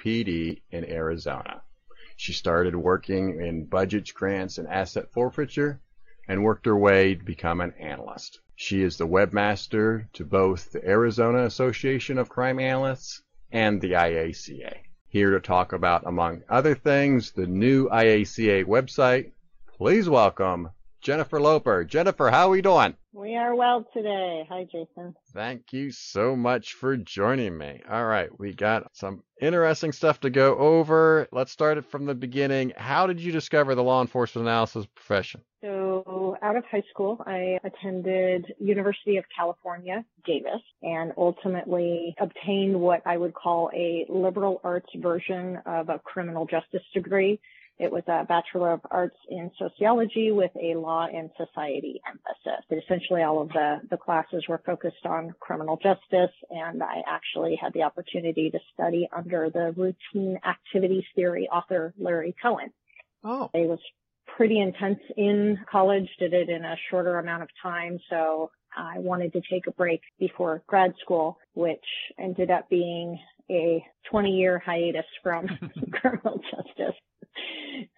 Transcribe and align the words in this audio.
PD 0.00 0.62
in 0.70 0.84
Arizona. 0.84 1.62
She 2.16 2.32
started 2.32 2.74
working 2.74 3.40
in 3.40 3.66
budget 3.66 4.12
grants 4.14 4.58
and 4.58 4.66
asset 4.66 5.12
forfeiture 5.12 5.80
and 6.26 6.42
worked 6.42 6.66
her 6.66 6.76
way 6.76 7.14
to 7.14 7.24
become 7.24 7.60
an 7.60 7.74
analyst. 7.78 8.40
She 8.56 8.82
is 8.82 8.96
the 8.96 9.06
webmaster 9.06 10.10
to 10.14 10.24
both 10.24 10.72
the 10.72 10.86
Arizona 10.86 11.44
Association 11.44 12.18
of 12.18 12.28
Crime 12.28 12.58
Analysts 12.58 13.22
and 13.52 13.80
the 13.80 13.92
IACA. 13.92 14.76
Here 15.08 15.30
to 15.32 15.40
talk 15.40 15.72
about, 15.72 16.06
among 16.06 16.42
other 16.48 16.74
things, 16.74 17.32
the 17.32 17.46
new 17.46 17.88
IACA 17.88 18.64
website. 18.64 19.32
Please 19.76 20.08
welcome 20.08 20.70
Jennifer 21.00 21.40
Loper. 21.40 21.84
Jennifer, 21.84 22.30
how 22.30 22.48
are 22.48 22.50
we 22.50 22.60
doing? 22.60 22.94
We 23.12 23.34
are 23.34 23.54
well 23.54 23.86
today. 23.92 24.46
Hi, 24.50 24.64
Jason. 24.64 25.16
Thank 25.32 25.72
you 25.72 25.90
so 25.90 26.36
much 26.36 26.74
for 26.74 26.96
joining 26.96 27.56
me. 27.56 27.80
All 27.90 28.04
right, 28.04 28.28
we 28.38 28.52
got 28.52 28.86
some 28.92 29.22
interesting 29.40 29.92
stuff 29.92 30.20
to 30.20 30.30
go 30.30 30.56
over. 30.56 31.26
Let's 31.32 31.52
start 31.52 31.78
it 31.78 31.86
from 31.86 32.04
the 32.04 32.14
beginning. 32.14 32.72
How 32.76 33.06
did 33.06 33.18
you 33.18 33.32
discover 33.32 33.74
the 33.74 33.82
law 33.82 34.02
enforcement 34.02 34.46
analysis 34.46 34.86
profession? 34.94 35.40
So, 35.62 36.36
out 36.42 36.56
of 36.56 36.64
high 36.70 36.84
school, 36.90 37.22
I 37.26 37.58
attended 37.64 38.54
University 38.58 39.16
of 39.16 39.24
California, 39.36 40.04
Davis, 40.24 40.62
and 40.82 41.12
ultimately 41.16 42.14
obtained 42.20 42.78
what 42.78 43.02
I 43.06 43.16
would 43.16 43.34
call 43.34 43.70
a 43.74 44.06
liberal 44.08 44.60
arts 44.62 44.90
version 44.96 45.58
of 45.66 45.88
a 45.88 45.98
criminal 45.98 46.46
justice 46.46 46.82
degree 46.94 47.40
it 47.80 47.90
was 47.90 48.02
a 48.08 48.24
Bachelor 48.26 48.74
of 48.74 48.80
Arts 48.90 49.16
in 49.30 49.50
Sociology 49.58 50.32
with 50.32 50.50
a 50.54 50.74
Law 50.74 51.06
and 51.06 51.30
Society 51.38 51.98
emphasis. 52.06 52.62
But 52.68 52.76
essentially 52.76 53.22
all 53.22 53.40
of 53.40 53.48
the, 53.48 53.80
the 53.88 53.96
classes 53.96 54.44
were 54.46 54.60
focused 54.66 55.06
on 55.06 55.34
criminal 55.40 55.78
justice 55.82 56.34
and 56.50 56.82
I 56.82 57.02
actually 57.08 57.56
had 57.56 57.72
the 57.72 57.84
opportunity 57.84 58.50
to 58.50 58.58
study 58.74 59.08
under 59.16 59.48
the 59.48 59.72
routine 59.74 60.38
activities 60.46 61.04
theory 61.16 61.48
author 61.48 61.94
Larry 61.98 62.34
Cohen. 62.42 62.70
Oh. 63.24 63.48
It 63.54 63.66
was 63.66 63.80
pretty 64.36 64.60
intense 64.60 65.00
in 65.16 65.58
college, 65.70 66.08
did 66.18 66.34
it 66.34 66.50
in 66.50 66.66
a 66.66 66.76
shorter 66.90 67.18
amount 67.18 67.44
of 67.44 67.48
time. 67.62 67.98
So 68.10 68.50
I 68.76 68.98
wanted 68.98 69.32
to 69.32 69.40
take 69.50 69.66
a 69.66 69.72
break 69.72 70.02
before 70.18 70.62
grad 70.66 70.92
school, 71.00 71.38
which 71.54 71.84
ended 72.18 72.50
up 72.50 72.68
being 72.68 73.18
a 73.50 73.82
20 74.10 74.32
year 74.32 74.58
hiatus 74.58 75.06
from 75.22 75.46
criminal 75.92 76.42
justice. 76.50 76.94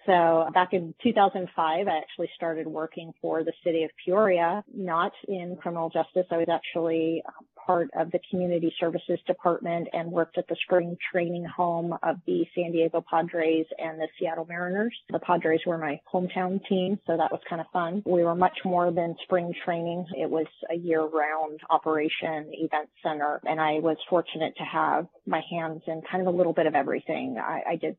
So 0.07 0.49
back 0.53 0.73
in 0.73 0.95
2005, 1.03 1.87
I 1.87 1.97
actually 1.97 2.31
started 2.35 2.67
working 2.67 3.13
for 3.21 3.45
the 3.45 3.53
city 3.65 3.85
of 3.85 3.91
Peoria, 4.05 4.65
not 4.75 5.13
in 5.29 5.57
criminal 5.61 5.91
justice. 5.91 6.27
I 6.31 6.39
was 6.39 6.49
actually 6.53 7.23
part 7.67 7.89
of 7.97 8.11
the 8.11 8.19
community 8.31 8.75
services 8.81 9.21
department 9.27 9.89
and 9.93 10.11
worked 10.11 10.37
at 10.39 10.49
the 10.49 10.57
spring 10.65 10.97
training 11.13 11.45
home 11.45 11.93
of 12.03 12.17
the 12.27 12.45
San 12.55 12.73
Diego 12.73 13.05
Padres 13.09 13.67
and 13.79 14.01
the 14.01 14.09
Seattle 14.19 14.47
Mariners. 14.49 14.97
The 15.11 15.21
Padres 15.21 15.61
were 15.67 15.79
my 15.79 16.01
hometown 16.13 16.61
team, 16.69 16.99
so 17.07 17.17
that 17.17 17.31
was 17.31 17.41
kind 17.49 17.61
of 17.61 17.69
fun. 17.73 18.03
We 18.05 18.25
were 18.25 18.35
much 18.35 18.59
more 18.65 18.91
than 18.91 19.15
spring 19.23 19.53
training. 19.65 20.07
It 20.19 20.29
was 20.29 20.47
a 20.71 20.75
year 20.75 21.03
round 21.03 21.61
operation, 21.71 22.51
event 22.53 22.89
center, 23.03 23.41
and 23.47 23.61
I 23.61 23.75
was 23.75 23.97
fortunate 24.11 24.55
to 24.57 24.65
have 24.65 25.07
my 25.27 25.43
hands 25.51 25.83
in 25.87 26.03
kind 26.11 26.27
of 26.27 26.35
a 26.35 26.37
little 26.37 26.53
bit 26.53 26.67
of 26.67 26.75
everything. 26.75 27.37
I, 27.39 27.63
I 27.71 27.77
did 27.77 27.97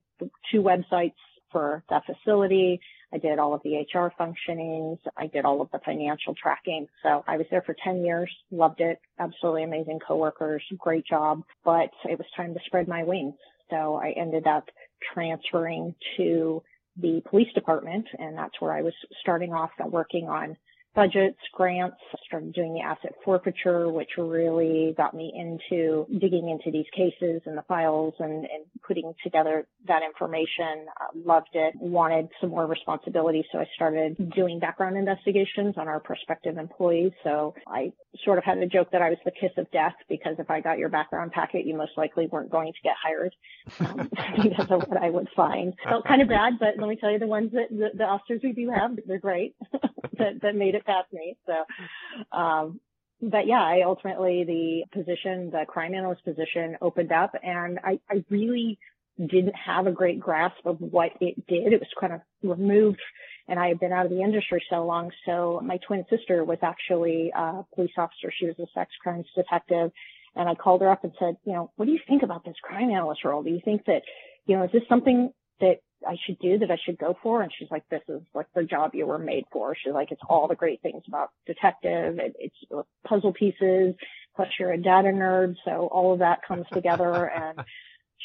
two 0.52 0.62
websites 0.62 1.14
for 1.54 1.84
that 1.90 2.04
facility. 2.06 2.82
I 3.14 3.20
did 3.20 3.40
all 3.40 3.54
of 3.54 3.62
the 3.64 3.78
HR 3.78 4.12
functionings. 4.20 4.98
I 5.16 5.28
did 5.28 5.46
all 5.46 5.62
of 5.62 5.70
the 5.72 5.80
financial 5.86 6.36
tracking. 6.36 6.88
So 7.04 7.24
I 7.28 7.38
was 7.38 7.46
there 7.52 7.62
for 7.62 7.76
10 7.82 8.04
years, 8.04 8.30
loved 8.52 8.82
it, 8.82 9.00
absolutely 9.20 9.64
amazing 9.64 10.00
coworkers, 10.06 10.64
great 10.80 11.06
job, 11.06 11.44
but 11.64 11.92
it 12.10 12.18
was 12.18 12.28
time 12.36 12.54
to 12.54 12.60
spread 12.66 12.88
my 12.90 13.04
wings. 13.04 13.36
So 13.70 13.96
I 13.96 14.14
ended 14.18 14.48
up 14.48 14.66
transferring 15.14 15.96
to 16.18 16.64
the 16.98 17.22
police 17.30 17.52
department 17.54 18.06
and 18.20 18.38
that's 18.38 18.60
where 18.60 18.74
I 18.74 18.82
was 18.82 18.94
starting 19.22 19.54
off 19.54 19.72
working 19.90 20.28
on 20.28 20.58
budgets, 20.96 21.40
grants, 21.54 21.98
started 22.26 22.54
doing 22.54 22.74
the 22.74 22.82
asset 22.82 23.14
forfeiture, 23.24 23.90
which 23.90 24.10
really 24.18 24.94
got 24.96 25.14
me 25.14 25.32
into 25.36 26.06
digging 26.20 26.50
into 26.50 26.72
these 26.72 26.86
cases 26.96 27.42
and 27.46 27.58
the 27.58 27.64
files 27.64 28.14
and, 28.20 28.32
and 28.32 28.66
putting 28.88 29.14
together 29.24 29.68
that 29.88 30.02
information. 30.04 30.86
Uh, 31.00 31.20
loved 31.26 31.50
it, 31.54 31.74
wanted 31.76 32.28
some 32.40 32.52
more 32.52 32.66
responsibility. 32.66 33.44
So 33.52 33.60
I 33.60 33.66
started 33.76 34.32
doing 34.36 34.60
background 34.60 34.98
investigations 34.98 35.76
on 35.78 35.88
our 35.88 36.00
prospective 36.00 36.58
employees. 36.58 37.12
So 37.24 37.54
I 37.68 37.92
sort 38.24 38.38
of 38.38 38.44
had 38.44 38.58
a 38.60 38.68
joke 38.68 38.92
that 38.92 39.02
I 39.02 39.10
was 39.10 39.18
the 39.26 39.32
kiss 39.32 39.52
of 39.58 39.70
death 39.72 39.96
because 40.08 40.36
if 40.38 40.50
I 40.50 40.62
got 40.62 40.78
your 40.78 40.90
background 40.90 41.32
packet, 41.32 41.66
you 41.66 41.76
most 41.76 41.94
likely 41.98 42.28
weren't 42.28 42.52
going 42.52 42.72
to 42.72 42.80
get 42.84 42.94
hired 43.02 43.36
um, 43.80 44.10
because 44.44 44.68
of 44.70 44.84
what 44.88 45.02
I 45.02 45.10
would 45.10 45.30
find. 45.36 45.74
Felt 45.84 46.06
kind 46.06 46.22
of 46.22 46.28
bad, 46.28 46.54
but 46.60 46.78
let 46.78 46.88
me 46.88 46.96
tell 46.96 47.12
you, 47.12 47.20
the 47.20 47.28
ones 47.28 47.52
that 47.54 47.70
the, 47.70 47.90
the 47.98 48.04
officers 48.04 48.42
we 48.44 48.52
do 48.52 48.70
have, 48.70 48.92
they're 49.06 49.20
great 49.20 49.56
that, 50.18 50.42
that 50.42 50.56
made 50.56 50.76
it 50.76 50.86
past 50.86 51.12
me. 51.12 51.38
So, 51.46 52.38
um, 52.38 52.80
but 53.22 53.48
yeah, 53.48 53.64
I 53.64 53.82
ultimately 53.86 54.44
the 54.44 54.84
position, 54.92 55.50
the 55.50 55.66
crime 55.68 55.94
analyst 55.94 56.24
position 56.26 56.78
opened 56.82 57.12
up 57.12 57.34
and 57.42 57.80
I, 57.84 58.00
I 58.10 58.24
really 58.30 58.78
didn't 59.20 59.56
have 59.56 59.88
a 59.88 59.92
great 59.92 60.20
grasp 60.20 60.66
of 60.66 60.78
what 60.80 61.12
it 61.22 61.48
did. 61.48 61.74
It 61.74 61.80
was 61.80 61.90
kind 62.00 62.14
of 62.14 62.22
removed 62.42 63.02
and 63.48 63.60
I 63.60 63.68
had 63.68 63.80
been 63.80 63.92
out 63.92 64.06
of 64.06 64.12
the 64.12 64.22
industry 64.22 64.64
so 64.70 64.86
long. 64.86 65.12
So 65.26 65.62
my 65.64 65.78
twin 65.86 66.06
sister 66.10 66.44
was 66.44 66.60
actually 66.62 67.32
a 67.36 67.64
police 67.76 67.92
officer. 67.98 68.32
She 68.38 68.46
was 68.46 68.56
a 68.60 68.68
sex 68.74 68.92
crimes 69.02 69.26
detective. 69.36 69.92
And 70.36 70.50
I 70.50 70.56
called 70.56 70.82
her 70.82 70.90
up 70.90 71.04
and 71.04 71.14
said, 71.20 71.36
you 71.46 71.54
know, 71.54 71.72
what 71.76 71.86
do 71.86 71.92
you 71.92 72.00
think 72.08 72.24
about 72.24 72.46
this 72.46 72.56
crime 72.64 72.90
analyst 72.90 73.24
role? 73.24 73.44
Do 73.44 73.52
you 73.52 73.62
think 73.64 73.86
that, 73.86 74.02
you 74.46 74.58
know, 74.58 74.64
is 74.64 74.72
this 74.72 74.82
something 74.88 75.32
that 75.60 75.80
I 76.08 76.16
should 76.26 76.40
do 76.40 76.58
that 76.60 76.72
I 76.72 76.78
should 76.84 76.98
go 76.98 77.16
for? 77.22 77.42
And 77.42 77.52
she's 77.58 77.70
like, 77.70 77.84
this 77.90 78.02
is 78.08 78.22
like 78.34 78.48
the 78.56 78.64
job 78.64 78.92
you 78.96 79.06
were 79.06 79.20
made 79.20 79.44
for. 79.52 79.76
She's 79.76 79.94
like, 79.94 80.12
it's 80.12 80.22
all 80.28 80.48
the 80.48 80.56
great 80.56 80.82
things 80.82 81.04
about 81.08 81.30
detective. 81.46 82.18
It, 82.18 82.36
it's 82.40 82.88
puzzle 83.08 83.34
pieces. 83.34 83.96
Plus 84.36 84.48
you're 84.58 84.72
a 84.72 84.82
data 84.82 85.10
nerd. 85.10 85.56
So 85.66 85.88
all 85.92 86.14
of 86.14 86.20
that 86.20 86.40
comes 86.48 86.66
together. 86.72 87.26
And 87.26 87.60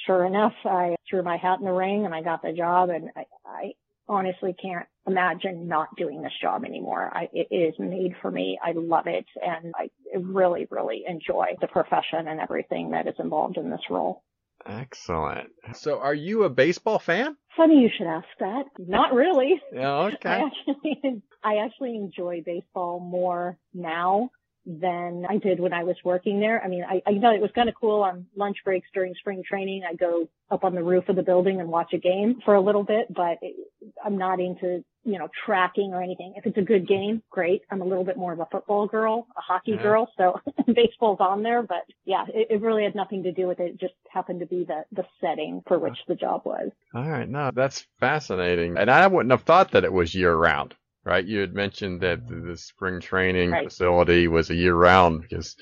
sure 0.07 0.25
enough, 0.25 0.55
I 0.65 0.97
threw 1.09 1.23
my 1.23 1.37
hat 1.37 1.59
in 1.59 1.65
the 1.65 1.73
ring 1.73 2.05
and 2.05 2.15
I 2.15 2.23
got 2.23 2.43
the 2.43 2.53
job. 2.53 2.91
And 2.91 3.11
I, 3.17 3.25
I 3.47 3.73
honestly 4.09 4.55
can't 4.61 4.87
imagine 5.07 5.69
not 5.69 5.89
doing 5.97 6.23
this 6.23 6.33
job 6.41 6.65
anymore. 6.65 7.11
I, 7.13 7.29
it 7.33 7.49
is 7.51 7.75
made 7.79 8.15
for 8.21 8.31
me. 8.31 8.59
I 8.63 8.73
love 8.75 9.07
it. 9.07 9.27
And 9.43 9.73
I 9.77 9.89
really, 10.17 10.67
really 10.71 11.05
enjoy 11.07 11.57
the 11.61 11.69
profession 11.69 12.27
and 12.29 12.41
everything 12.41 12.91
that 12.91 13.07
is 13.07 13.15
involved 13.19 13.57
in 13.57 13.71
this 13.71 13.81
role. 13.91 14.23
Excellent. 14.67 15.51
So, 15.75 16.01
are 16.01 16.15
you 16.15 16.43
a 16.43 16.51
baseball 16.51 16.99
fan? 16.99 17.37
Funny 17.57 17.81
you 17.81 17.91
should 17.97 18.09
ask 18.09 18.27
that. 18.41 18.65
Not 18.79 19.15
really. 19.15 19.55
Yeah, 19.73 19.89
oh, 19.97 20.11
okay. 20.15 20.29
I 20.29 20.41
actually, 20.47 21.23
I 21.45 21.57
actually 21.65 21.95
enjoy 21.97 22.43
baseball 22.45 22.99
more 22.99 23.57
now 23.73 24.31
than 24.69 25.25
I 25.27 25.39
did 25.39 25.59
when 25.59 25.73
I 25.73 25.83
was 25.83 25.97
working 26.05 26.41
there. 26.41 26.63
I 26.63 26.69
mean, 26.69 26.85
I, 26.85 27.01
I 27.07 27.13
know 27.13 27.35
it 27.35 27.41
was 27.41 27.51
kind 27.55 27.71
of 27.71 27.75
cool 27.75 28.03
on 28.03 28.27
lunch 28.37 28.59
breaks 28.67 28.87
during 28.93 29.15
spring 29.15 29.43
training. 29.49 29.83
I 29.89 29.95
go 29.95 30.29
up 30.51 30.63
on 30.63 30.75
the 30.75 30.83
roof 30.83 31.09
of 31.09 31.17
the 31.17 31.23
building 31.23 31.59
and 31.59 31.71
watch 31.71 31.95
a 31.95 31.99
game 31.99 32.41
for 32.45 32.55
a 32.55 32.61
little 32.61 32.85
bit, 32.85 33.07
but 33.09 33.39
it, 33.41 33.57
I'm 34.05 34.19
not 34.19 34.41
into, 34.41 34.85
you 35.05 35.19
know, 35.19 35.29
tracking 35.47 35.95
or 35.95 36.03
anything. 36.03 36.35
If 36.37 36.45
it's 36.45 36.59
a 36.59 36.63
good 36.63 36.87
game, 36.87 37.23
great. 37.31 37.63
I'm 37.71 37.81
a 37.81 37.85
little 37.87 38.05
bit 38.05 38.19
more 38.19 38.35
of 38.35 38.41
a 38.41 38.47
football 38.53 38.87
girl, 38.87 39.27
a 39.39 39.41
hockey 39.41 39.73
yeah. 39.73 39.83
girl. 39.83 40.11
So 40.19 40.39
baseball's 40.67 41.21
on 41.21 41.43
there, 41.43 41.63
but 41.63 41.87
yeah, 42.05 42.27
it, 42.29 42.49
it, 42.51 42.61
really 42.61 42.85
had 42.85 42.95
nothing 42.95 43.23
to 43.23 43.33
do 43.33 43.47
with 43.47 43.61
it. 43.61 43.73
It 43.73 43.81
just 43.81 43.95
happened 44.11 44.41
to 44.41 44.47
be 44.47 44.65
the, 44.65 44.85
the 44.93 45.05
setting 45.23 45.63
for 45.67 45.79
which 45.79 45.97
the 46.09 46.15
job 46.15 46.43
was. 46.45 46.71
All 46.95 47.09
right. 47.09 47.29
No, 47.29 47.53
that's 47.55 47.87
fascinating. 48.01 48.77
And 48.77 48.91
I 48.91 49.07
wouldn't 49.07 49.31
have 49.31 49.45
thought 49.45 49.71
that 49.71 49.85
it 49.85 49.93
was 49.93 50.15
year 50.15 50.35
round 50.35 50.75
right? 51.09 51.25
You 51.25 51.41
had 51.41 51.55
mentioned 51.55 52.03
that 52.03 52.29
the 52.29 52.57
spring 52.59 53.01
training 53.01 53.51
right. 53.51 53.65
facility 53.65 54.29
was 54.29 54.51
a 54.51 54.55
year 54.55 54.75
round 54.75 55.23
because 55.23 55.57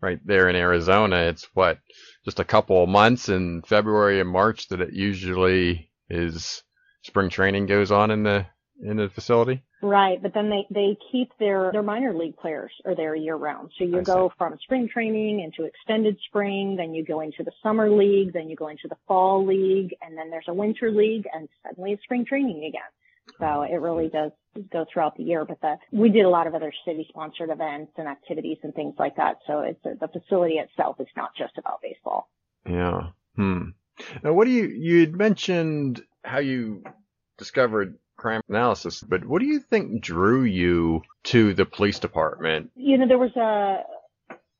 right 0.00 0.20
there 0.24 0.48
in 0.48 0.54
Arizona, 0.54 1.16
it's 1.22 1.48
what 1.54 1.78
just 2.24 2.38
a 2.38 2.44
couple 2.44 2.82
of 2.82 2.88
months 2.88 3.28
in 3.28 3.62
February 3.62 4.20
and 4.20 4.30
March 4.30 4.68
that 4.68 4.80
it 4.80 4.92
usually 4.92 5.90
is 6.08 6.62
spring 7.02 7.30
training 7.30 7.66
goes 7.66 7.90
on 7.90 8.12
in 8.12 8.22
the 8.22 8.46
in 8.80 8.96
the 8.96 9.08
facility? 9.08 9.64
Right, 9.82 10.22
but 10.22 10.34
then 10.34 10.48
they 10.48 10.66
they 10.70 10.96
keep 11.10 11.32
their 11.40 11.72
their 11.72 11.82
minor 11.82 12.14
league 12.14 12.36
players 12.36 12.70
are 12.84 12.94
there 12.94 13.16
year 13.16 13.34
round. 13.34 13.72
So 13.76 13.84
you 13.84 13.98
I 13.98 14.02
go 14.02 14.28
see. 14.28 14.34
from 14.38 14.56
spring 14.62 14.88
training 14.88 15.40
into 15.40 15.64
extended 15.68 16.16
spring, 16.28 16.76
then 16.76 16.94
you 16.94 17.04
go 17.04 17.20
into 17.20 17.42
the 17.42 17.50
summer 17.60 17.90
league, 17.90 18.32
then 18.32 18.48
you 18.48 18.54
go 18.54 18.68
into 18.68 18.86
the 18.88 18.96
fall 19.08 19.44
league, 19.44 19.96
and 20.00 20.16
then 20.16 20.30
there's 20.30 20.46
a 20.46 20.54
winter 20.54 20.92
league, 20.92 21.24
and 21.34 21.48
suddenly 21.66 21.90
it's 21.90 22.04
spring 22.04 22.24
training 22.24 22.64
again. 22.68 22.82
So 23.40 23.62
it 23.62 23.80
really 23.80 24.06
hmm. 24.06 24.16
does 24.16 24.32
go 24.72 24.84
throughout 24.92 25.16
the 25.16 25.22
year. 25.22 25.44
But 25.44 25.60
the 25.60 25.76
we 25.90 26.10
did 26.10 26.24
a 26.24 26.28
lot 26.28 26.46
of 26.46 26.54
other 26.54 26.72
city 26.84 27.06
sponsored 27.08 27.50
events 27.50 27.92
and 27.96 28.08
activities 28.08 28.58
and 28.62 28.74
things 28.74 28.94
like 28.98 29.16
that. 29.16 29.38
So 29.46 29.60
it's 29.60 29.82
the 29.82 30.08
facility 30.08 30.54
itself 30.54 30.96
is 31.00 31.08
not 31.16 31.30
just 31.36 31.58
about 31.58 31.80
baseball. 31.82 32.28
Yeah. 32.68 33.08
Hmm. 33.36 33.70
Now, 34.22 34.32
what 34.32 34.44
do 34.44 34.50
you, 34.50 34.64
you 34.64 35.00
had 35.00 35.14
mentioned 35.14 36.02
how 36.24 36.38
you 36.38 36.82
discovered 37.38 37.98
crime 38.16 38.40
analysis, 38.48 39.00
but 39.00 39.24
what 39.24 39.40
do 39.40 39.46
you 39.46 39.58
think 39.58 40.02
drew 40.02 40.44
you 40.44 41.02
to 41.24 41.54
the 41.54 41.64
police 41.64 41.98
department? 41.98 42.70
you 42.74 42.96
know, 42.98 43.08
there 43.08 43.18
was 43.18 43.34
a 43.36 43.82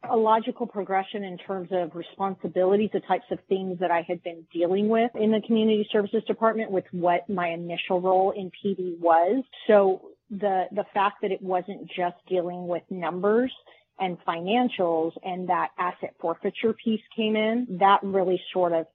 a 0.09 0.17
logical 0.17 0.67
progression 0.67 1.25
in 1.25 1.39
terms 1.39 1.69
of 1.73 1.95
responsibilities, 1.95 2.91
the 2.93 3.01
types 3.01 3.25
of 3.31 3.39
things 3.49 3.79
that 3.81 3.91
I 3.91 4.05
had 4.07 4.23
been 4.23 4.45
dealing 4.53 4.89
with 4.89 5.11
in 5.15 5.31
the 5.31 5.41
community 5.47 5.89
services 5.93 6.23
department 6.27 6.71
with 6.71 6.85
what 6.93 7.29
my 7.29 7.49
initial 7.49 8.01
role 8.01 8.33
in 8.33 8.51
PD 8.51 8.99
was. 8.99 9.45
So 9.67 10.11
the 10.31 10.65
the 10.73 10.85
fact 10.95 11.17
that 11.23 11.31
it 11.31 11.43
wasn't 11.43 11.89
just 11.89 12.17
dealing 12.29 12.67
with 12.67 12.83
numbers 12.91 13.53
and 13.99 14.17
financials 14.27 15.13
and 15.23 15.49
that 15.49 15.69
asset 15.79 16.15
forfeiture 16.21 16.73
piece 16.73 17.03
came 17.15 17.37
in, 17.37 17.79
that 17.81 18.01
really 18.03 18.41
sort 18.53 18.73
of 18.73 18.87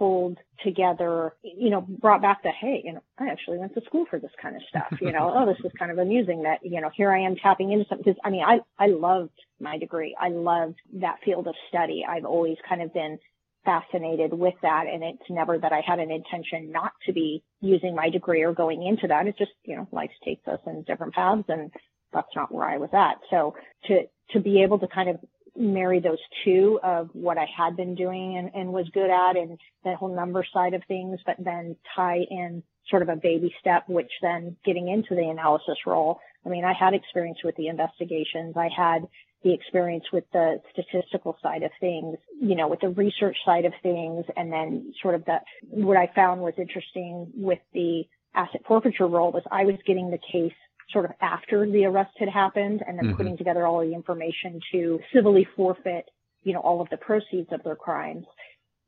pulled 0.00 0.38
together, 0.64 1.34
you 1.42 1.68
know, 1.68 1.82
brought 1.82 2.22
back 2.22 2.42
the, 2.42 2.48
hey, 2.58 2.80
you 2.82 2.94
know, 2.94 3.02
I 3.18 3.28
actually 3.28 3.58
went 3.58 3.74
to 3.74 3.82
school 3.84 4.06
for 4.08 4.18
this 4.18 4.30
kind 4.40 4.56
of 4.56 4.62
stuff, 4.66 4.98
you 4.98 5.12
know, 5.12 5.30
oh, 5.36 5.44
this 5.44 5.62
is 5.62 5.70
kind 5.78 5.90
of 5.90 5.98
amusing 5.98 6.44
that, 6.44 6.60
you 6.62 6.80
know, 6.80 6.88
here 6.96 7.12
I 7.12 7.20
am 7.20 7.36
tapping 7.36 7.70
into 7.70 7.84
something. 7.86 8.14
Cause 8.14 8.20
I 8.24 8.30
mean, 8.30 8.42
I, 8.42 8.60
I 8.78 8.86
loved 8.86 9.38
my 9.60 9.76
degree. 9.76 10.16
I 10.18 10.30
loved 10.30 10.76
that 10.94 11.18
field 11.22 11.46
of 11.48 11.54
study. 11.68 12.02
I've 12.08 12.24
always 12.24 12.56
kind 12.66 12.80
of 12.80 12.94
been 12.94 13.18
fascinated 13.66 14.32
with 14.32 14.54
that. 14.62 14.86
And 14.90 15.04
it's 15.04 15.28
never 15.28 15.58
that 15.58 15.72
I 15.72 15.82
had 15.86 15.98
an 15.98 16.10
intention 16.10 16.72
not 16.72 16.92
to 17.04 17.12
be 17.12 17.42
using 17.60 17.94
my 17.94 18.08
degree 18.08 18.42
or 18.42 18.54
going 18.54 18.82
into 18.82 19.06
that. 19.08 19.26
It's 19.26 19.38
just, 19.38 19.52
you 19.64 19.76
know, 19.76 19.86
life 19.92 20.10
takes 20.24 20.48
us 20.48 20.60
in 20.66 20.82
different 20.84 21.12
paths 21.12 21.44
and 21.48 21.70
that's 22.10 22.34
not 22.34 22.52
where 22.52 22.64
I 22.64 22.78
was 22.78 22.90
at. 22.94 23.18
So 23.28 23.54
to, 23.88 24.04
to 24.30 24.40
be 24.40 24.62
able 24.62 24.78
to 24.78 24.88
kind 24.88 25.10
of 25.10 25.16
marry 25.56 26.00
those 26.00 26.18
two 26.44 26.78
of 26.82 27.10
what 27.12 27.38
I 27.38 27.46
had 27.56 27.76
been 27.76 27.94
doing 27.94 28.38
and, 28.38 28.50
and 28.54 28.72
was 28.72 28.88
good 28.92 29.10
at 29.10 29.36
and 29.36 29.58
that 29.84 29.96
whole 29.96 30.14
number 30.14 30.44
side 30.52 30.74
of 30.74 30.82
things, 30.88 31.20
but 31.26 31.36
then 31.38 31.76
tie 31.96 32.20
in 32.30 32.62
sort 32.88 33.02
of 33.02 33.08
a 33.08 33.16
baby 33.16 33.54
step, 33.60 33.84
which 33.88 34.10
then 34.22 34.56
getting 34.64 34.88
into 34.88 35.14
the 35.14 35.28
analysis 35.28 35.78
role. 35.86 36.18
I 36.44 36.48
mean, 36.48 36.64
I 36.64 36.72
had 36.72 36.94
experience 36.94 37.38
with 37.44 37.56
the 37.56 37.68
investigations. 37.68 38.56
I 38.56 38.68
had 38.74 39.06
the 39.42 39.54
experience 39.54 40.04
with 40.12 40.24
the 40.32 40.60
statistical 40.72 41.36
side 41.42 41.62
of 41.62 41.70
things, 41.80 42.16
you 42.40 42.56
know, 42.56 42.68
with 42.68 42.80
the 42.80 42.90
research 42.90 43.36
side 43.44 43.64
of 43.64 43.72
things. 43.82 44.24
And 44.36 44.52
then 44.52 44.92
sort 45.02 45.14
of 45.14 45.24
the, 45.24 45.38
what 45.62 45.96
I 45.96 46.10
found 46.14 46.42
was 46.42 46.54
interesting 46.58 47.30
with 47.34 47.60
the 47.72 48.04
asset 48.34 48.62
forfeiture 48.66 49.06
role 49.06 49.32
was 49.32 49.42
I 49.50 49.64
was 49.64 49.76
getting 49.86 50.10
the 50.10 50.18
case 50.18 50.52
sort 50.92 51.04
of 51.04 51.12
after 51.20 51.66
the 51.70 51.84
arrest 51.84 52.12
had 52.18 52.28
happened 52.28 52.82
and 52.86 52.98
then 52.98 53.12
Mhm. 53.12 53.16
putting 53.16 53.36
together 53.36 53.66
all 53.66 53.80
the 53.80 53.94
information 53.94 54.60
to 54.72 55.00
civilly 55.12 55.44
forfeit, 55.56 56.08
you 56.42 56.52
know, 56.52 56.60
all 56.60 56.80
of 56.80 56.88
the 56.90 56.96
proceeds 56.96 57.52
of 57.52 57.62
their 57.62 57.76
crimes. 57.76 58.26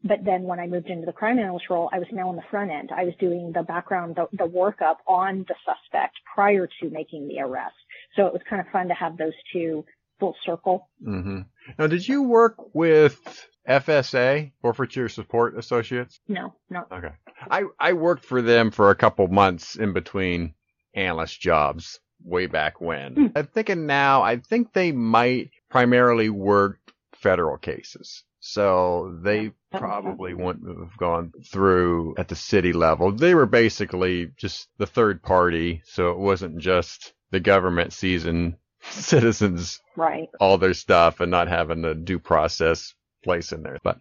But 0.04 0.25
then 0.25 0.43
when 0.43 0.58
I 0.58 0.66
moved 0.66 0.88
into 0.88 1.06
the 1.06 1.12
crime 1.12 1.38
analyst 1.38 1.70
role, 1.70 1.88
I 1.93 2.00
was 2.00 2.08
now 2.10 2.28
on 2.28 2.34
the 2.34 2.43
front 2.50 2.72
end. 2.72 2.90
I 2.90 3.04
was 3.04 3.14
doing 3.20 3.52
the 3.52 3.62
background, 3.62 4.16
the, 4.16 4.26
the 4.32 4.49
workup 4.49 4.96
on 5.06 5.44
the 5.46 5.54
suspect 5.64 6.16
prior 6.34 6.66
to 6.81 6.90
making 6.90 7.28
the 7.28 7.38
arrest. 7.40 7.76
So 8.16 8.26
it 8.26 8.32
was 8.32 8.43
kind 8.50 8.60
of 8.60 8.66
fun 8.72 8.88
to 8.88 8.94
have 8.94 9.16
those 9.16 9.34
two 9.52 9.84
full 10.19 10.34
circle. 10.44 10.88
Mm-hmm. 11.06 11.40
Now, 11.78 11.87
did 11.87 12.06
you 12.08 12.22
work 12.25 12.56
with 12.75 13.20
FSA, 13.69 14.50
Forfeiture 14.60 15.08
Support 15.08 15.56
Associates? 15.56 16.19
No, 16.26 16.55
no. 16.69 16.84
Okay. 16.90 17.12
I, 17.50 17.64
I 17.78 17.93
worked 17.93 18.25
for 18.25 18.43
them 18.43 18.72
for 18.72 18.90
a 18.90 18.96
couple 18.96 19.28
months 19.28 19.76
in 19.76 19.93
between 19.93 20.55
analyst 20.94 21.41
jobs 21.41 22.00
way 22.25 22.47
back 22.47 22.81
when. 22.81 23.15
Hmm. 23.15 23.27
I'm 23.35 23.47
thinking 23.47 23.87
now, 23.87 24.23
I 24.23 24.37
think 24.37 24.73
they 24.73 24.93
might 24.93 25.50
primarily 25.71 26.29
work 26.31 26.79
federal 27.15 27.56
cases. 27.59 28.25
So 28.44 29.19
they 29.23 29.53
probably 29.71 30.35
wouldn't 30.35 30.67
have 30.79 30.97
gone 30.97 31.33
through 31.47 32.15
at 32.19 32.27
the 32.29 32.35
city 32.35 32.73
level. 32.73 33.12
They 33.12 33.35
were 33.35 33.47
basically 33.47 34.33
just 34.37 34.69
the 34.79 34.87
third 34.87 35.23
party. 35.23 35.83
So 35.85 36.11
it 36.11 36.19
wasn't 36.19 36.59
just 36.59 37.12
the 37.31 37.39
government 37.41 37.93
seizing 37.93 38.56
citizens 38.91 39.81
Right. 39.97 40.29
all 40.41 40.59
their 40.59 40.75
stuff 40.75 41.21
and 41.21 41.31
not 41.31 41.47
having 41.49 41.83
the 41.83 41.94
due 41.94 42.19
process 42.19 42.94
place 43.23 43.53
in 43.53 43.62
there. 43.62 43.79
But 43.85 43.99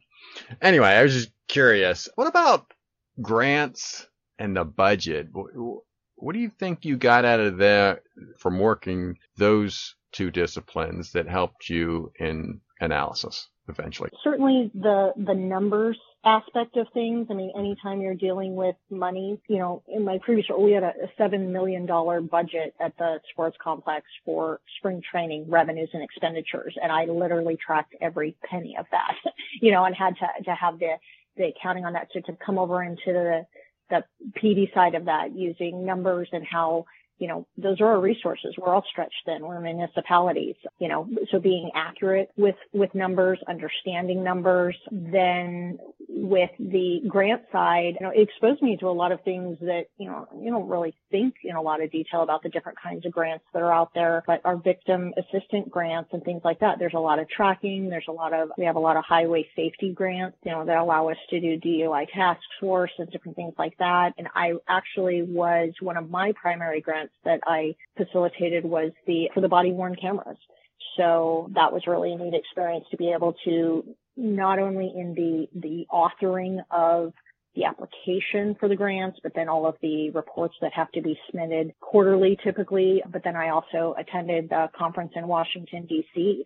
anyway, 0.62 0.90
I 0.90 1.04
was 1.04 1.14
just 1.14 1.32
curious. 1.48 2.10
What 2.16 2.28
about 2.28 2.66
grants 3.22 4.08
and 4.40 4.56
the 4.58 4.66
budget? 4.66 5.28
Wh- 6.22 6.26
wh- 6.26 6.28
What 6.30 6.34
do 6.34 6.40
you 6.40 6.50
think 6.50 6.86
you 6.86 6.98
got 6.98 7.26
out 7.26 7.40
of 7.40 7.58
there 7.58 8.02
from 8.38 8.60
working 8.60 9.18
those 9.38 9.96
two 10.12 10.32
disciplines 10.32 11.12
that 11.14 11.28
helped 11.28 11.70
you 11.70 12.12
in 12.20 12.62
analysis 12.80 13.48
eventually? 13.68 14.10
certainly 14.24 14.72
the 14.74 15.14
the 15.18 15.34
numbers 15.34 15.98
aspect 16.24 16.78
of 16.78 16.88
things. 16.94 17.28
I 17.32 17.34
mean, 17.34 17.52
anytime 17.58 18.02
you're 18.02 18.14
dealing 18.16 18.56
with 18.56 18.76
money, 18.90 19.40
you 19.48 19.58
know, 19.58 19.84
in 19.88 20.06
my 20.06 20.20
previous 20.24 20.50
role, 20.50 20.64
we 20.64 20.72
had 20.74 20.84
a, 20.84 20.90
a 20.90 21.12
seven 21.18 21.52
million 21.52 21.86
dollar 21.86 22.22
budget 22.22 22.76
at 22.80 22.96
the 22.98 23.20
sports 23.32 23.58
complex 23.64 24.06
for 24.26 24.62
spring 24.78 25.02
training 25.12 25.50
revenues 25.50 25.90
and 25.94 26.04
expenditures, 26.04 26.76
and 26.82 26.92
I 26.92 27.06
literally 27.06 27.58
tracked 27.58 27.96
every 28.02 28.36
penny 28.50 28.76
of 28.80 28.86
that, 28.92 29.16
you 29.62 29.72
know, 29.72 29.84
and 29.86 29.96
had 29.96 30.16
to 30.18 30.44
to 30.46 30.56
have 30.56 30.80
the 30.80 30.96
the 31.38 31.46
accounting 31.46 31.86
on 31.86 31.94
that 31.94 32.10
so 32.14 32.20
to 32.22 32.38
come 32.46 32.60
over 32.60 32.84
into 32.84 33.00
the 33.08 33.46
the 33.92 34.04
PD 34.42 34.74
side 34.74 34.96
of 34.96 35.06
that 35.06 35.36
using 35.36 35.86
numbers 35.86 36.30
and 36.32 36.44
how 36.50 36.86
you 37.22 37.28
know, 37.28 37.46
those 37.56 37.80
are 37.82 37.86
our 37.86 38.00
resources. 38.00 38.56
We're 38.58 38.74
all 38.74 38.84
stretched 38.90 39.14
thin. 39.26 39.46
We're 39.46 39.62
municipalities, 39.62 40.56
you 40.80 40.88
know, 40.88 41.08
so 41.32 41.40
being 41.40 41.70
accurate 41.76 42.32
with, 42.36 42.56
with 42.74 42.96
numbers, 42.96 43.38
understanding 43.48 44.24
numbers, 44.24 44.76
then 44.90 45.78
with 46.10 46.50
the 46.58 47.02
grant 47.08 47.44
side, 47.52 47.94
you 48.00 48.08
know, 48.08 48.12
it 48.12 48.22
exposed 48.22 48.64
me 48.64 48.76
to 48.78 48.88
a 48.88 48.90
lot 48.90 49.12
of 49.12 49.22
things 49.22 49.60
that, 49.62 49.84
you 50.00 50.08
know, 50.08 50.28
you 50.42 50.50
don't 50.50 50.68
really 50.68 50.96
think 51.12 51.36
in 51.44 51.56
a 51.56 51.62
lot 51.62 51.84
of 51.84 51.92
detail 51.92 52.24
about 52.24 52.42
the 52.42 52.50
different 52.50 52.80
kinds 52.82 53.06
of 53.06 53.12
grants 53.12 53.46
that 53.54 53.62
are 53.62 53.72
out 53.72 53.92
there, 53.94 54.24
but 54.26 54.42
our 54.44 54.58
victim 54.58 55.14
assistant 55.16 55.70
grants 55.70 56.10
and 56.14 56.24
things 56.24 56.42
like 56.44 56.60
that. 56.62 56.80
There's 56.80 56.96
a 56.96 57.00
lot 57.00 57.20
of 57.20 57.30
tracking. 57.30 57.88
There's 57.90 58.06
a 58.10 58.12
lot 58.12 58.34
of, 58.34 58.50
we 58.58 58.66
have 58.66 58.78
a 58.78 58.80
lot 58.80 58.98
of 58.98 59.04
highway 59.08 59.48
safety 59.56 59.94
grants, 59.94 60.38
you 60.44 60.52
know, 60.52 60.66
that 60.66 60.78
allow 60.78 61.10
us 61.10 61.18
to 61.30 61.40
do 61.40 61.60
DUI 61.60 62.08
task 62.12 62.42
force 62.60 62.92
and 62.98 63.12
different 63.12 63.36
things 63.36 63.54
like 63.60 63.78
that. 63.78 64.14
And 64.18 64.28
I 64.34 64.54
actually 64.68 65.22
was 65.22 65.74
one 65.82 65.98
of 65.98 66.10
my 66.10 66.34
primary 66.42 66.82
grants 66.82 67.11
that 67.24 67.42
I 67.46 67.76
facilitated 67.98 68.66
was 68.66 68.92
the, 69.06 69.30
for 69.34 69.42
the 69.42 69.48
body 69.48 69.72
worn 69.72 69.96
cameras. 69.96 70.38
So 70.98 71.50
that 71.56 71.72
was 71.72 71.84
really 71.88 72.14
a 72.14 72.18
neat 72.18 72.34
experience 72.34 72.86
to 72.92 72.98
be 72.98 73.12
able 73.12 73.36
to 73.46 73.84
not 74.18 74.60
only 74.60 74.92
in 74.96 75.14
the, 75.14 75.48
the 75.60 75.86
authoring 75.92 76.60
of 76.70 77.14
the 77.56 77.66
application 77.66 78.56
for 78.60 78.70
the 78.70 78.76
grants, 78.76 79.20
but 79.22 79.34
then 79.36 79.50
all 79.50 79.66
of 79.66 79.76
the 79.82 80.10
reports 80.12 80.56
that 80.62 80.72
have 80.74 80.92
to 80.92 81.02
be 81.02 81.18
submitted 81.28 81.74
quarterly 81.82 82.38
typically. 82.44 83.04
But 83.10 83.24
then 83.24 83.36
I 83.36 83.50
also 83.50 83.96
attended 83.98 84.50
the 84.50 84.70
conference 84.78 85.12
in 85.16 85.28
Washington 85.28 85.88
DC 85.92 86.44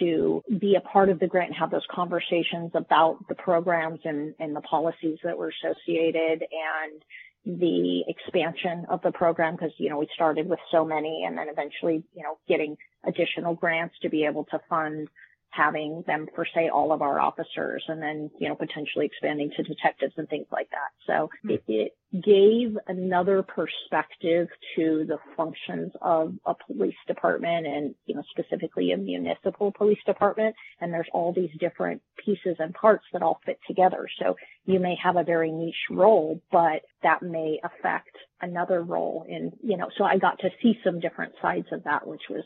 to 0.00 0.42
be 0.58 0.74
a 0.74 0.80
part 0.80 1.10
of 1.10 1.20
the 1.20 1.26
grant 1.26 1.50
and 1.50 1.56
have 1.56 1.70
those 1.70 1.86
conversations 1.90 2.72
about 2.74 3.18
the 3.28 3.34
programs 3.34 4.00
and, 4.04 4.34
and 4.40 4.56
the 4.56 4.60
policies 4.62 5.18
that 5.24 5.36
were 5.36 5.52
associated 5.62 6.42
and 6.42 7.02
the 7.46 8.02
expansion 8.08 8.86
of 8.90 9.00
the 9.02 9.12
program 9.12 9.54
because, 9.54 9.70
you 9.78 9.88
know, 9.88 9.98
we 9.98 10.08
started 10.14 10.48
with 10.48 10.58
so 10.70 10.84
many 10.84 11.24
and 11.24 11.38
then 11.38 11.48
eventually, 11.48 12.02
you 12.14 12.24
know, 12.24 12.38
getting 12.48 12.76
additional 13.06 13.54
grants 13.54 13.94
to 14.02 14.08
be 14.08 14.24
able 14.24 14.44
to 14.46 14.60
fund 14.68 15.08
having 15.56 16.04
them 16.06 16.26
for 16.34 16.46
say 16.54 16.68
all 16.68 16.92
of 16.92 17.02
our 17.02 17.20
officers 17.20 17.84
and 17.88 18.02
then, 18.02 18.30
you 18.38 18.48
know, 18.48 18.54
potentially 18.54 19.06
expanding 19.06 19.50
to 19.56 19.62
detectives 19.62 20.14
and 20.16 20.28
things 20.28 20.46
like 20.50 20.68
that. 20.70 20.90
So 21.06 21.30
hmm. 21.42 21.50
it, 21.50 21.64
it 21.68 21.92
gave 22.12 22.76
another 22.86 23.42
perspective 23.42 24.48
to 24.76 25.04
the 25.06 25.18
functions 25.36 25.92
of 26.00 26.34
a 26.46 26.54
police 26.66 26.94
department 27.06 27.66
and, 27.66 27.94
you 28.06 28.14
know, 28.14 28.22
specifically 28.30 28.92
a 28.92 28.96
municipal 28.96 29.72
police 29.72 29.98
department. 30.06 30.54
And 30.80 30.92
there's 30.92 31.08
all 31.12 31.32
these 31.32 31.50
different 31.58 32.02
pieces 32.24 32.56
and 32.58 32.74
parts 32.74 33.04
that 33.12 33.22
all 33.22 33.40
fit 33.44 33.58
together. 33.66 34.06
So 34.20 34.36
you 34.64 34.78
may 34.78 34.96
have 35.02 35.16
a 35.16 35.24
very 35.24 35.50
niche 35.50 35.74
role, 35.90 36.40
but 36.50 36.82
that 37.02 37.22
may 37.22 37.60
affect 37.62 38.16
another 38.40 38.82
role 38.82 39.24
in, 39.28 39.52
you 39.62 39.76
know, 39.76 39.88
so 39.96 40.04
I 40.04 40.18
got 40.18 40.38
to 40.40 40.50
see 40.62 40.78
some 40.84 41.00
different 41.00 41.34
sides 41.40 41.66
of 41.72 41.84
that, 41.84 42.06
which 42.06 42.22
was 42.28 42.44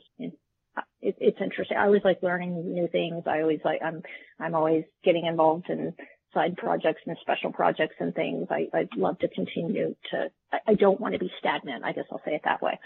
it, 1.01 1.17
it's 1.19 1.41
interesting. 1.41 1.77
I 1.77 1.87
always 1.87 2.05
like 2.05 2.23
learning 2.23 2.73
new 2.73 2.89
things. 2.89 3.25
I 3.27 3.41
always 3.41 3.61
like, 3.65 3.81
I'm, 3.85 4.03
I'm 4.39 4.55
always 4.55 4.85
getting 5.05 5.27
involved 5.27 5.69
in 5.69 5.95
side 6.33 6.57
projects 6.57 7.03
and 7.07 7.17
special 7.21 7.53
projects 7.53 7.97
and 7.99 8.15
things. 8.15 8.49
I, 8.51 8.69
I'd 8.73 8.97
love 8.97 9.19
to 9.21 9.29
continue 9.29 9.97
to, 10.11 10.31
I, 10.53 10.59
I 10.69 10.75
don't 10.75 11.01
want 11.01 11.15
to 11.15 11.19
be 11.19 11.31
stagnant. 11.39 11.85
I 11.85 11.93
guess 11.93 12.05
I'll 12.11 12.23
say 12.25 12.33
it 12.33 12.43
that 12.45 12.63
way. 12.63 12.79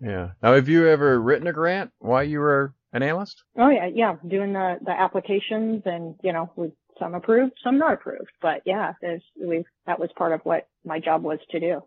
Yeah. 0.00 0.30
Now, 0.42 0.54
have 0.54 0.68
you 0.68 0.88
ever 0.88 1.20
written 1.20 1.46
a 1.46 1.52
grant 1.52 1.90
while 1.98 2.24
you 2.24 2.40
were 2.40 2.74
an 2.92 3.02
analyst? 3.02 3.42
Oh 3.56 3.68
yeah, 3.68 3.88
yeah. 3.92 4.16
Doing 4.26 4.52
the, 4.52 4.76
the 4.84 4.92
applications 4.92 5.82
and, 5.86 6.16
you 6.22 6.32
know, 6.32 6.50
with 6.56 6.72
some 6.98 7.14
approved, 7.14 7.54
some 7.64 7.78
not 7.78 7.94
approved. 7.94 8.30
But 8.40 8.62
yeah, 8.66 8.92
there's, 9.00 9.22
we've, 9.40 9.64
that 9.86 9.98
was 9.98 10.10
part 10.16 10.32
of 10.32 10.40
what 10.44 10.68
my 10.84 10.98
job 10.98 11.22
was 11.22 11.38
to 11.50 11.60
do. 11.60 11.82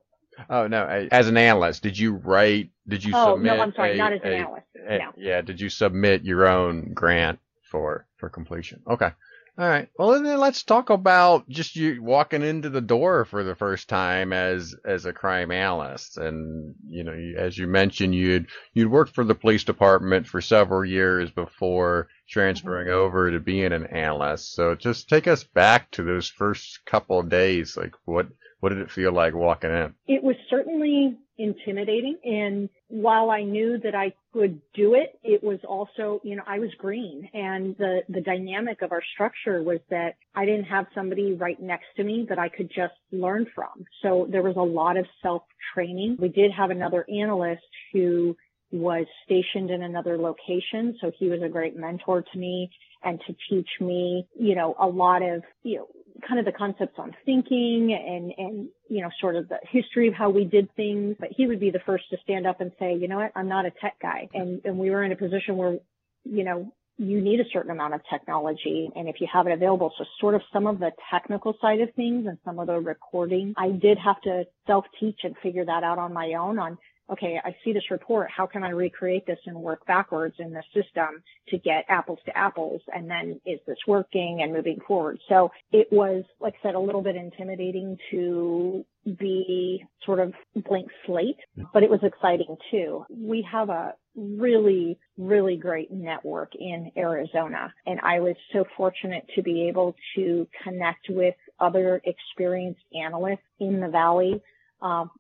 Oh 0.50 0.68
no! 0.68 1.08
As 1.12 1.28
an 1.28 1.38
analyst, 1.38 1.84
did 1.84 1.98
you 1.98 2.14
write? 2.14 2.70
Did 2.88 3.04
you 3.04 3.14
oh, 3.16 3.36
submit? 3.36 3.56
no, 3.56 3.64
I'm 3.64 3.74
sorry, 3.74 3.94
a, 3.94 3.98
not 3.98 4.14
as 4.14 4.22
an 4.24 4.32
a, 4.32 4.36
analyst. 4.36 4.66
a- 4.76 4.98
no. 4.98 5.12
Yeah. 5.18 5.42
Did 5.42 5.62
you 5.62 5.70
submit 5.70 6.24
your 6.24 6.48
own 6.48 6.94
grant 6.94 7.40
for 7.72 8.06
for 8.18 8.30
completion? 8.30 8.82
Okay. 8.88 9.12
All 9.58 9.70
right. 9.70 9.88
Well, 9.98 10.22
then 10.22 10.38
let's 10.38 10.64
talk 10.64 10.90
about 10.90 11.48
just 11.48 11.78
you 11.78 12.04
walking 12.04 12.42
into 12.42 12.70
the 12.70 12.82
door 12.82 13.24
for 13.24 13.42
the 13.42 13.56
first 13.56 13.88
time 13.88 14.34
as 14.34 14.76
as 14.84 15.06
a 15.06 15.14
crime 15.14 15.50
analyst. 15.50 16.18
And 16.18 16.76
you 16.90 17.06
know, 17.06 17.14
you, 17.14 17.38
as 17.38 17.58
you 17.58 17.66
mentioned, 17.66 18.14
you'd 18.14 18.48
you'd 18.74 18.92
worked 18.92 19.16
for 19.16 19.24
the 19.24 19.34
police 19.34 19.64
department 19.64 20.28
for 20.28 20.42
several 20.42 20.84
years 20.84 21.32
before 21.32 22.10
transferring 22.28 22.88
mm-hmm. 22.88 22.98
over 22.98 23.32
to 23.32 23.40
being 23.40 23.72
an 23.72 23.86
analyst. 23.88 24.54
So 24.56 24.76
just 24.76 25.08
take 25.08 25.26
us 25.26 25.46
back 25.46 25.90
to 25.92 26.04
those 26.04 26.28
first 26.28 26.84
couple 26.86 27.20
of 27.20 27.30
days. 27.30 27.78
Like, 27.78 27.94
what 28.04 28.28
what 28.66 28.74
did 28.74 28.80
it 28.80 28.90
feel 28.90 29.14
like 29.14 29.36
walking 29.36 29.70
in? 29.70 29.94
It 30.08 30.24
was 30.24 30.36
certainly 30.50 31.20
intimidating. 31.38 32.18
And 32.24 32.68
while 32.88 33.30
I 33.30 33.44
knew 33.44 33.78
that 33.84 33.94
I 33.94 34.14
could 34.34 34.60
do 34.74 34.96
it, 34.96 35.20
it 35.22 35.44
was 35.44 35.60
also, 35.70 36.20
you 36.24 36.36
know, 36.36 36.42
I 36.48 36.58
was 36.58 36.72
green 36.80 37.30
and 37.32 37.78
the, 37.78 38.00
the 38.10 38.22
dynamic 38.22 38.82
of 38.82 38.92
our 38.92 39.04
structure 39.14 39.62
was 39.62 39.82
that 39.92 40.16
I 40.34 40.46
didn't 40.46 40.64
have 40.64 40.88
somebody 40.96 41.34
right 41.34 41.62
next 41.62 41.86
to 41.98 42.04
me 42.04 42.26
that 42.30 42.40
I 42.40 42.50
could 42.50 42.70
just 42.70 42.96
learn 43.12 43.46
from. 43.54 43.86
So 44.02 44.28
there 44.32 44.42
was 44.42 44.56
a 44.56 44.64
lot 44.64 44.98
of 44.98 45.06
self 45.22 45.44
training. 45.76 46.18
We 46.20 46.30
did 46.30 46.52
have 46.52 46.72
another 46.72 47.06
analyst 47.08 47.62
who 47.94 48.36
was 48.72 49.06
stationed 49.26 49.70
in 49.70 49.84
another 49.84 50.18
location. 50.18 50.98
So 51.02 51.12
he 51.20 51.30
was 51.30 51.44
a 51.44 51.50
great 51.50 51.78
mentor 51.78 52.24
to 52.34 52.40
me 52.40 52.72
and 53.04 53.22
to 53.28 53.36
teach 53.48 53.70
me, 53.80 54.26
you 54.36 54.56
know, 54.56 54.74
a 54.82 54.88
lot 54.88 55.22
of, 55.22 55.44
you 55.62 55.78
know, 55.78 55.88
kind 56.28 56.40
of 56.40 56.46
the 56.46 56.52
concepts 56.52 56.96
on 56.98 57.16
thinking 57.26 57.94
and, 57.94 58.34
and, 58.38 58.70
you 58.90 59.02
know, 59.02 59.10
sort 59.20 59.36
of 59.36 59.50
the 59.50 59.60
history 59.70 60.08
of 60.08 60.14
how 60.14 60.30
we 60.30 60.46
did 60.46 60.74
things. 60.76 61.16
But 61.20 61.30
he 61.36 61.48
would 61.48 61.60
be 61.60 61.72
the 61.72 61.82
first 61.86 62.06
to 62.12 62.18
stand 62.24 62.48
up 62.48 62.62
and 62.62 62.72
say, 62.80 62.96
you 62.96 63.08
know 63.08 63.18
what, 63.18 63.32
I'm 63.36 63.50
not 63.50 63.66
a 63.66 63.72
tech 63.72 63.96
guy. 64.02 64.30
And, 64.34 64.62
and 64.66 64.78
we 64.78 64.90
were 64.90 65.04
in 65.04 65.12
a 65.12 65.16
position 65.16 65.58
where, 65.58 65.78
you 66.24 66.44
know, 66.44 66.72
you 66.98 67.20
need 67.20 67.40
a 67.40 67.50
certain 67.52 67.72
amount 67.72 67.94
of 67.94 68.02
technology 68.10 68.90
and 68.96 69.10
if 69.10 69.20
you 69.20 69.28
have 69.32 69.48
it 69.48 69.54
available. 69.54 69.92
So 69.98 70.06
sort 70.20 70.36
of 70.36 70.42
some 70.54 70.66
of 70.66 70.80
the 70.80 70.92
technical 71.12 71.54
side 71.60 71.82
of 71.82 71.94
things 71.96 72.26
and 72.26 72.38
some 72.46 72.58
of 72.58 72.68
the 72.68 72.80
recording, 72.80 73.54
I 73.58 73.72
did 73.72 73.98
have 73.98 74.22
to 74.22 74.46
self 74.66 74.86
teach 75.00 75.20
and 75.24 75.36
figure 75.44 75.66
that 75.66 75.84
out 75.84 75.98
on 75.98 76.14
my 76.14 76.34
own 76.40 76.58
on 76.58 76.78
okay, 77.12 77.40
I 77.44 77.56
see 77.64 77.74
this 77.74 77.92
report. 77.92 78.30
How 78.36 78.46
can 78.46 78.64
I 78.64 78.70
recreate 78.70 79.26
this 79.26 79.40
and 79.46 79.56
work 79.58 79.86
backwards 79.86 80.36
in 80.40 80.52
the 80.52 80.64
system 80.74 81.24
to 81.50 81.58
get 81.58 81.86
apples 81.88 82.20
to 82.26 82.38
apples? 82.38 82.82
And 82.94 83.10
then 83.10 83.40
is 83.46 83.60
this 83.68 83.78
working 83.88 84.40
and 84.42 84.54
moving 84.54 84.80
forward? 84.88 85.20
So 85.30 85.52
it 85.72 85.88
was, 85.92 86.24
like 86.40 86.56
I 86.64 86.70
said, 86.70 86.76
a 86.76 86.80
little 86.80 87.02
bit 87.02 87.16
intimidating 87.16 87.98
to 88.12 88.86
be 89.06 89.86
sort 90.04 90.20
of 90.20 90.34
blank 90.68 90.88
slate, 91.06 91.38
but 91.74 91.84
it 91.84 91.90
was 91.90 92.00
exciting 92.02 92.58
too. 92.72 93.06
We 93.10 93.48
have 93.52 93.70
a 93.70 93.94
really, 94.16 94.98
really 95.18 95.58
great 95.58 95.92
network 95.92 96.54
in 96.56 96.92
Arizona. 96.98 97.72
And 97.86 98.00
I 98.02 98.20
was 98.20 98.36
so 98.52 98.66
fortunate 98.76 99.28
to 99.36 99.44
be 99.44 99.68
able 99.68 99.96
to 100.16 100.48
connect 100.64 101.08
with 101.10 101.36
other 101.60 102.02
experienced 102.04 102.82
analysts 103.00 103.46
in 103.60 103.80
the 103.80 103.90
Valley. 103.90 104.42
Um, 104.82 105.12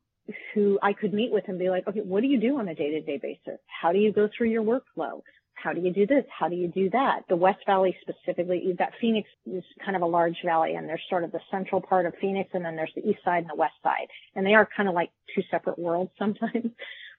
who 0.53 0.79
I 0.81 0.93
could 0.93 1.13
meet 1.13 1.31
with 1.31 1.45
and 1.47 1.59
be 1.59 1.69
like, 1.69 1.87
okay, 1.87 2.01
what 2.01 2.21
do 2.21 2.27
you 2.27 2.39
do 2.39 2.57
on 2.57 2.67
a 2.67 2.75
day 2.75 2.91
to 2.91 3.01
day 3.01 3.19
basis? 3.21 3.59
How 3.67 3.91
do 3.91 3.99
you 3.99 4.11
go 4.11 4.29
through 4.35 4.49
your 4.49 4.63
workflow? 4.63 5.21
How 5.53 5.73
do 5.73 5.81
you 5.81 5.91
do 5.91 6.05
this? 6.05 6.25
How 6.37 6.49
do 6.49 6.55
you 6.55 6.67
do 6.67 6.89
that? 6.91 7.21
The 7.29 7.35
West 7.35 7.59
Valley 7.65 7.95
specifically, 8.01 8.61
you've 8.63 8.77
got 8.77 8.91
Phoenix 8.99 9.27
is 9.45 9.63
kind 9.83 9.95
of 9.95 10.01
a 10.01 10.05
large 10.05 10.37
valley 10.43 10.75
and 10.75 10.87
there's 10.87 11.01
sort 11.09 11.23
of 11.23 11.31
the 11.31 11.39
central 11.49 11.81
part 11.81 12.05
of 12.05 12.13
Phoenix 12.19 12.51
and 12.53 12.63
then 12.63 12.75
there's 12.75 12.91
the 12.95 13.07
east 13.07 13.19
side 13.23 13.39
and 13.39 13.49
the 13.49 13.55
west 13.55 13.73
side. 13.81 14.07
And 14.35 14.45
they 14.45 14.53
are 14.53 14.67
kind 14.75 14.89
of 14.89 14.95
like 14.95 15.11
two 15.33 15.41
separate 15.49 15.79
worlds 15.79 16.11
sometimes. 16.19 16.71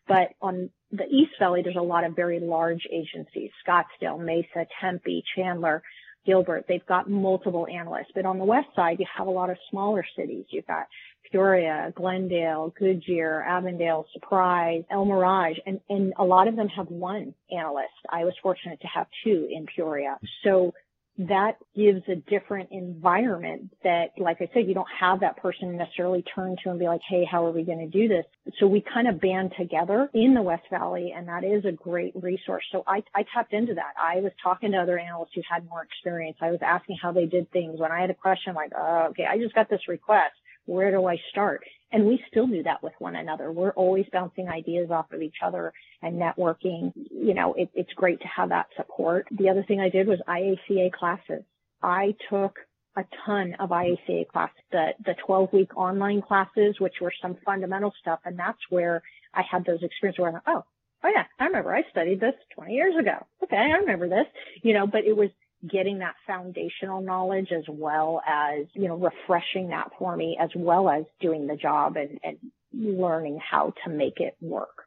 But 0.07 0.29
on 0.41 0.71
the 0.93 1.07
East 1.07 1.33
Valley, 1.41 1.63
there's 1.63 1.77
a 1.77 1.83
lot 1.83 2.05
of 2.05 2.15
very 2.15 2.39
large 2.39 2.87
agencies, 2.93 3.51
Scottsdale, 3.67 4.25
Mesa, 4.25 4.67
Tempe, 4.81 5.25
Chandler, 5.35 5.83
Gilbert. 6.27 6.67
They've 6.69 6.85
got 6.87 7.09
multiple 7.09 7.67
analysts. 7.73 8.11
But 8.15 8.27
on 8.27 8.39
the 8.39 8.45
West 8.45 8.69
side, 8.75 8.99
you 8.99 9.07
have 9.17 9.27
a 9.27 9.31
lot 9.31 9.51
of 9.51 9.57
smaller 9.71 10.05
cities. 10.17 10.45
You've 10.51 10.67
got 10.67 10.87
Peoria, 11.31 11.93
Glendale, 11.95 12.73
Goodyear, 12.79 13.43
Avondale, 13.43 14.07
Surprise, 14.13 14.85
El 14.91 15.05
Mirage, 15.05 15.57
and, 15.67 15.81
and 15.89 16.13
a 16.19 16.25
lot 16.25 16.49
of 16.49 16.57
them 16.57 16.69
have 16.69 16.89
one 16.89 17.35
analyst. 17.51 17.89
I 18.11 18.25
was 18.25 18.35
fortunate 18.43 18.81
to 18.81 18.87
have 18.89 19.07
two 19.25 19.49
in 19.51 19.67
Peoria. 19.67 20.19
So 20.45 20.75
that 21.19 21.57
gives 21.75 22.03
a 22.09 22.17
different 22.17 22.69
environment 22.73 23.71
that, 23.83 24.11
like 24.19 24.39
I 24.41 24.51
said, 24.53 24.67
you 24.67 24.75
don't 24.75 24.89
have 25.01 25.21
that 25.21 25.39
person 25.39 25.77
necessarily 25.77 26.23
turn 26.35 26.57
to 26.63 26.71
and 26.71 26.79
be 26.79 26.87
like, 26.87 27.01
Hey, 27.09 27.25
how 27.31 27.47
are 27.47 27.53
we 27.53 27.63
going 27.63 27.79
to 27.79 27.87
do 27.87 28.07
this? 28.07 28.25
So 28.59 28.67
we 28.67 28.83
kind 28.83 29.09
of 29.09 29.21
band 29.21 29.53
together 29.59 30.11
in 30.13 30.35
the 30.35 30.43
West 30.43 30.65
Valley 30.71 31.15
and 31.17 31.29
that 31.29 31.43
is 31.43 31.65
a 31.65 31.73
great 31.73 32.13
resource. 32.15 32.65
So 32.71 32.85
I, 32.87 33.03
I 33.15 33.25
tapped 33.35 33.55
into 33.55 33.75
that. 33.75 33.95
I 33.99 34.21
was 34.21 34.33
talking 34.43 34.73
to 34.73 34.79
other 34.79 34.99
analysts 34.99 35.33
who 35.35 35.43
had 35.49 35.67
more 35.69 35.83
experience. 35.83 36.37
I 36.43 36.51
was 36.51 36.61
asking 36.63 36.99
how 37.01 37.13
they 37.13 37.27
did 37.27 37.51
things 37.51 37.81
when 37.81 37.93
I 37.93 38.01
had 38.01 38.11
a 38.11 38.15
question 38.15 38.55
like, 38.55 38.73
oh, 38.77 39.09
okay, 39.11 39.25
I 39.25 39.39
just 39.39 39.55
got 39.55 39.71
this 39.71 39.89
request 39.89 40.35
where 40.67 40.91
do 40.91 41.07
I 41.07 41.17
start? 41.31 41.63
And 41.93 42.07
we 42.07 42.23
still 42.29 42.47
do 42.47 42.63
that 42.65 42.83
with 42.83 42.93
one 42.99 43.17
another. 43.17 43.53
We're 43.53 43.71
always 43.71 44.07
bouncing 44.13 44.49
ideas 44.49 44.91
off 44.91 45.13
of 45.13 45.23
each 45.23 45.37
other 45.43 45.73
and 46.03 46.21
networking. 46.21 46.93
You 46.95 47.35
know, 47.35 47.55
it, 47.55 47.71
it's 47.75 47.93
great 47.95 48.21
to 48.21 48.29
have 48.29 48.51
that 48.51 48.67
support. 48.77 49.27
The 49.31 49.49
other 49.49 49.65
thing 49.67 49.81
I 49.81 49.89
did 49.89 50.07
was 50.07 50.19
IACA 50.29 50.93
classes. 50.93 51.45
I 51.83 52.15
took 52.29 52.59
a 52.97 53.05
ton 53.25 53.55
of 53.61 53.71
IACA 53.71 54.27
classes, 54.29 54.57
the, 54.73 54.89
the 55.05 55.15
12 55.27 55.53
week 55.53 55.77
online 55.77 56.23
classes, 56.23 56.77
which 56.81 56.95
were 57.01 57.13
some 57.23 57.37
fundamental 57.45 57.93
stuff. 58.01 58.19
And 58.25 58.39
that's 58.39 58.59
where 58.69 59.03
I 59.33 59.43
had 59.49 59.65
those 59.65 59.83
experiences 59.83 60.21
where 60.21 60.31
I 60.31 60.33
thought, 60.33 60.43
oh, 60.47 60.65
oh 61.05 61.11
yeah, 61.15 61.25
I 61.39 61.45
remember 61.45 61.75
I 61.75 61.83
studied 61.91 62.21
this 62.21 62.35
20 62.55 62.73
years 62.73 62.95
ago. 62.99 63.27
Okay. 63.45 63.57
I 63.57 63.79
remember 63.79 64.09
this, 64.09 64.27
you 64.63 64.75
know, 64.75 64.87
but 64.87 65.05
it 65.05 65.17
was, 65.17 65.31
getting 65.69 65.99
that 66.01 66.15
foundational 66.27 67.01
knowledge 67.01 67.49
as 67.53 67.65
well 67.69 68.21
as, 68.27 68.67
you 68.75 68.89
know, 68.89 68.97
refreshing 68.97 69.69
that 69.69 69.91
for 69.99 70.17
me 70.17 70.39
as 70.41 70.51
well 70.55 70.89
as 70.89 71.05
doing 71.21 71.47
the 71.47 71.57
job 71.57 71.97
and, 71.97 72.19
and 72.23 72.39
learning 72.73 73.39
how 73.39 73.73
to 73.85 73.91
make 73.91 74.21
it 74.21 74.37
work. 74.41 74.85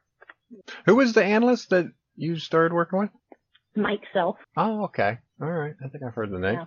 Who 0.86 0.96
was 0.96 1.12
the 1.12 1.24
analyst 1.24 1.70
that 1.70 1.86
you 2.16 2.36
started 2.36 2.74
working 2.74 3.00
with? 3.00 3.10
Mike 3.76 4.02
Self. 4.12 4.36
Oh, 4.56 4.84
okay. 4.84 5.18
All 5.40 5.50
right. 5.50 5.74
I 5.84 5.88
think 5.88 6.04
I've 6.04 6.14
heard 6.14 6.30
the 6.30 6.38
name. 6.38 6.54
Yeah. 6.54 6.64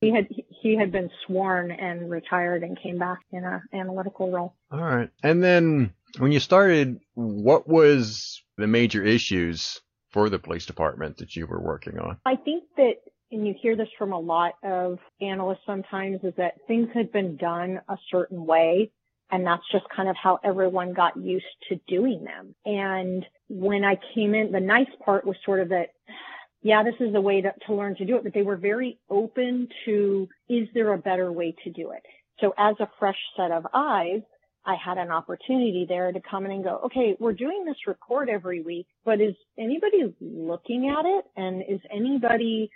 He 0.00 0.14
had 0.14 0.28
he 0.62 0.76
had 0.76 0.90
been 0.90 1.10
sworn 1.26 1.70
and 1.70 2.10
retired 2.10 2.62
and 2.62 2.80
came 2.80 2.98
back 2.98 3.18
in 3.30 3.44
a 3.44 3.62
analytical 3.74 4.30
role. 4.30 4.54
All 4.70 4.80
right. 4.82 5.10
And 5.22 5.42
then 5.42 5.92
when 6.18 6.32
you 6.32 6.40
started, 6.40 6.98
what 7.14 7.68
was 7.68 8.42
the 8.56 8.66
major 8.66 9.04
issues 9.04 9.80
for 10.12 10.30
the 10.30 10.38
police 10.38 10.64
department 10.64 11.18
that 11.18 11.36
you 11.36 11.46
were 11.46 11.60
working 11.60 11.98
on? 11.98 12.16
I 12.24 12.36
think 12.36 12.64
that 12.78 12.94
and 13.30 13.46
you 13.46 13.54
hear 13.60 13.76
this 13.76 13.88
from 13.98 14.12
a 14.12 14.18
lot 14.18 14.54
of 14.62 14.98
analysts 15.20 15.64
sometimes, 15.66 16.20
is 16.22 16.34
that 16.36 16.54
things 16.66 16.88
had 16.94 17.12
been 17.12 17.36
done 17.36 17.80
a 17.88 17.96
certain 18.10 18.46
way. 18.46 18.90
And 19.28 19.44
that's 19.44 19.64
just 19.72 19.84
kind 19.94 20.08
of 20.08 20.14
how 20.14 20.38
everyone 20.44 20.92
got 20.92 21.16
used 21.16 21.44
to 21.68 21.80
doing 21.88 22.22
them. 22.22 22.54
And 22.64 23.26
when 23.48 23.82
I 23.82 23.98
came 24.14 24.36
in, 24.36 24.52
the 24.52 24.60
nice 24.60 24.86
part 25.04 25.26
was 25.26 25.36
sort 25.44 25.58
of 25.58 25.70
that, 25.70 25.88
yeah, 26.62 26.84
this 26.84 26.94
is 27.00 27.12
the 27.12 27.20
way 27.20 27.40
to, 27.40 27.52
to 27.66 27.74
learn 27.74 27.96
to 27.96 28.04
do 28.04 28.16
it, 28.16 28.22
but 28.22 28.34
they 28.34 28.42
were 28.42 28.56
very 28.56 29.00
open 29.10 29.68
to, 29.84 30.28
is 30.48 30.68
there 30.74 30.92
a 30.92 30.98
better 30.98 31.32
way 31.32 31.56
to 31.64 31.70
do 31.70 31.90
it? 31.90 32.02
So 32.40 32.54
as 32.56 32.76
a 32.78 32.88
fresh 33.00 33.18
set 33.36 33.50
of 33.50 33.66
eyes, 33.74 34.20
I 34.64 34.76
had 34.76 34.96
an 34.96 35.10
opportunity 35.10 35.86
there 35.88 36.12
to 36.12 36.20
come 36.20 36.44
in 36.44 36.52
and 36.52 36.64
go, 36.64 36.82
okay, 36.86 37.16
we're 37.18 37.32
doing 37.32 37.64
this 37.64 37.76
report 37.86 38.28
every 38.28 38.62
week, 38.62 38.86
but 39.04 39.20
is 39.20 39.34
anybody 39.58 40.14
looking 40.20 40.88
at 40.88 41.04
it? 41.04 41.24
And 41.36 41.62
is 41.68 41.80
anybody 41.90 42.70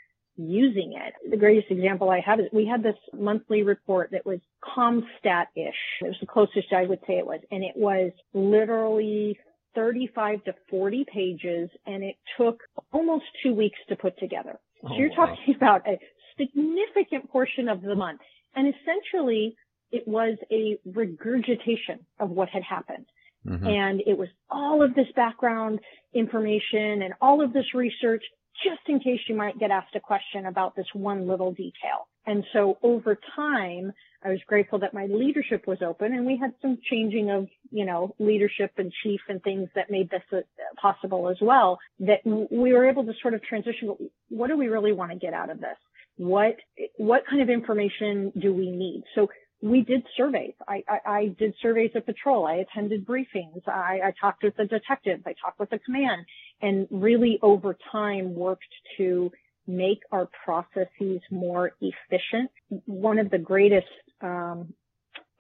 using 0.49 0.95
it. 0.95 1.15
The 1.31 1.37
greatest 1.37 1.71
example 1.71 2.11
I 2.11 2.21
have 2.21 2.41
is 2.41 2.47
we 2.53 2.67
had 2.67 2.83
this 2.83 2.97
monthly 3.13 3.63
report 3.63 4.11
that 4.13 4.25
was 4.25 4.41
CompStat-ish. 4.77 5.75
It 6.03 6.07
was 6.07 6.17
the 6.21 6.27
closest 6.27 6.73
I 6.73 6.85
would 6.85 7.01
say 7.07 7.15
it 7.15 7.27
was. 7.27 7.41
And 7.51 7.65
it 7.65 7.77
was 7.77 8.13
literally 8.33 9.39
35 9.75 10.45
to 10.45 10.55
40 10.71 11.07
pages 11.13 11.71
and 11.87 12.03
it 12.03 12.17
took 12.37 12.61
almost 12.93 13.25
two 13.43 13.55
weeks 13.55 13.79
to 13.89 13.97
put 13.97 14.19
together. 14.19 14.59
So 14.83 14.89
oh, 14.91 14.97
you're 14.97 15.15
talking 15.15 15.37
wow. 15.49 15.55
about 15.57 15.87
a 15.87 15.99
significant 16.39 17.31
portion 17.31 17.69
of 17.69 17.83
the 17.83 17.95
month. 17.95 18.21
And 18.55 18.73
essentially 18.75 19.55
it 19.93 20.07
was 20.07 20.39
a 20.51 20.79
regurgitation 20.85 22.07
of 22.19 22.31
what 22.31 22.49
had 22.49 22.63
happened. 22.63 23.07
Mm-hmm. 23.47 23.67
And 23.67 24.03
it 24.07 24.19
was 24.19 24.29
all 24.51 24.85
of 24.85 24.95
this 24.95 25.07
background 25.17 25.81
information 26.15 27.03
and 27.03 27.15
all 27.21 27.43
of 27.43 27.53
this 27.53 27.65
research 27.75 28.23
just 28.63 28.81
in 28.89 29.01
case 29.01 29.21
you 29.29 29.35
might 29.35 29.59
get 29.59 29.71
asked 29.71 29.95
a 29.95 30.01
question 30.01 30.47
about 30.47 30.77
this 30.77 30.87
one 30.93 31.27
little 31.27 31.53
detail. 31.53 32.09
And 32.27 32.45
so 32.53 32.79
over 32.83 33.19
time, 33.35 33.93
I 34.23 34.29
was 34.29 34.41
grateful 34.47 34.81
that 34.81 34.93
my 34.93 35.07
leadership 35.07 35.67
was 35.67 35.79
open 35.81 36.13
and 36.13 36.27
we 36.27 36.37
had 36.37 36.53
some 36.61 36.79
changing 36.91 37.31
of, 37.31 37.49
you 37.71 37.87
know, 37.87 38.15
leadership 38.19 38.73
and 38.77 38.93
chief 39.03 39.21
and 39.29 39.43
things 39.43 39.69
that 39.75 39.91
made 39.91 40.11
this 40.11 40.23
uh, 40.33 40.41
possible 40.81 41.31
as 41.31 41.39
well, 41.41 41.79
that 42.01 42.21
we 42.25 42.73
were 42.73 42.89
able 42.89 43.05
to 43.05 43.13
sort 43.23 43.35
of 43.35 43.43
transition. 43.43 43.97
What 44.29 44.49
do 44.49 44.59
we 44.59 44.69
really 44.69 44.93
want 44.93 45.13
to 45.13 45.19
get 45.19 45.33
out 45.33 45.51
of 45.51 45.61
this? 45.61 45.79
What, 46.19 46.57
what 46.99 47.23
kind 47.29 47.41
of 47.41 47.49
information 47.49 48.33
do 48.39 48.53
we 48.53 48.71
need? 48.71 49.05
So 49.15 49.29
we 49.63 49.83
did 49.83 50.03
surveys. 50.17 50.55
I, 50.67 50.83
I, 50.89 51.11
I, 51.11 51.27
did 51.39 51.55
surveys 51.61 51.91
at 51.95 52.07
patrol. 52.07 52.47
I 52.47 52.57
attended 52.57 53.07
briefings. 53.07 53.67
I, 53.67 54.01
I 54.05 54.13
talked 54.21 54.43
with 54.43 54.57
the 54.57 54.65
detectives. 54.65 55.23
I 55.27 55.35
talked 55.43 55.61
with 55.61 55.71
the 55.71 55.79
command 55.79 56.25
and 56.63 56.87
really 56.91 57.39
over 57.43 57.77
time 57.93 58.35
worked 58.35 58.65
to 58.97 59.31
make 59.67 60.01
our 60.13 60.29
processes 60.45 61.21
more 61.31 61.73
efficient. 61.81 62.51
One 62.87 63.19
of 63.19 63.31
the 63.31 63.39
greatest 63.39 63.87
um, 64.23 64.73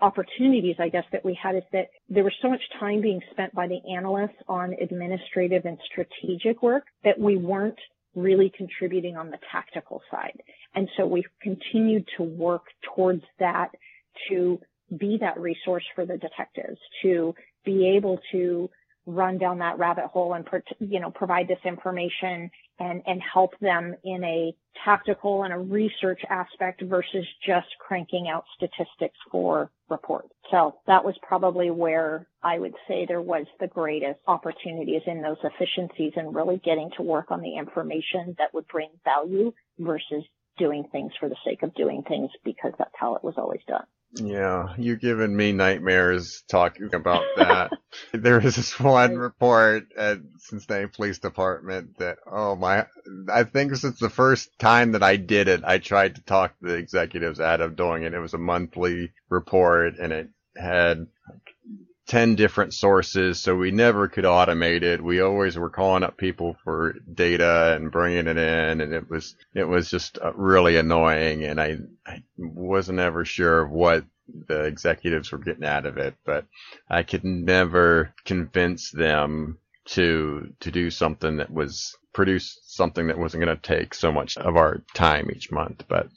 opportunities, 0.00 0.76
I 0.78 0.88
guess, 0.88 1.04
that 1.12 1.24
we 1.24 1.38
had 1.40 1.56
is 1.56 1.62
that 1.72 1.88
there 2.08 2.24
was 2.24 2.34
so 2.42 2.48
much 2.48 2.62
time 2.78 3.00
being 3.00 3.20
spent 3.30 3.54
by 3.54 3.68
the 3.68 3.80
analysts 3.96 4.38
on 4.48 4.74
administrative 4.80 5.64
and 5.64 5.78
strategic 5.90 6.62
work 6.62 6.84
that 7.04 7.18
we 7.18 7.36
weren't 7.36 7.78
really 8.14 8.52
contributing 8.56 9.16
on 9.16 9.30
the 9.30 9.38
tactical 9.52 10.02
side. 10.10 10.40
And 10.74 10.88
so 10.96 11.06
we've 11.06 11.24
continued 11.42 12.06
to 12.16 12.22
work 12.22 12.64
towards 12.94 13.22
that 13.38 13.70
to 14.28 14.60
be 14.96 15.18
that 15.20 15.38
resource 15.38 15.84
for 15.94 16.04
the 16.04 16.18
detectives, 16.18 16.78
to 17.02 17.34
be 17.64 17.94
able 17.96 18.18
to 18.32 18.70
run 19.06 19.38
down 19.38 19.58
that 19.58 19.78
rabbit 19.78 20.06
hole 20.06 20.34
and, 20.34 20.46
you 20.78 21.00
know, 21.00 21.10
provide 21.10 21.48
this 21.48 21.58
information 21.64 22.50
and, 22.78 23.02
and 23.06 23.20
help 23.20 23.58
them 23.60 23.94
in 24.04 24.22
a 24.24 24.54
tactical 24.84 25.42
and 25.42 25.52
a 25.52 25.58
research 25.58 26.20
aspect 26.28 26.82
versus 26.82 27.26
just 27.46 27.66
cranking 27.78 28.28
out 28.28 28.44
statistics 28.56 29.16
for 29.30 29.70
reports. 29.88 30.32
So 30.50 30.76
that 30.86 31.04
was 31.04 31.14
probably 31.22 31.70
where 31.70 32.26
I 32.42 32.58
would 32.58 32.74
say 32.88 33.04
there 33.06 33.22
was 33.22 33.46
the 33.58 33.66
greatest 33.66 34.20
opportunities 34.26 35.02
in 35.06 35.22
those 35.22 35.38
efficiencies 35.42 36.12
and 36.16 36.34
really 36.34 36.60
getting 36.64 36.90
to 36.96 37.02
work 37.02 37.30
on 37.30 37.40
the 37.40 37.56
information 37.56 38.36
that 38.38 38.54
would 38.54 38.68
bring 38.68 38.90
value 39.04 39.52
versus 39.78 40.24
doing 40.58 40.84
things 40.92 41.12
for 41.18 41.28
the 41.28 41.36
sake 41.44 41.62
of 41.62 41.74
doing 41.74 42.02
things 42.06 42.30
because 42.44 42.72
that's 42.78 42.94
how 42.94 43.14
it 43.14 43.24
was 43.24 43.34
always 43.38 43.60
done. 43.66 43.84
Yeah, 44.14 44.74
you're 44.76 44.96
giving 44.96 45.36
me 45.36 45.52
nightmares 45.52 46.42
talking 46.48 46.92
about 46.94 47.24
that. 47.36 47.70
there 48.12 48.44
is 48.44 48.56
this 48.56 48.78
one 48.78 49.16
report 49.16 49.92
at 49.96 50.18
Cincinnati 50.38 50.88
Police 50.88 51.20
Department 51.20 51.96
that, 51.98 52.18
oh 52.30 52.56
my, 52.56 52.86
I 53.32 53.44
think 53.44 53.76
since 53.76 54.00
the 54.00 54.10
first 54.10 54.58
time 54.58 54.92
that 54.92 55.04
I 55.04 55.16
did 55.16 55.46
it, 55.46 55.62
I 55.64 55.78
tried 55.78 56.16
to 56.16 56.22
talk 56.22 56.54
the 56.60 56.74
executives 56.74 57.40
out 57.40 57.60
of 57.60 57.76
doing 57.76 58.02
it. 58.02 58.14
It 58.14 58.18
was 58.18 58.34
a 58.34 58.38
monthly 58.38 59.12
report 59.28 59.98
and 59.98 60.12
it 60.12 60.28
had 60.56 61.06
10 62.10 62.34
different 62.34 62.74
sources, 62.74 63.40
so 63.40 63.54
we 63.54 63.70
never 63.70 64.08
could 64.08 64.24
automate 64.24 64.82
it. 64.82 65.00
We 65.00 65.20
always 65.20 65.56
were 65.56 65.70
calling 65.70 66.02
up 66.02 66.16
people 66.16 66.56
for 66.64 66.96
data 67.14 67.76
and 67.76 67.92
bringing 67.92 68.26
it 68.26 68.36
in, 68.36 68.80
and 68.80 68.92
it 68.92 69.08
was, 69.08 69.36
it 69.54 69.62
was 69.62 69.88
just 69.88 70.18
uh, 70.18 70.32
really 70.34 70.76
annoying, 70.76 71.44
and 71.44 71.60
I, 71.60 71.78
I 72.04 72.24
wasn't 72.36 72.98
ever 72.98 73.24
sure 73.24 73.62
of 73.62 73.70
what 73.70 74.04
the 74.48 74.64
executives 74.64 75.30
were 75.30 75.38
getting 75.38 75.64
out 75.64 75.86
of 75.86 75.98
it, 75.98 76.16
but 76.26 76.46
I 76.88 77.04
could 77.04 77.22
never 77.22 78.12
convince 78.24 78.90
them 78.90 79.58
to, 79.90 80.52
to 80.58 80.70
do 80.72 80.90
something 80.90 81.36
that 81.36 81.52
was, 81.52 81.96
produce 82.12 82.60
something 82.64 83.06
that 83.06 83.18
wasn't 83.18 83.44
going 83.44 83.56
to 83.56 83.62
take 83.62 83.94
so 83.94 84.10
much 84.10 84.36
of 84.36 84.56
our 84.56 84.82
time 84.94 85.30
each 85.30 85.50
month, 85.50 85.84
but 85.88 86.08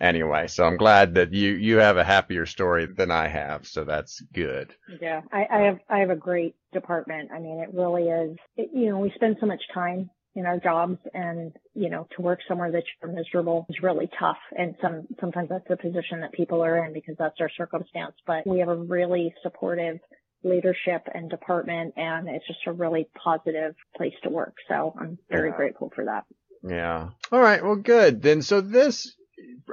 anyway, 0.00 0.46
so 0.46 0.64
I'm 0.64 0.76
glad 0.76 1.14
that 1.14 1.32
you 1.32 1.52
you 1.52 1.76
have 1.76 1.96
a 1.96 2.04
happier 2.04 2.46
story 2.46 2.86
than 2.86 3.10
I 3.10 3.28
have, 3.28 3.66
so 3.66 3.84
that's 3.84 4.20
good. 4.32 4.74
Yeah, 5.00 5.22
I, 5.32 5.46
I 5.50 5.60
have 5.62 5.78
I 5.88 5.98
have 5.98 6.10
a 6.10 6.16
great 6.16 6.54
department. 6.72 7.30
I 7.32 7.38
mean, 7.38 7.60
it 7.60 7.74
really 7.74 8.04
is. 8.04 8.36
It, 8.56 8.70
you 8.72 8.90
know, 8.90 8.98
we 8.98 9.12
spend 9.14 9.36
so 9.40 9.46
much 9.46 9.62
time 9.72 10.10
in 10.34 10.44
our 10.44 10.58
jobs, 10.58 10.98
and 11.14 11.52
you 11.74 11.88
know, 11.88 12.06
to 12.14 12.22
work 12.22 12.40
somewhere 12.46 12.70
that 12.70 12.84
you're 13.00 13.12
miserable 13.12 13.66
is 13.70 13.82
really 13.82 14.08
tough. 14.18 14.38
And 14.56 14.74
some 14.82 15.06
sometimes 15.20 15.48
that's 15.48 15.68
the 15.68 15.76
position 15.76 16.20
that 16.20 16.32
people 16.32 16.62
are 16.64 16.84
in 16.84 16.92
because 16.92 17.16
that's 17.18 17.38
their 17.38 17.50
circumstance. 17.56 18.14
But 18.26 18.46
we 18.46 18.58
have 18.60 18.68
a 18.68 18.76
really 18.76 19.34
supportive 19.42 19.98
leadership 20.46 21.08
and 21.12 21.28
department 21.28 21.94
and 21.96 22.28
it's 22.28 22.46
just 22.46 22.60
a 22.66 22.72
really 22.72 23.08
positive 23.22 23.74
place 23.96 24.14
to 24.22 24.30
work. 24.30 24.54
So 24.68 24.94
I'm 24.98 25.18
very 25.28 25.50
yeah. 25.50 25.56
grateful 25.56 25.92
for 25.94 26.04
that. 26.06 26.24
Yeah. 26.62 27.10
All 27.30 27.40
right. 27.40 27.62
Well, 27.62 27.76
good. 27.76 28.22
Then, 28.22 28.42
so 28.42 28.60
this 28.60 29.16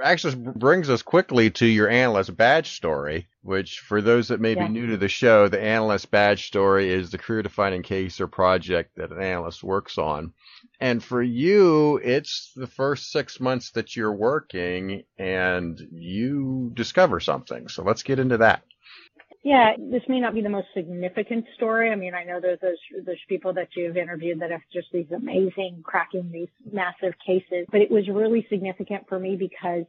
actually 0.02 0.36
brings 0.36 0.90
us 0.90 1.02
quickly 1.02 1.50
to 1.52 1.66
your 1.66 1.90
analyst 1.90 2.36
badge 2.36 2.72
story, 2.72 3.28
which 3.42 3.80
for 3.80 4.02
those 4.02 4.28
that 4.28 4.42
may 4.42 4.56
yeah. 4.56 4.68
be 4.68 4.74
new 4.74 4.88
to 4.88 4.98
the 4.98 5.08
show, 5.08 5.48
the 5.48 5.62
analyst 5.62 6.12
badge 6.12 6.48
story 6.48 6.92
is 6.92 7.12
the 7.12 7.18
career 7.18 7.42
defining 7.42 7.84
case 7.84 8.20
or 8.20 8.28
project 8.28 8.96
that 8.98 9.12
an 9.12 9.22
analyst 9.22 9.64
works 9.64 9.98
on. 9.98 10.34
And 10.80 11.04
for 11.04 11.22
you, 11.22 11.98
it's 12.04 12.52
the 12.56 12.68
first 12.68 13.12
six 13.12 13.40
months 13.40 13.72
that 13.72 13.96
you're 13.96 14.14
working 14.14 15.04
and 15.18 15.80
you 15.92 16.72
discover 16.74 17.20
something. 17.20 17.68
So 17.68 17.84
let's 17.84 18.04
get 18.04 18.20
into 18.20 18.38
that. 18.38 18.64
Yeah, 19.44 19.74
this 19.80 20.04
may 20.10 20.20
not 20.20 20.36
be 20.36 20.42
the 20.42 20.50
most 20.50 20.68
significant 20.76 21.46
story. 21.56 21.92
I 21.92 21.96
mean, 21.96 22.14
I 22.14 22.26
know 22.26 22.42
there's 22.42 22.60
those, 22.62 22.78
there's 23.06 23.22
people 23.30 23.54
that 23.56 23.70
you've 23.78 23.98
interviewed 23.98 24.42
that 24.42 24.52
have 24.52 24.62
just 24.74 24.90
these 24.94 25.08
amazing, 25.16 25.82
cracking 25.86 26.32
these 26.34 26.50
massive 26.72 27.14
cases, 27.26 27.68
but 27.72 27.82
it 27.82 27.92
was 27.92 28.08
really 28.10 28.46
significant 28.50 29.06
for 29.10 29.20
me 29.20 29.38
because 29.38 29.86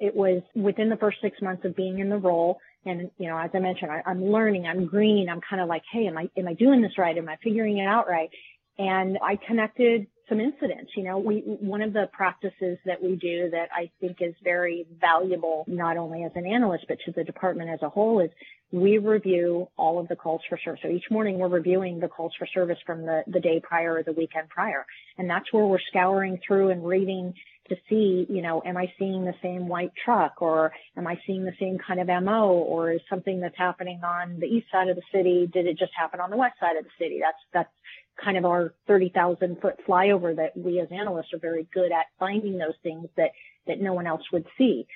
it 0.00 0.14
was 0.14 0.42
within 0.54 0.90
the 0.90 0.98
first 0.98 1.18
six 1.22 1.42
months 1.42 1.64
of 1.64 1.76
being 1.76 2.00
in 2.00 2.10
the 2.10 2.18
role. 2.18 2.58
And, 2.86 3.10
you 3.18 3.28
know, 3.28 3.38
as 3.38 3.50
I 3.54 3.60
mentioned, 3.60 3.90
I, 3.92 4.02
I'm 4.06 4.24
learning, 4.24 4.66
I'm 4.66 4.86
green. 4.86 5.28
I'm 5.30 5.40
kind 5.48 5.62
of 5.62 5.68
like, 5.68 5.84
Hey, 5.92 6.06
am 6.08 6.18
I, 6.18 6.28
am 6.38 6.48
I 6.48 6.54
doing 6.54 6.82
this 6.82 6.98
right? 6.98 7.18
Am 7.18 7.28
I 7.30 7.36
figuring 7.42 7.78
it 7.78 7.86
out 7.86 8.08
right? 8.08 8.30
And 8.78 9.18
I 9.22 9.38
connected 9.46 10.08
some 10.28 10.40
incidents. 10.40 10.92
You 10.96 11.04
know, 11.04 11.18
we, 11.18 11.40
one 11.40 11.82
of 11.82 11.92
the 11.92 12.08
practices 12.12 12.78
that 12.86 13.02
we 13.02 13.16
do 13.16 13.50
that 13.50 13.68
I 13.72 13.90
think 14.00 14.18
is 14.20 14.34
very 14.42 14.86
valuable, 15.00 15.64
not 15.66 15.96
only 15.96 16.24
as 16.24 16.32
an 16.34 16.46
analyst, 16.46 16.86
but 16.88 16.98
to 17.06 17.12
the 17.12 17.24
department 17.24 17.70
as 17.70 17.80
a 17.82 17.88
whole 17.88 18.20
is 18.20 18.30
we 18.72 18.98
review 18.98 19.68
all 19.76 20.00
of 20.00 20.08
the 20.08 20.16
calls 20.16 20.40
for 20.48 20.58
service. 20.64 20.80
So 20.82 20.88
each 20.88 21.10
morning 21.10 21.38
we're 21.38 21.48
reviewing 21.48 22.00
the 22.00 22.08
calls 22.08 22.32
for 22.38 22.46
service 22.52 22.78
from 22.84 23.02
the, 23.02 23.22
the 23.26 23.40
day 23.40 23.60
prior 23.62 23.94
or 23.94 24.02
the 24.02 24.12
weekend 24.12 24.48
prior. 24.48 24.84
And 25.18 25.28
that's 25.28 25.52
where 25.52 25.64
we're 25.64 25.78
scouring 25.90 26.40
through 26.46 26.70
and 26.70 26.84
reading 26.84 27.34
to 27.68 27.76
see, 27.88 28.26
you 28.28 28.42
know, 28.42 28.62
am 28.64 28.76
I 28.76 28.92
seeing 28.98 29.24
the 29.24 29.34
same 29.42 29.68
white 29.68 29.92
truck 30.04 30.42
or 30.42 30.72
am 30.96 31.06
I 31.06 31.18
seeing 31.26 31.44
the 31.44 31.54
same 31.58 31.78
kind 31.78 32.00
of 32.00 32.08
MO 32.22 32.50
or 32.50 32.92
is 32.92 33.00
something 33.08 33.40
that's 33.40 33.56
happening 33.56 34.00
on 34.04 34.38
the 34.38 34.46
east 34.46 34.66
side 34.70 34.88
of 34.88 34.96
the 34.96 35.02
city, 35.12 35.48
did 35.50 35.66
it 35.66 35.78
just 35.78 35.92
happen 35.96 36.20
on 36.20 36.30
the 36.30 36.36
west 36.36 36.58
side 36.60 36.76
of 36.76 36.84
the 36.84 36.90
city? 36.98 37.20
That's, 37.22 37.38
that's 37.52 37.72
kind 38.22 38.36
of 38.36 38.44
our 38.44 38.74
30,000 38.86 39.60
foot 39.60 39.74
flyover 39.88 40.34
that 40.36 40.56
we 40.56 40.80
as 40.80 40.88
analysts 40.90 41.32
are 41.32 41.38
very 41.38 41.66
good 41.72 41.92
at 41.92 42.06
finding 42.18 42.58
those 42.58 42.74
things 42.82 43.08
that, 43.16 43.30
that 43.66 43.80
no 43.80 43.92
one 43.92 44.06
else 44.06 44.22
would 44.32 44.46
see. 44.56 44.86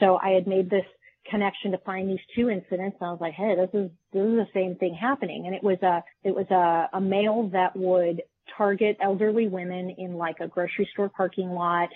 So 0.00 0.18
I 0.22 0.30
had 0.30 0.46
made 0.46 0.70
this 0.70 0.84
connection 1.30 1.72
to 1.72 1.78
find 1.78 2.08
these 2.08 2.18
two 2.34 2.48
incidents. 2.48 2.96
I 3.00 3.10
was 3.10 3.20
like, 3.20 3.34
Hey, 3.34 3.54
this 3.56 3.70
is, 3.72 3.90
this 4.12 4.22
is 4.22 4.36
the 4.36 4.46
same 4.54 4.76
thing 4.76 4.94
happening. 4.94 5.46
And 5.46 5.54
it 5.54 5.62
was 5.62 5.78
a, 5.82 6.02
it 6.24 6.34
was 6.34 6.46
a, 6.50 6.96
a 6.96 7.00
male 7.00 7.50
that 7.52 7.76
would 7.76 8.22
target 8.56 8.96
elderly 9.02 9.48
women 9.48 9.94
in 9.98 10.14
like 10.14 10.36
a 10.40 10.48
grocery 10.48 10.88
store 10.92 11.10
parking 11.10 11.50
lot. 11.50 11.88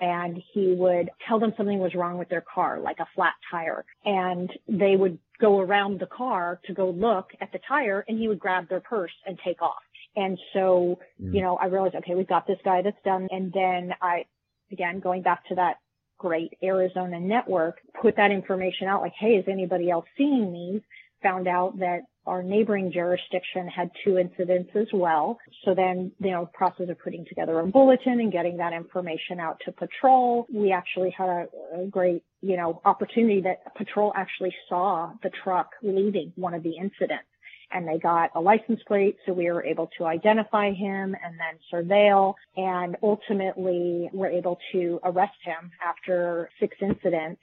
And 0.00 0.40
he 0.54 0.76
would 0.78 1.10
tell 1.26 1.40
them 1.40 1.52
something 1.56 1.80
was 1.80 1.94
wrong 1.96 2.18
with 2.18 2.28
their 2.28 2.44
car, 2.54 2.78
like 2.78 3.00
a 3.00 3.08
flat 3.16 3.34
tire. 3.50 3.84
And 4.04 4.48
they 4.68 4.94
would 4.94 5.18
go 5.40 5.58
around 5.58 6.00
the 6.00 6.06
car 6.06 6.60
to 6.66 6.72
go 6.72 6.90
look 6.90 7.30
at 7.40 7.50
the 7.52 7.58
tire 7.66 8.04
and 8.06 8.18
he 8.18 8.28
would 8.28 8.38
grab 8.38 8.68
their 8.68 8.80
purse 8.80 9.12
and 9.26 9.38
take 9.44 9.60
off. 9.60 9.82
And 10.16 10.38
so, 10.52 10.98
mm. 11.22 11.34
you 11.34 11.42
know, 11.42 11.56
I 11.56 11.66
realized, 11.66 11.94
okay, 11.96 12.14
we've 12.14 12.28
got 12.28 12.46
this 12.46 12.58
guy 12.64 12.82
that's 12.82 12.96
done. 13.04 13.28
And 13.30 13.52
then 13.52 13.92
I, 14.02 14.24
again, 14.72 15.00
going 15.00 15.22
back 15.22 15.46
to 15.48 15.54
that 15.56 15.76
great 16.18 16.54
Arizona 16.62 17.20
network, 17.20 17.78
put 18.02 18.16
that 18.16 18.30
information 18.30 18.88
out 18.88 19.02
like, 19.02 19.12
hey, 19.18 19.34
is 19.34 19.44
anybody 19.48 19.90
else 19.90 20.06
seeing 20.16 20.52
these? 20.52 20.82
Found 21.22 21.48
out 21.48 21.78
that 21.78 22.00
our 22.26 22.42
neighboring 22.42 22.92
jurisdiction 22.92 23.66
had 23.68 23.90
two 24.04 24.18
incidents 24.18 24.70
as 24.74 24.86
well. 24.92 25.38
So 25.64 25.74
then, 25.74 26.12
you 26.20 26.30
know, 26.30 26.48
process 26.52 26.88
of 26.90 26.98
putting 27.00 27.24
together 27.24 27.58
a 27.58 27.66
bulletin 27.66 28.20
and 28.20 28.30
getting 28.30 28.58
that 28.58 28.72
information 28.72 29.40
out 29.40 29.60
to 29.64 29.72
patrol. 29.72 30.46
We 30.52 30.70
actually 30.70 31.10
had 31.16 31.28
a, 31.28 31.46
a 31.74 31.86
great, 31.86 32.22
you 32.42 32.56
know, 32.56 32.82
opportunity 32.84 33.40
that 33.42 33.74
patrol 33.74 34.12
actually 34.14 34.54
saw 34.68 35.12
the 35.22 35.30
truck 35.42 35.70
leaving 35.82 36.32
one 36.36 36.54
of 36.54 36.62
the 36.62 36.76
incidents 36.76 37.28
and 37.72 37.86
they 37.86 37.98
got 37.98 38.30
a 38.34 38.40
license 38.40 38.80
plate. 38.86 39.16
So 39.26 39.32
we 39.32 39.50
were 39.50 39.64
able 39.64 39.90
to 39.98 40.04
identify 40.04 40.72
him 40.72 41.14
and 41.22 41.38
then 41.38 41.58
surveil 41.72 42.34
and 42.56 42.96
ultimately 43.02 44.08
were 44.12 44.28
able 44.28 44.58
to 44.72 45.00
arrest 45.04 45.36
him 45.44 45.70
after 45.86 46.50
six 46.60 46.76
incidents. 46.80 47.40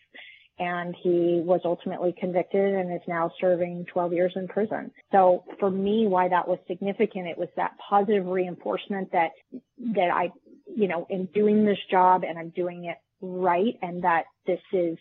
And 0.57 0.95
he 1.03 1.41
was 1.43 1.61
ultimately 1.65 2.15
convicted 2.17 2.75
and 2.75 2.93
is 2.93 3.01
now 3.09 3.29
serving 3.41 3.87
12 3.91 4.13
years 4.13 4.33
in 4.37 4.47
prison. 4.47 4.89
So 5.11 5.43
for 5.59 5.69
me, 5.69 6.07
why 6.07 6.29
that 6.29 6.47
was 6.47 6.59
significant, 6.65 7.27
it 7.27 7.37
was 7.37 7.49
that 7.57 7.73
positive 7.89 8.25
reinforcement 8.25 9.11
that, 9.11 9.31
that 9.79 10.09
I 10.13 10.31
you 10.75 10.87
know, 10.87 11.05
in 11.09 11.25
doing 11.33 11.65
this 11.65 11.77
job 11.89 12.23
and 12.23 12.37
I'm 12.37 12.49
doing 12.49 12.85
it 12.85 12.97
right 13.21 13.77
and 13.81 14.03
that 14.03 14.25
this 14.45 14.59
is 14.73 14.97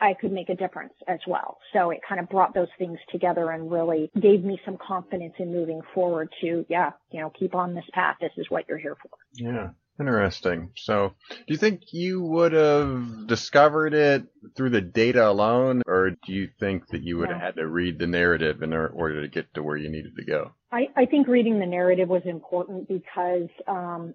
I 0.00 0.14
could 0.20 0.32
make 0.32 0.48
a 0.48 0.54
difference 0.54 0.94
as 1.06 1.20
well. 1.26 1.58
So 1.72 1.90
it 1.90 2.00
kind 2.06 2.20
of 2.20 2.28
brought 2.28 2.54
those 2.54 2.68
things 2.78 2.98
together 3.10 3.50
and 3.50 3.70
really 3.70 4.10
gave 4.20 4.44
me 4.44 4.60
some 4.64 4.76
confidence 4.76 5.34
in 5.38 5.52
moving 5.52 5.80
forward 5.94 6.28
to, 6.40 6.64
yeah, 6.68 6.90
you 7.10 7.20
know, 7.20 7.30
keep 7.38 7.54
on 7.54 7.74
this 7.74 7.84
path. 7.92 8.16
This 8.20 8.32
is 8.36 8.46
what 8.48 8.64
you're 8.68 8.78
here 8.78 8.96
for. 9.00 9.10
Yeah. 9.34 9.68
Interesting. 9.98 10.72
So, 10.76 11.14
do 11.30 11.54
you 11.54 11.56
think 11.56 11.80
you 11.92 12.22
would 12.22 12.52
have 12.52 13.26
discovered 13.26 13.94
it 13.94 14.26
through 14.54 14.68
the 14.70 14.82
data 14.82 15.26
alone, 15.26 15.82
or 15.86 16.10
do 16.10 16.32
you 16.34 16.50
think 16.60 16.88
that 16.88 17.02
you 17.02 17.16
would 17.16 17.30
have 17.30 17.40
had 17.40 17.56
to 17.56 17.66
read 17.66 17.98
the 17.98 18.06
narrative 18.06 18.62
in 18.62 18.74
order 18.74 19.22
to 19.22 19.28
get 19.28 19.54
to 19.54 19.62
where 19.62 19.78
you 19.78 19.88
needed 19.88 20.14
to 20.16 20.24
go? 20.24 20.52
I, 20.70 20.88
I 20.94 21.06
think 21.06 21.28
reading 21.28 21.60
the 21.60 21.66
narrative 21.66 22.10
was 22.10 22.22
important 22.26 22.88
because, 22.88 23.48
um, 23.66 24.14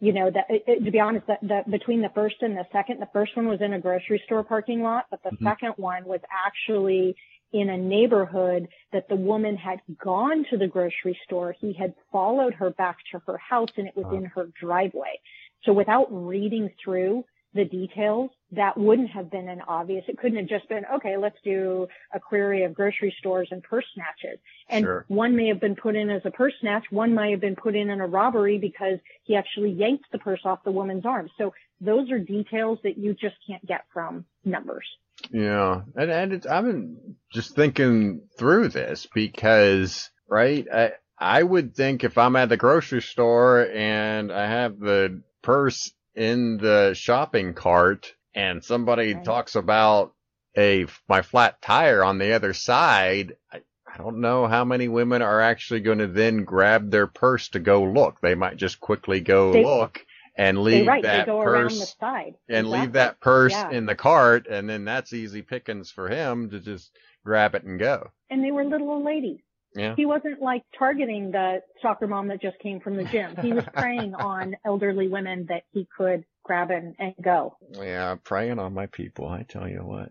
you 0.00 0.12
know, 0.12 0.30
that 0.30 0.46
it, 0.48 0.84
to 0.84 0.90
be 0.90 1.00
honest, 1.00 1.26
that, 1.26 1.38
that 1.42 1.70
between 1.70 2.02
the 2.02 2.10
first 2.14 2.36
and 2.40 2.56
the 2.56 2.66
second, 2.72 3.00
the 3.00 3.08
first 3.12 3.36
one 3.36 3.48
was 3.48 3.60
in 3.60 3.72
a 3.72 3.80
grocery 3.80 4.22
store 4.26 4.42
parking 4.42 4.82
lot, 4.82 5.06
but 5.10 5.22
the 5.22 5.30
mm-hmm. 5.30 5.46
second 5.46 5.74
one 5.76 6.04
was 6.04 6.20
actually 6.46 7.16
in 7.52 7.70
a 7.70 7.76
neighborhood 7.76 8.68
that 8.92 9.08
the 9.08 9.14
woman 9.14 9.56
had 9.56 9.78
gone 10.02 10.44
to 10.50 10.56
the 10.56 10.66
grocery 10.66 11.16
store. 11.24 11.54
He 11.60 11.72
had 11.72 11.94
followed 12.10 12.54
her 12.54 12.70
back 12.70 12.96
to 13.12 13.20
her 13.28 13.38
house 13.38 13.70
and 13.76 13.86
it 13.86 13.96
was 13.96 14.12
in 14.12 14.24
her 14.24 14.48
driveway. 14.60 15.20
So 15.62 15.72
without 15.72 16.08
reading 16.10 16.70
through 16.82 17.24
the 17.54 17.64
details, 17.64 18.30
that 18.56 18.76
wouldn't 18.76 19.10
have 19.10 19.30
been 19.30 19.48
an 19.48 19.62
obvious. 19.66 20.04
It 20.08 20.18
couldn't 20.18 20.38
have 20.38 20.48
just 20.48 20.68
been, 20.68 20.84
okay, 20.96 21.16
let's 21.16 21.38
do 21.44 21.86
a 22.12 22.20
query 22.20 22.64
of 22.64 22.74
grocery 22.74 23.14
stores 23.18 23.48
and 23.50 23.62
purse 23.62 23.84
snatches. 23.94 24.38
And 24.68 24.84
sure. 24.84 25.04
one 25.08 25.36
may 25.36 25.48
have 25.48 25.60
been 25.60 25.76
put 25.76 25.96
in 25.96 26.10
as 26.10 26.22
a 26.24 26.30
purse 26.30 26.54
snatch. 26.60 26.84
One 26.90 27.14
might 27.14 27.30
have 27.30 27.40
been 27.40 27.56
put 27.56 27.74
in 27.74 27.90
in 27.90 28.00
a 28.00 28.06
robbery 28.06 28.58
because 28.58 28.98
he 29.24 29.36
actually 29.36 29.70
yanked 29.70 30.06
the 30.12 30.18
purse 30.18 30.40
off 30.44 30.64
the 30.64 30.72
woman's 30.72 31.06
arm. 31.06 31.28
So 31.38 31.54
those 31.80 32.10
are 32.10 32.18
details 32.18 32.78
that 32.84 32.98
you 32.98 33.14
just 33.14 33.36
can't 33.46 33.64
get 33.66 33.84
from 33.92 34.24
numbers. 34.44 34.86
Yeah, 35.30 35.82
and 35.94 36.10
and 36.10 36.32
it's, 36.32 36.46
I've 36.46 36.64
been 36.64 37.16
just 37.32 37.54
thinking 37.54 38.22
through 38.38 38.68
this 38.68 39.06
because 39.14 40.10
right, 40.28 40.66
I 40.72 40.92
I 41.18 41.42
would 41.42 41.74
think 41.74 42.04
if 42.04 42.18
I'm 42.18 42.36
at 42.36 42.48
the 42.48 42.56
grocery 42.56 43.02
store 43.02 43.66
and 43.72 44.32
I 44.32 44.48
have 44.48 44.78
the 44.78 45.22
purse 45.42 45.92
in 46.14 46.58
the 46.58 46.94
shopping 46.94 47.54
cart 47.54 48.12
and 48.34 48.64
somebody 48.64 49.14
right. 49.14 49.24
talks 49.24 49.54
about 49.54 50.12
a 50.56 50.86
my 51.08 51.22
flat 51.22 51.60
tire 51.62 52.02
on 52.04 52.18
the 52.18 52.32
other 52.32 52.52
side, 52.52 53.36
I, 53.52 53.60
I 53.86 53.96
don't 53.98 54.20
know 54.20 54.46
how 54.46 54.64
many 54.64 54.88
women 54.88 55.22
are 55.22 55.40
actually 55.40 55.80
going 55.80 55.98
to 55.98 56.06
then 56.06 56.44
grab 56.44 56.90
their 56.90 57.06
purse 57.06 57.48
to 57.50 57.60
go 57.60 57.84
look. 57.84 58.20
They 58.20 58.34
might 58.34 58.56
just 58.56 58.80
quickly 58.80 59.20
go 59.20 59.52
they, 59.52 59.64
look 59.64 60.04
and 60.36 60.58
leave 60.58 60.86
right. 60.86 61.02
that 61.02 61.26
purse 61.26 61.94
and 62.00 62.34
exactly. 62.48 62.80
leave 62.80 62.92
that 62.92 63.20
purse 63.20 63.52
yeah. 63.52 63.70
in 63.70 63.86
the 63.86 63.94
cart, 63.94 64.46
and 64.48 64.68
then 64.68 64.84
that's 64.84 65.12
easy 65.12 65.42
pickings 65.42 65.90
for 65.90 66.08
him 66.08 66.50
to 66.50 66.60
just 66.60 66.90
grab 67.24 67.54
it 67.54 67.62
and 67.62 67.78
go. 67.78 68.10
And 68.30 68.44
they 68.44 68.50
were 68.50 68.64
little 68.64 68.90
old 68.90 69.04
ladies. 69.04 69.40
Yeah. 69.74 69.94
He 69.96 70.06
wasn't 70.06 70.40
like 70.40 70.62
targeting 70.78 71.32
the 71.32 71.62
soccer 71.82 72.06
mom 72.06 72.28
that 72.28 72.40
just 72.40 72.58
came 72.60 72.80
from 72.80 72.96
the 72.96 73.04
gym. 73.04 73.36
He 73.42 73.52
was 73.52 73.64
preying 73.74 74.14
on 74.14 74.56
elderly 74.64 75.08
women 75.08 75.46
that 75.48 75.64
he 75.72 75.86
could 75.96 76.24
grab 76.44 76.70
and, 76.70 76.94
and 76.98 77.14
go. 77.20 77.56
Yeah, 77.72 78.16
preying 78.22 78.58
on 78.58 78.74
my 78.74 78.86
people, 78.86 79.28
I 79.28 79.42
tell 79.42 79.68
you 79.68 79.78
what. 79.78 80.10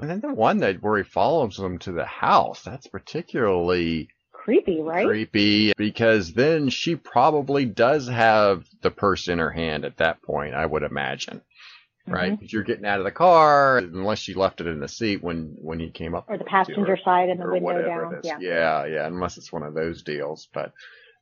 And 0.00 0.08
then 0.08 0.20
the 0.20 0.32
one 0.32 0.58
that 0.58 0.82
where 0.82 0.96
he 0.98 1.04
follows 1.04 1.56
them 1.56 1.78
to 1.80 1.92
the 1.92 2.06
house, 2.06 2.62
that's 2.62 2.86
particularly 2.86 4.08
creepy, 4.32 4.80
right? 4.80 5.06
Creepy 5.06 5.72
because 5.76 6.32
then 6.32 6.70
she 6.70 6.96
probably 6.96 7.66
does 7.66 8.08
have 8.08 8.66
the 8.80 8.90
purse 8.90 9.28
in 9.28 9.38
her 9.38 9.50
hand 9.50 9.84
at 9.84 9.98
that 9.98 10.22
point, 10.22 10.54
I 10.54 10.64
would 10.64 10.82
imagine. 10.82 11.42
Right? 12.06 12.32
Mm-hmm. 12.32 12.46
You're 12.48 12.64
getting 12.64 12.84
out 12.84 12.98
of 12.98 13.04
the 13.04 13.12
car 13.12 13.78
unless 13.78 14.18
she 14.18 14.34
left 14.34 14.60
it 14.60 14.66
in 14.66 14.80
the 14.80 14.88
seat 14.88 15.22
when 15.22 15.54
when 15.58 15.78
he 15.78 15.90
came 15.90 16.14
up 16.14 16.26
or 16.28 16.36
the 16.36 16.44
passenger 16.44 16.98
side 17.04 17.28
and 17.28 17.40
the 17.40 17.46
window 17.46 17.82
down. 17.82 18.20
Yeah. 18.24 18.38
yeah, 18.40 18.86
yeah, 18.86 19.06
unless 19.06 19.38
it's 19.38 19.52
one 19.52 19.62
of 19.62 19.74
those 19.74 20.02
deals, 20.02 20.48
but 20.52 20.72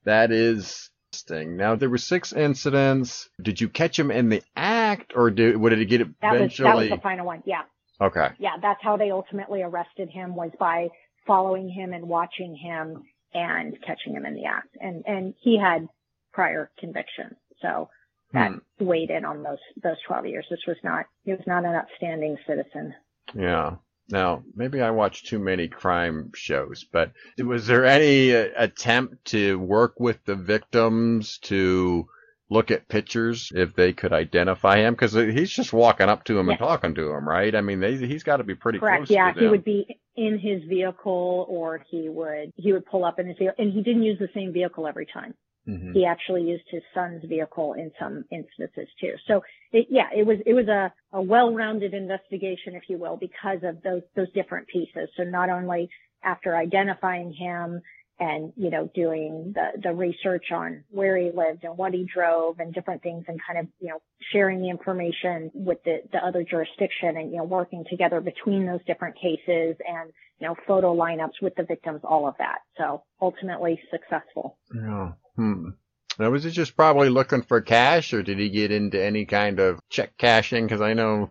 that 0.05 0.33
is 0.33 0.88
interesting. 1.12 1.59
Now 1.59 1.77
there 1.77 1.90
were 1.90 1.99
six 1.99 2.33
incidents. 2.33 3.29
Did 3.43 3.61
you 3.61 3.69
catch 3.69 3.99
him 3.99 4.11
in 4.11 4.31
the 4.31 4.43
act, 4.57 5.12
or 5.14 5.31
did 5.31 5.57
would 5.59 5.75
it 5.75 5.85
get 5.85 6.01
eventually? 6.01 6.16
That 6.23 6.40
was, 6.40 6.57
that 6.59 6.77
was 6.77 6.88
the 6.88 7.03
final 7.03 7.27
one. 7.27 7.43
Yeah. 7.45 7.62
Okay. 8.01 8.29
Yeah, 8.38 8.57
that's 8.62 8.83
how 8.83 8.97
they 8.97 9.11
ultimately 9.11 9.62
arrested 9.62 10.09
him 10.09 10.35
was 10.35 10.51
by 10.59 10.88
following 11.27 11.69
him 11.69 11.93
and 11.93 12.09
watching 12.09 12.57
him 12.57 13.05
and 13.35 13.77
catching 13.87 14.14
him 14.14 14.25
in 14.25 14.35
the 14.35 14.47
act. 14.47 14.77
And, 14.81 15.05
and 15.07 15.35
he 15.40 15.59
had 15.59 15.88
prior 16.33 16.71
convictions. 16.79 17.35
So 17.61 17.90
that 18.33 18.53
hmm. 18.53 18.85
weighed 18.85 19.11
in 19.11 19.25
on 19.25 19.43
those, 19.43 19.59
those 19.83 19.97
12 20.07 20.27
years. 20.27 20.47
This 20.51 20.61
was 20.66 20.77
not, 20.83 21.07
he 21.25 21.33
was 21.33 21.47
not 21.47 21.64
an 21.64 21.75
upstanding 21.75 22.37
citizen. 22.47 22.95
Yeah. 23.35 23.77
Now, 24.11 24.43
maybe 24.57 24.81
I 24.81 24.90
watch 24.90 25.25
too 25.25 25.38
many 25.38 25.69
crime 25.69 26.33
shows, 26.35 26.85
but 26.85 27.12
was 27.38 27.66
there 27.66 27.85
any 27.85 28.35
uh, 28.35 28.49
attempt 28.57 29.25
to 29.27 29.59
work 29.59 30.01
with 30.01 30.25
the 30.25 30.35
victims 30.35 31.38
to 31.43 32.09
look 32.51 32.73
at 32.73 32.88
pictures 32.88 33.53
if 33.55 33.77
they 33.77 33.93
could 33.93 34.12
identify 34.12 34.79
him? 34.79 34.95
Because 34.95 35.12
he's 35.12 35.51
just 35.51 35.73
walking 35.73 36.09
up 36.09 36.25
to 36.25 36.38
him 36.38 36.49
yes. 36.49 36.59
and 36.59 36.66
talking 36.66 36.95
to 36.97 37.12
him, 37.12 37.29
right? 37.29 37.55
I 37.55 37.61
mean, 37.61 37.79
they, 37.79 37.97
he's 37.97 38.25
got 38.25 38.38
to 38.38 38.45
be 38.45 38.57
pretty 38.57 38.81
close. 38.81 38.88
Correct. 38.88 39.07
close. 39.07 39.14
Yeah, 39.14 39.33
he 39.33 39.47
would 39.47 39.64
be 39.64 39.87
in 40.16 40.40
his 40.40 40.69
vehicle, 40.69 41.47
or 41.49 41.85
he 41.88 42.09
would 42.09 42.53
he 42.57 42.73
would 42.73 42.87
pull 42.87 43.05
up 43.05 43.21
in 43.21 43.29
his 43.29 43.38
vehicle, 43.38 43.62
and 43.62 43.73
he 43.73 43.83
didn't 43.83 44.03
use 44.03 44.19
the 44.19 44.29
same 44.35 44.53
vehicle 44.53 44.88
every 44.88 45.07
time. 45.07 45.35
Mm-hmm. 45.70 45.92
He 45.92 46.04
actually 46.04 46.42
used 46.42 46.64
his 46.68 46.83
son's 46.94 47.22
vehicle 47.24 47.74
in 47.74 47.92
some 48.00 48.24
instances 48.30 48.88
too. 49.00 49.14
So 49.28 49.42
it, 49.72 49.87
yeah, 49.90 50.09
it 50.14 50.26
was 50.26 50.38
it 50.44 50.54
was 50.54 50.68
a, 50.68 50.92
a 51.12 51.22
well-rounded 51.22 51.94
investigation, 51.94 52.74
if 52.74 52.85
you 52.88 52.98
will, 52.98 53.16
because 53.16 53.61
of 53.62 53.83
those 53.83 54.02
those 54.16 54.30
different 54.33 54.66
pieces. 54.68 55.09
So 55.16 55.22
not 55.24 55.48
only 55.50 55.88
after 56.22 56.56
identifying 56.56 57.33
him 57.33 57.80
and, 58.18 58.52
you 58.54 58.68
know, 58.68 58.90
doing 58.94 59.54
the, 59.54 59.80
the 59.83 59.92
research 59.94 60.52
on 60.52 60.85
where 60.90 61.16
he 61.16 61.30
lived 61.35 61.64
and 61.64 61.78
what 61.78 61.94
he 61.94 62.06
drove 62.14 62.61
and 62.61 62.74
different 62.74 63.02
things 63.02 63.24
and 63.28 63.40
kind 63.46 63.59
of, 63.59 63.66
you 63.80 63.88
know, 63.88 64.02
sharing 64.30 64.61
the 64.61 64.68
information 64.68 65.50
with 65.54 65.78
the, 65.85 66.00
the 66.12 66.18
other 66.18 66.44
jurisdiction 66.44 67.16
and, 67.16 67.30
you 67.30 67.38
know, 67.38 67.44
working 67.44 67.83
together 67.88 68.20
between 68.20 68.66
those 68.66 68.85
different 68.87 69.16
cases 69.16 69.74
and, 69.88 70.12
you 70.38 70.46
know, 70.46 70.54
photo 70.66 70.94
lineups 70.94 71.40
with 71.40 71.54
the 71.54 71.62
victims, 71.62 72.02
all 72.04 72.28
of 72.28 72.35
that. 72.38 72.59
So 72.76 73.02
ultimately 73.22 73.80
successful. 73.90 74.59
Yeah. 74.74 75.12
Hmm. 75.40 75.70
Now, 76.18 76.29
was 76.29 76.44
he 76.44 76.50
just 76.50 76.76
probably 76.76 77.09
looking 77.09 77.40
for 77.40 77.62
cash 77.62 78.12
or 78.12 78.22
did 78.22 78.38
he 78.38 78.50
get 78.50 78.70
into 78.70 79.03
any 79.03 79.24
kind 79.24 79.59
of 79.59 79.81
check 79.88 80.18
cashing? 80.18 80.68
Cause 80.68 80.83
I 80.83 80.92
know 80.92 81.31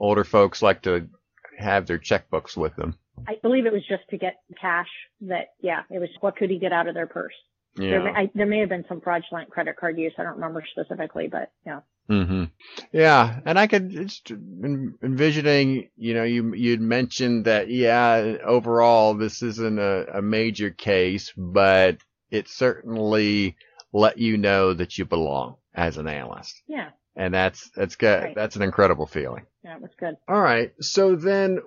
older 0.00 0.24
folks 0.24 0.62
like 0.62 0.82
to 0.82 1.08
have 1.56 1.86
their 1.86 2.00
checkbooks 2.00 2.56
with 2.56 2.74
them. 2.74 2.98
I 3.28 3.36
believe 3.40 3.66
it 3.66 3.72
was 3.72 3.86
just 3.88 4.02
to 4.10 4.18
get 4.18 4.40
cash 4.60 4.88
that, 5.20 5.54
yeah, 5.60 5.82
it 5.90 6.00
was 6.00 6.08
what 6.20 6.34
could 6.36 6.50
he 6.50 6.58
get 6.58 6.72
out 6.72 6.88
of 6.88 6.94
their 6.94 7.06
purse. 7.06 7.34
Yeah. 7.78 7.90
There 7.90 8.02
may, 8.02 8.10
I, 8.10 8.30
there 8.34 8.46
may 8.46 8.58
have 8.58 8.68
been 8.68 8.84
some 8.88 9.00
fraudulent 9.00 9.48
credit 9.48 9.76
card 9.76 9.96
use. 9.96 10.12
I 10.18 10.24
don't 10.24 10.34
remember 10.34 10.64
specifically, 10.72 11.28
but 11.28 11.52
yeah. 11.64 11.80
Mm-hmm. 12.10 12.44
Yeah, 12.92 13.40
and 13.44 13.58
I 13.58 13.68
could 13.68 13.90
just 13.90 14.30
envisioning, 14.30 15.90
you 15.96 16.14
know, 16.14 16.24
you 16.24 16.54
you'd 16.54 16.80
mentioned 16.80 17.44
that, 17.44 17.68
yeah, 17.68 18.38
overall 18.44 19.14
this 19.14 19.42
isn't 19.42 19.78
a, 19.78 20.18
a 20.18 20.22
major 20.22 20.70
case, 20.70 21.32
but 21.36 21.98
it 22.30 22.48
certainly 22.48 23.56
let 23.92 24.18
you 24.18 24.36
know 24.36 24.74
that 24.74 24.98
you 24.98 25.04
belong 25.04 25.56
as 25.74 25.96
an 25.96 26.08
analyst. 26.08 26.62
Yeah. 26.66 26.90
And 27.14 27.32
that's 27.32 27.70
that's 27.74 27.96
good. 27.96 28.22
Right. 28.22 28.34
That's 28.34 28.56
an 28.56 28.62
incredible 28.62 29.06
feeling. 29.06 29.46
Yeah, 29.64 29.76
it 29.76 29.80
was 29.80 29.94
good. 29.98 30.16
All 30.28 30.40
right. 30.40 30.72
So 30.80 31.16
then, 31.16 31.60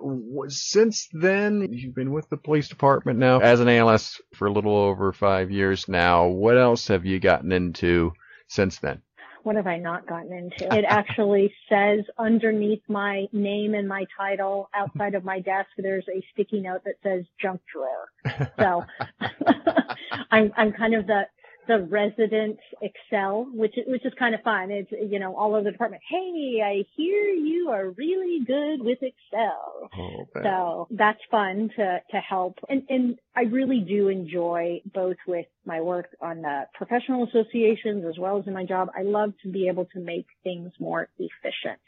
since 0.48 1.08
then, 1.12 1.66
you've 1.72 1.94
been 1.94 2.12
with 2.12 2.28
the 2.30 2.36
police 2.36 2.68
department 2.68 3.18
now 3.18 3.40
as 3.40 3.58
an 3.58 3.68
analyst 3.68 4.20
for 4.34 4.46
a 4.46 4.52
little 4.52 4.76
over 4.76 5.12
five 5.12 5.50
years 5.50 5.88
now. 5.88 6.28
What 6.28 6.56
else 6.56 6.86
have 6.86 7.04
you 7.04 7.18
gotten 7.18 7.50
into 7.50 8.12
since 8.46 8.78
then? 8.78 9.02
What 9.42 9.56
have 9.56 9.66
I 9.66 9.78
not 9.78 10.06
gotten 10.06 10.32
into? 10.32 10.74
It 10.80 10.84
actually 10.86 11.52
says 11.68 12.00
underneath 12.18 12.82
my 12.88 13.26
name 13.32 13.74
and 13.74 13.88
my 13.88 14.04
title 14.16 14.68
outside 14.74 15.14
of 15.14 15.24
my 15.24 15.40
desk, 15.40 15.68
there's 15.76 16.06
a 16.08 16.22
sticky 16.32 16.60
note 16.60 16.82
that 16.84 16.94
says 17.02 17.24
junk 17.40 17.60
drawer. 17.72 18.10
So 18.58 18.84
I'm, 20.30 20.52
I'm 20.56 20.72
kind 20.72 20.94
of 20.94 21.06
the, 21.06 21.22
the 21.70 21.82
resident 21.84 22.58
Excel, 22.82 23.46
which 23.54 23.74
which 23.86 24.04
is 24.04 24.12
kind 24.18 24.34
of 24.34 24.40
fun. 24.42 24.72
It's 24.72 24.90
you 24.90 25.20
know 25.20 25.36
all 25.36 25.54
over 25.54 25.62
the 25.62 25.70
department. 25.70 26.02
Hey, 26.08 26.60
I 26.64 26.84
hear 26.96 27.28
you 27.28 27.68
are 27.70 27.90
really 27.90 28.40
good 28.44 28.84
with 28.84 28.98
Excel. 29.00 29.88
Oh, 29.96 30.26
so 30.34 30.88
that's 30.90 31.20
fun 31.30 31.70
to 31.76 32.00
to 32.10 32.16
help. 32.18 32.58
And 32.68 32.82
and 32.88 33.18
I 33.36 33.42
really 33.42 33.84
do 33.86 34.08
enjoy 34.08 34.80
both 34.92 35.18
with 35.28 35.46
my 35.64 35.80
work 35.80 36.08
on 36.20 36.42
the 36.42 36.64
professional 36.74 37.24
associations 37.28 38.04
as 38.04 38.18
well 38.18 38.38
as 38.38 38.48
in 38.48 38.52
my 38.52 38.64
job. 38.64 38.88
I 38.98 39.02
love 39.02 39.32
to 39.44 39.48
be 39.48 39.68
able 39.68 39.84
to 39.94 40.00
make 40.00 40.26
things 40.42 40.72
more 40.80 41.08
efficient. 41.18 41.78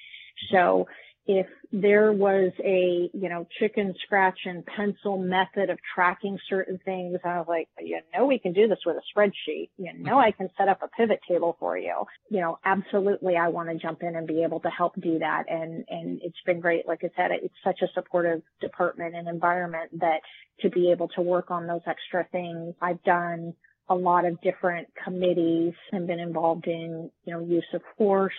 So 0.52 0.86
if 1.26 1.46
there 1.72 2.12
was 2.12 2.52
a, 2.58 3.08
you 3.12 3.28
know, 3.28 3.46
chicken 3.60 3.94
scratch 4.04 4.40
and 4.44 4.64
pencil 4.66 5.18
method 5.18 5.70
of 5.70 5.78
tracking 5.94 6.38
certain 6.48 6.80
things, 6.84 7.18
I 7.24 7.38
was 7.38 7.46
like, 7.48 7.68
you 7.78 8.00
know, 8.12 8.26
we 8.26 8.40
can 8.40 8.52
do 8.52 8.66
this 8.66 8.80
with 8.84 8.96
a 8.96 9.18
spreadsheet. 9.18 9.70
You 9.76 9.92
know, 9.94 10.12
mm-hmm. 10.12 10.18
I 10.18 10.32
can 10.32 10.50
set 10.58 10.68
up 10.68 10.82
a 10.82 10.88
pivot 10.88 11.20
table 11.28 11.56
for 11.60 11.78
you. 11.78 12.04
You 12.28 12.40
know, 12.40 12.58
absolutely. 12.64 13.36
I 13.36 13.48
want 13.48 13.68
to 13.68 13.76
jump 13.76 14.02
in 14.02 14.16
and 14.16 14.26
be 14.26 14.42
able 14.42 14.60
to 14.60 14.68
help 14.68 14.94
do 15.00 15.20
that. 15.20 15.44
And, 15.48 15.84
and 15.88 16.20
it's 16.22 16.40
been 16.44 16.60
great. 16.60 16.88
Like 16.88 17.04
I 17.04 17.10
said, 17.16 17.30
it's 17.30 17.54
such 17.62 17.82
a 17.82 17.92
supportive 17.94 18.42
department 18.60 19.14
and 19.14 19.28
environment 19.28 20.00
that 20.00 20.20
to 20.60 20.70
be 20.70 20.90
able 20.90 21.08
to 21.08 21.22
work 21.22 21.50
on 21.50 21.66
those 21.66 21.82
extra 21.86 22.26
things 22.32 22.74
I've 22.80 23.02
done 23.04 23.54
a 23.88 23.94
lot 23.94 24.24
of 24.24 24.40
different 24.40 24.88
committees 25.04 25.74
and 25.92 26.06
been 26.06 26.20
involved 26.20 26.66
in, 26.66 27.10
you 27.24 27.32
know, 27.32 27.40
use 27.40 27.66
of 27.74 27.82
force. 27.98 28.32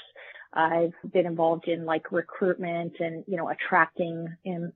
I've 0.53 0.93
been 1.11 1.25
involved 1.25 1.67
in 1.67 1.85
like 1.85 2.11
recruitment 2.11 2.93
and, 2.99 3.23
you 3.27 3.37
know, 3.37 3.49
attracting 3.49 4.27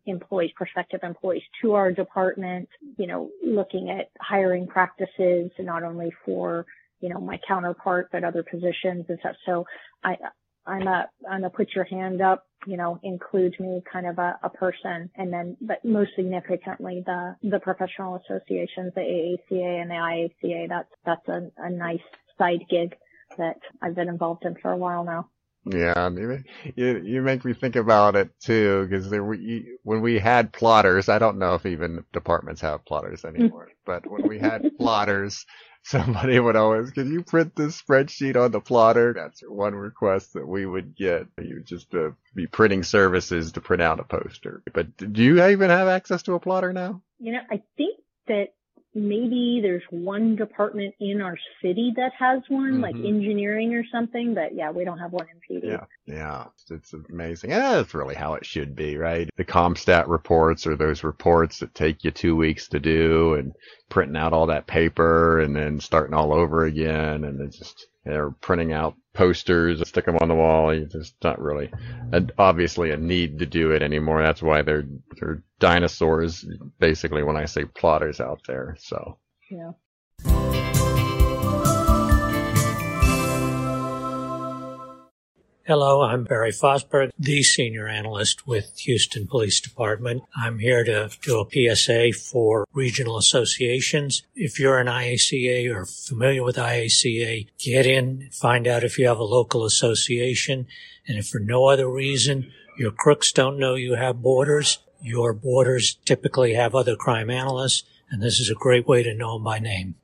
employees, 0.06 0.52
prospective 0.56 1.02
employees 1.04 1.44
to 1.62 1.74
our 1.74 1.92
department, 1.92 2.68
you 2.98 3.08
know, 3.08 3.30
looking 3.44 3.90
at 3.90 4.10
hiring 4.20 4.68
practices, 4.68 5.52
not 5.60 5.84
only 5.84 6.12
for, 6.26 6.66
you 7.00 7.10
know, 7.10 7.20
my 7.20 7.40
counterpart, 7.48 8.10
but 8.12 8.24
other 8.24 8.44
positions 8.44 9.06
and 9.08 9.20
stuff. 9.20 9.36
So 9.46 9.66
I, 10.04 10.18
I'm 10.66 10.88
a, 10.88 11.10
I'm 11.30 11.44
a 11.44 11.50
put 11.50 11.70
your 11.76 11.86
hand 11.86 12.22
up, 12.22 12.46
you 12.66 12.76
know, 12.76 13.00
includes 13.04 13.60
me 13.60 13.84
kind 13.92 14.08
of 14.08 14.18
a, 14.18 14.40
a 14.44 14.50
person. 14.50 15.10
And 15.16 15.32
then, 15.32 15.58
but 15.62 15.86
most 15.86 16.12
significantly, 16.16 17.04
the, 17.06 17.36
the 17.44 17.60
professional 17.60 18.16
associations, 18.16 18.94
the 18.96 19.38
AACA 19.52 19.82
and 19.82 19.92
the 19.92 20.30
IACA, 20.44 20.70
that's, 20.70 20.90
that's 21.06 21.28
a, 21.28 21.52
a 21.58 21.70
nice 21.70 22.00
side 22.38 22.66
gig 22.70 22.96
that 23.38 23.58
I've 23.82 23.96
been 23.96 24.10
involved 24.10 24.44
in 24.46 24.56
for 24.56 24.72
a 24.72 24.78
while 24.78 25.04
now. 25.04 25.30
Yeah, 25.72 26.10
you 26.76 26.98
you 27.04 27.22
make 27.22 27.44
me 27.44 27.54
think 27.54 27.76
about 27.76 28.16
it 28.16 28.30
too, 28.40 28.88
because 28.88 29.10
when 29.10 30.02
we 30.02 30.20
had 30.20 30.54
plotters, 30.54 31.10
I 31.10 31.20
don't 31.20 31.40
know 31.40 31.56
if 31.56 31.66
even 31.66 32.04
departments 32.14 32.62
have 32.62 32.86
plotters 32.86 33.26
anymore, 33.26 33.70
but 33.86 34.10
when 34.10 34.28
we 34.28 34.40
had 34.40 34.78
plotters, 34.78 35.46
somebody 35.84 36.40
would 36.40 36.56
always, 36.56 36.92
can 36.92 37.12
you 37.12 37.24
print 37.24 37.56
this 37.56 37.82
spreadsheet 37.82 38.36
on 38.36 38.52
the 38.52 38.60
plotter? 38.60 39.14
That's 39.14 39.42
one 39.42 39.74
request 39.74 40.34
that 40.34 40.48
we 40.48 40.66
would 40.66 40.96
get. 40.96 41.28
You 41.42 41.62
just 41.64 41.94
uh, 41.96 42.12
be 42.36 42.48
printing 42.48 42.84
services 42.84 43.54
to 43.54 43.62
print 43.62 43.82
out 43.82 44.00
a 44.00 44.04
poster. 44.04 44.64
But 44.74 44.98
do 44.98 45.24
you 45.24 45.44
even 45.46 45.70
have 45.70 45.88
access 45.88 46.24
to 46.24 46.34
a 46.34 46.40
plotter 46.40 46.74
now? 46.74 47.02
You 47.20 47.34
know, 47.34 47.42
I 47.50 47.62
think 47.78 48.00
that 48.28 48.54
maybe 48.98 49.60
there's 49.62 49.84
one 49.92 50.36
department 50.36 50.96
in 51.00 51.22
our 51.22 51.38
city 51.62 51.94
that 51.96 52.12
has 52.18 52.42
one, 52.50 52.74
mm-hmm. 52.74 52.82
like 52.82 52.96
engineering 52.96 53.74
or 53.74 53.84
something, 53.92 54.34
but 54.34 54.56
yeah, 54.56 54.72
we 54.72 54.84
don't 54.84 54.98
have 55.00 55.12
one 55.12 55.28
in 55.30 55.62
PD. 55.62 55.72
Yeah, 55.72 55.86
yeah, 56.06 56.46
it's 56.70 56.94
amazing. 57.10 57.52
Yeah, 57.52 57.76
that's 57.76 57.94
really 57.94 58.16
how 58.16 58.34
it 58.34 58.46
should 58.46 58.76
be, 58.76 58.98
right? 58.98 59.30
The 59.38 59.46
CompStat 59.46 60.08
reports 60.08 60.66
are 60.66 60.76
those 60.76 61.04
reports 61.04 61.60
that 61.60 61.76
take 61.76 62.04
you 62.04 62.12
two 62.12 62.36
weeks 62.36 62.68
to 62.70 62.80
do 62.80 63.36
and 63.36 63.54
printing 63.90 64.18
out 64.18 64.34
all 64.34 64.48
that 64.48 64.68
paper 64.68 65.40
and 65.40 65.56
then 65.56 65.80
starting 65.80 66.16
all 66.16 66.34
over 66.34 66.66
again. 66.66 67.24
And 67.24 67.40
it's 67.42 67.60
just, 67.60 67.88
they're 68.08 68.32
printing 68.32 68.74
out 68.74 68.96
posters, 69.14 69.88
stick 69.88 70.06
them 70.06 70.18
on 70.22 70.28
the 70.28 70.36
wall. 70.36 70.70
It's 70.70 71.14
not 71.24 71.42
really, 71.42 71.72
a, 72.12 72.24
obviously 72.38 72.92
a 72.92 72.98
need 72.98 73.40
to 73.40 73.46
do 73.46 73.72
it 73.72 73.82
anymore. 73.82 74.22
That's 74.22 74.42
why 74.42 74.62
they're, 74.62 74.86
they're 75.20 75.44
dinosaurs, 75.60 76.46
basically, 76.80 77.24
when 77.24 77.38
I 77.38 77.46
say 77.46 77.66
plotters 77.66 78.20
out 78.20 78.42
there. 78.48 78.76
So. 78.80 79.18
Yeah. 79.50 79.72
Hello, 85.68 86.02
I'm 86.02 86.24
Barry 86.24 86.54
Fosberg, 86.54 87.10
the 87.20 87.44
senior 87.44 87.90
analyst 87.90 88.48
with 88.48 88.80
Houston 88.86 89.28
Police 89.28 89.60
Department. 89.60 90.24
I'm 90.34 90.60
here 90.60 90.86
to 90.86 91.10
do 91.22 91.42
a 91.42 91.76
PSA 91.76 92.14
for 92.14 92.66
regional 92.72 93.18
associations. 93.18 94.24
If 94.34 94.62
you're 94.62 94.80
an 94.80 94.88
IACA 94.88 95.70
or 95.76 95.86
familiar 95.86 96.42
with 96.42 96.56
IACA, 96.56 97.50
get 97.60 97.86
in, 97.86 98.30
find 98.32 98.66
out 98.66 98.86
if 98.86 98.98
you 98.98 99.10
have 99.10 99.20
a 99.20 99.26
local 99.26 99.66
association. 99.66 100.68
And 101.06 101.18
if 101.18 101.28
for 101.28 101.40
no 101.40 101.66
other 101.66 101.90
reason 101.90 102.50
your 102.78 102.92
crooks 102.92 103.34
don't 103.34 103.60
know 103.60 103.76
you 103.76 103.96
have 103.96 104.22
borders, 104.22 104.78
your 105.02 105.34
borders 105.34 105.98
typically 106.06 106.54
have 106.54 106.76
other 106.76 106.96
crime 106.96 107.30
analysts, 107.30 107.84
and 108.10 108.22
this 108.22 108.40
is 108.40 108.50
a 108.50 108.56
great 108.56 108.88
way 108.88 109.04
to 109.04 109.14
know 109.14 109.34
them 109.34 109.44
by 109.44 109.60
name. 109.60 109.96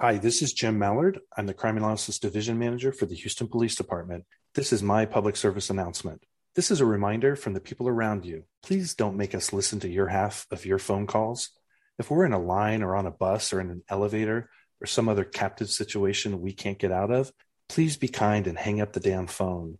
Hi, 0.00 0.18
this 0.18 0.42
is 0.42 0.52
Jim 0.52 0.76
Mallard. 0.76 1.20
I'm 1.36 1.46
the 1.46 1.54
Crime 1.54 1.76
Analysis 1.76 2.18
Division 2.18 2.58
Manager 2.58 2.90
for 2.90 3.06
the 3.06 3.14
Houston 3.14 3.46
Police 3.46 3.76
Department. 3.76 4.24
This 4.56 4.72
is 4.72 4.82
my 4.82 5.06
public 5.06 5.36
service 5.36 5.70
announcement. 5.70 6.24
This 6.56 6.72
is 6.72 6.80
a 6.80 6.84
reminder 6.84 7.36
from 7.36 7.54
the 7.54 7.60
people 7.60 7.86
around 7.86 8.24
you. 8.24 8.42
Please 8.60 8.96
don't 8.96 9.16
make 9.16 9.36
us 9.36 9.52
listen 9.52 9.78
to 9.80 9.88
your 9.88 10.08
half 10.08 10.48
of 10.50 10.66
your 10.66 10.80
phone 10.80 11.06
calls. 11.06 11.50
If 11.96 12.10
we're 12.10 12.24
in 12.24 12.32
a 12.32 12.42
line 12.42 12.82
or 12.82 12.96
on 12.96 13.06
a 13.06 13.12
bus 13.12 13.52
or 13.52 13.60
in 13.60 13.70
an 13.70 13.84
elevator 13.88 14.50
or 14.80 14.86
some 14.88 15.08
other 15.08 15.22
captive 15.22 15.70
situation 15.70 16.40
we 16.40 16.52
can't 16.52 16.80
get 16.80 16.90
out 16.90 17.12
of, 17.12 17.30
please 17.68 17.96
be 17.96 18.08
kind 18.08 18.48
and 18.48 18.58
hang 18.58 18.80
up 18.80 18.94
the 18.94 19.00
damn 19.00 19.28
phone. 19.28 19.78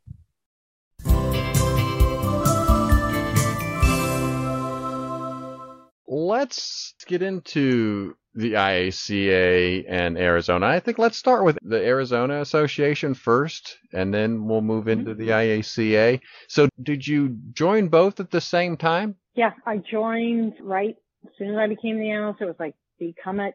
Let's 6.07 6.95
get 7.09 7.21
into 7.21 8.17
the 8.35 8.53
IACA 8.55 9.85
and 9.89 10.19
Arizona. 10.19 10.67
I 10.67 10.81
think 10.81 10.99
let's 10.99 11.17
start 11.17 11.45
with 11.45 11.59
the 11.63 11.85
Arizona 11.85 12.41
Association 12.41 13.15
first, 13.15 13.79
and 13.93 14.13
then 14.13 14.47
we'll 14.47 14.61
move 14.61 14.89
into 14.89 15.15
the 15.15 15.29
mm-hmm. 15.29 15.61
IACA. 15.61 16.21
So, 16.49 16.69
did 16.83 17.07
you 17.07 17.37
join 17.53 17.89
both 17.89 18.21
at 18.21 18.31
the 18.31 18.41
same 18.41 18.77
time? 18.77 19.17
Yeah, 19.35 19.53
I 19.67 19.79
joined 19.79 20.55
right 20.61 20.97
as 21.25 21.31
soon 21.39 21.51
as 21.51 21.57
I 21.57 21.67
became 21.69 21.99
the 21.99 22.11
analyst. 22.11 22.41
It 22.41 22.47
was 22.47 22.57
like 22.59 22.75
become 22.99 23.41
a, 23.41 23.51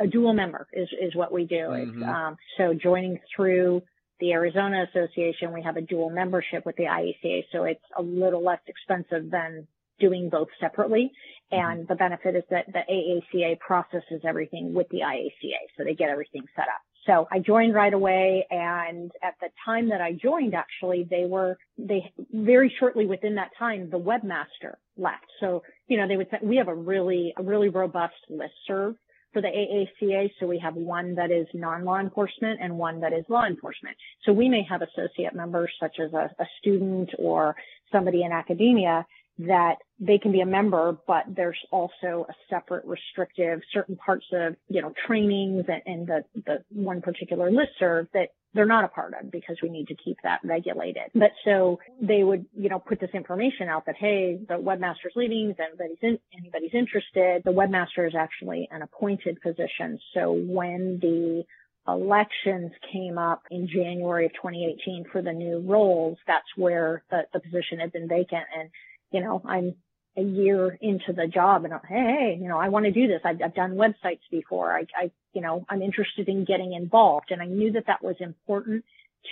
a, 0.00 0.04
a 0.04 0.06
dual 0.06 0.32
member 0.32 0.66
is 0.72 0.88
is 1.00 1.14
what 1.14 1.32
we 1.32 1.44
do. 1.44 1.54
Mm-hmm. 1.54 2.02
Um, 2.02 2.36
so 2.56 2.74
joining 2.74 3.20
through 3.34 3.82
the 4.20 4.32
Arizona 4.32 4.86
Association, 4.88 5.52
we 5.52 5.62
have 5.62 5.76
a 5.76 5.80
dual 5.82 6.10
membership 6.10 6.64
with 6.64 6.76
the 6.76 6.84
IACA, 6.84 7.44
so 7.52 7.64
it's 7.64 7.84
a 7.96 8.02
little 8.02 8.44
less 8.44 8.60
expensive 8.66 9.30
than 9.30 9.66
doing 9.98 10.28
both 10.30 10.48
separately. 10.60 11.12
Mm-hmm. 11.52 11.70
And 11.70 11.88
the 11.88 11.94
benefit 11.94 12.36
is 12.36 12.44
that 12.50 12.66
the 12.66 12.80
AACA 12.90 13.58
processes 13.60 14.22
everything 14.24 14.74
with 14.74 14.88
the 14.90 15.00
IACA. 15.00 15.60
So 15.76 15.84
they 15.84 15.94
get 15.94 16.10
everything 16.10 16.42
set 16.56 16.64
up. 16.64 16.80
So 17.06 17.28
I 17.30 17.38
joined 17.38 17.74
right 17.74 17.92
away. 17.92 18.46
And 18.50 19.10
at 19.22 19.34
the 19.40 19.48
time 19.64 19.90
that 19.90 20.00
I 20.00 20.12
joined, 20.12 20.54
actually, 20.54 21.06
they 21.08 21.26
were, 21.26 21.58
they 21.76 22.12
very 22.32 22.74
shortly 22.78 23.06
within 23.06 23.34
that 23.34 23.50
time, 23.58 23.90
the 23.90 23.98
webmaster 23.98 24.74
left. 24.96 25.26
So, 25.40 25.62
you 25.86 25.98
know, 25.98 26.08
they 26.08 26.16
would 26.16 26.28
say, 26.30 26.38
we 26.42 26.56
have 26.56 26.68
a 26.68 26.74
really, 26.74 27.34
a 27.36 27.42
really 27.42 27.68
robust 27.68 28.14
list 28.30 28.54
serve 28.66 28.94
for 29.32 29.42
the 29.42 29.48
AACA. 29.48 30.30
So 30.40 30.46
we 30.46 30.58
have 30.60 30.74
one 30.74 31.16
that 31.16 31.30
is 31.30 31.46
non-law 31.52 31.98
enforcement 31.98 32.60
and 32.62 32.78
one 32.78 33.00
that 33.00 33.12
is 33.12 33.24
law 33.28 33.44
enforcement. 33.44 33.96
So 34.24 34.32
we 34.32 34.48
may 34.48 34.64
have 34.70 34.80
associate 34.80 35.34
members 35.34 35.70
such 35.78 35.96
as 36.02 36.12
a, 36.14 36.30
a 36.40 36.46
student 36.60 37.10
or 37.18 37.54
somebody 37.92 38.22
in 38.22 38.32
academia 38.32 39.04
that 39.38 39.76
they 39.98 40.18
can 40.18 40.32
be 40.32 40.40
a 40.40 40.46
member, 40.46 40.96
but 41.06 41.24
there's 41.28 41.58
also 41.70 42.26
a 42.28 42.34
separate 42.48 42.84
restrictive 42.84 43.60
certain 43.72 43.96
parts 43.96 44.26
of, 44.32 44.54
you 44.68 44.82
know, 44.82 44.92
trainings 45.06 45.64
and, 45.68 45.82
and 45.86 46.06
the, 46.06 46.24
the 46.46 46.64
one 46.70 47.00
particular 47.00 47.50
listserv 47.50 48.08
that 48.12 48.28
they're 48.54 48.66
not 48.66 48.84
a 48.84 48.88
part 48.88 49.14
of 49.20 49.30
because 49.32 49.56
we 49.62 49.68
need 49.68 49.88
to 49.88 49.96
keep 49.96 50.16
that 50.22 50.38
regulated. 50.44 51.10
But 51.14 51.32
so 51.44 51.80
they 52.00 52.22
would, 52.22 52.46
you 52.56 52.68
know, 52.68 52.78
put 52.78 53.00
this 53.00 53.10
information 53.12 53.68
out 53.68 53.86
that, 53.86 53.96
hey, 53.98 54.38
the 54.48 54.54
webmaster's 54.54 55.12
leaving, 55.16 55.50
if 55.50 55.58
anybody's 55.58 55.98
in, 56.02 56.18
anybody's 56.38 56.74
interested, 56.74 57.42
the 57.44 57.50
webmaster 57.50 58.06
is 58.06 58.14
actually 58.16 58.68
an 58.70 58.82
appointed 58.82 59.40
position. 59.42 59.98
So 60.14 60.32
when 60.32 61.00
the 61.02 61.42
elections 61.86 62.70
came 62.92 63.18
up 63.18 63.42
in 63.50 63.68
January 63.68 64.26
of 64.26 64.32
2018 64.34 65.06
for 65.10 65.20
the 65.20 65.32
new 65.32 65.58
roles, 65.66 66.18
that's 66.26 66.46
where 66.56 67.02
the, 67.10 67.22
the 67.32 67.40
position 67.40 67.80
had 67.80 67.92
been 67.92 68.08
vacant 68.08 68.44
and 68.56 68.70
you 69.14 69.20
know, 69.20 69.40
I'm 69.46 69.76
a 70.16 70.22
year 70.22 70.76
into 70.80 71.12
the 71.12 71.28
job 71.28 71.64
and 71.64 71.72
I'm, 71.72 71.80
hey, 71.88 72.36
you 72.40 72.48
know, 72.48 72.58
I 72.58 72.68
want 72.68 72.86
to 72.86 72.90
do 72.90 73.06
this. 73.06 73.20
I've, 73.24 73.40
I've 73.42 73.54
done 73.54 73.76
websites 73.76 74.20
before. 74.30 74.76
I, 74.76 74.86
I, 75.00 75.10
you 75.32 75.40
know, 75.40 75.64
I'm 75.68 75.82
interested 75.82 76.28
in 76.28 76.44
getting 76.44 76.72
involved. 76.72 77.28
And 77.30 77.40
I 77.40 77.46
knew 77.46 77.72
that 77.72 77.86
that 77.86 78.02
was 78.02 78.16
important 78.18 78.84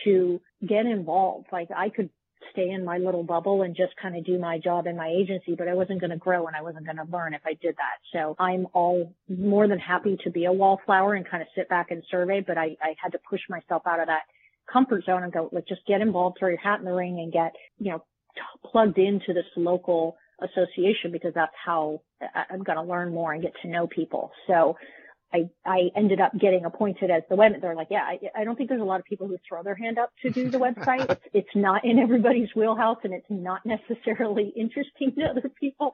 to 0.05 0.41
get 0.67 0.87
involved. 0.87 1.49
Like 1.51 1.69
I 1.77 1.89
could 1.89 2.11
stay 2.53 2.71
in 2.71 2.85
my 2.85 2.99
little 2.99 3.25
bubble 3.25 3.63
and 3.63 3.75
just 3.75 3.93
kind 4.01 4.17
of 4.17 4.25
do 4.25 4.39
my 4.39 4.59
job 4.59 4.87
in 4.87 4.97
my 4.97 5.09
agency, 5.09 5.57
but 5.59 5.67
I 5.67 5.75
wasn't 5.75 6.01
going 6.01 6.11
to 6.11 6.17
grow 6.17 6.47
and 6.47 6.55
I 6.55 6.63
wasn't 6.63 6.85
going 6.85 6.99
to 6.99 7.13
learn 7.13 7.35
if 7.35 7.43
I 7.45 7.55
did 7.55 7.75
that. 7.77 7.99
So 8.13 8.37
I'm 8.39 8.69
all 8.73 9.13
more 9.29 9.67
than 9.67 9.81
happy 9.81 10.17
to 10.23 10.31
be 10.31 10.45
a 10.45 10.53
wallflower 10.53 11.15
and 11.15 11.29
kind 11.29 11.43
of 11.43 11.49
sit 11.57 11.69
back 11.69 11.91
and 11.91 12.05
survey, 12.09 12.41
but 12.41 12.57
I, 12.57 12.77
I 12.81 12.95
had 13.03 13.13
to 13.13 13.19
push 13.29 13.41
myself 13.49 13.83
out 13.87 14.01
of 14.01 14.07
that 14.07 14.23
comfort 14.73 15.05
zone 15.05 15.25
and 15.25 15.33
go, 15.33 15.49
let's 15.51 15.69
just 15.69 15.87
get 15.87 16.01
involved, 16.01 16.37
throw 16.39 16.51
your 16.51 16.59
hat 16.59 16.79
in 16.79 16.85
the 16.85 16.93
ring 16.93 17.19
and 17.19 17.33
get, 17.33 17.53
you 17.79 17.93
know, 17.93 18.05
plugged 18.71 18.99
into 18.99 19.33
this 19.33 19.47
local 19.57 20.17
association 20.41 21.13
because 21.13 21.33
that's 21.35 21.55
how 21.65 22.03
I'm 22.51 22.63
going 22.63 22.77
to 22.77 22.83
learn 22.83 23.13
more 23.13 23.33
and 23.33 23.43
get 23.43 23.53
to 23.63 23.69
know 23.69 23.87
people. 23.87 24.31
So 24.47 24.77
I, 25.33 25.49
I 25.65 25.91
ended 25.97 26.21
up 26.21 26.33
getting 26.39 26.65
appointed 26.65 27.11
as 27.11 27.23
the 27.31 27.37
web. 27.37 27.53
They're 27.61 27.75
like, 27.75 27.89
yeah, 27.91 28.03
I, 28.03 28.19
I 28.41 28.45
don't 28.45 28.57
think 28.57 28.69
there's 28.69 28.83
a 28.83 28.85
lot 28.85 29.01
of 29.01 29.07
people 29.07 29.29
who 29.29 29.39
throw 29.49 29.63
their 29.63 29.75
hand 29.75 29.99
up 29.99 30.11
to 30.23 30.31
do 30.31 30.51
the 30.51 30.59
website. 30.59 31.11
it's, 31.11 31.25
it's 31.33 31.55
not 31.55 31.85
in 31.85 31.99
everybody's 31.99 32.49
wheelhouse 32.55 32.99
and 33.05 33.15
it's 33.15 33.27
not 33.31 33.63
necessarily 33.65 34.53
interesting 34.57 35.15
to 35.19 35.25
other 35.25 35.51
people. 35.61 35.93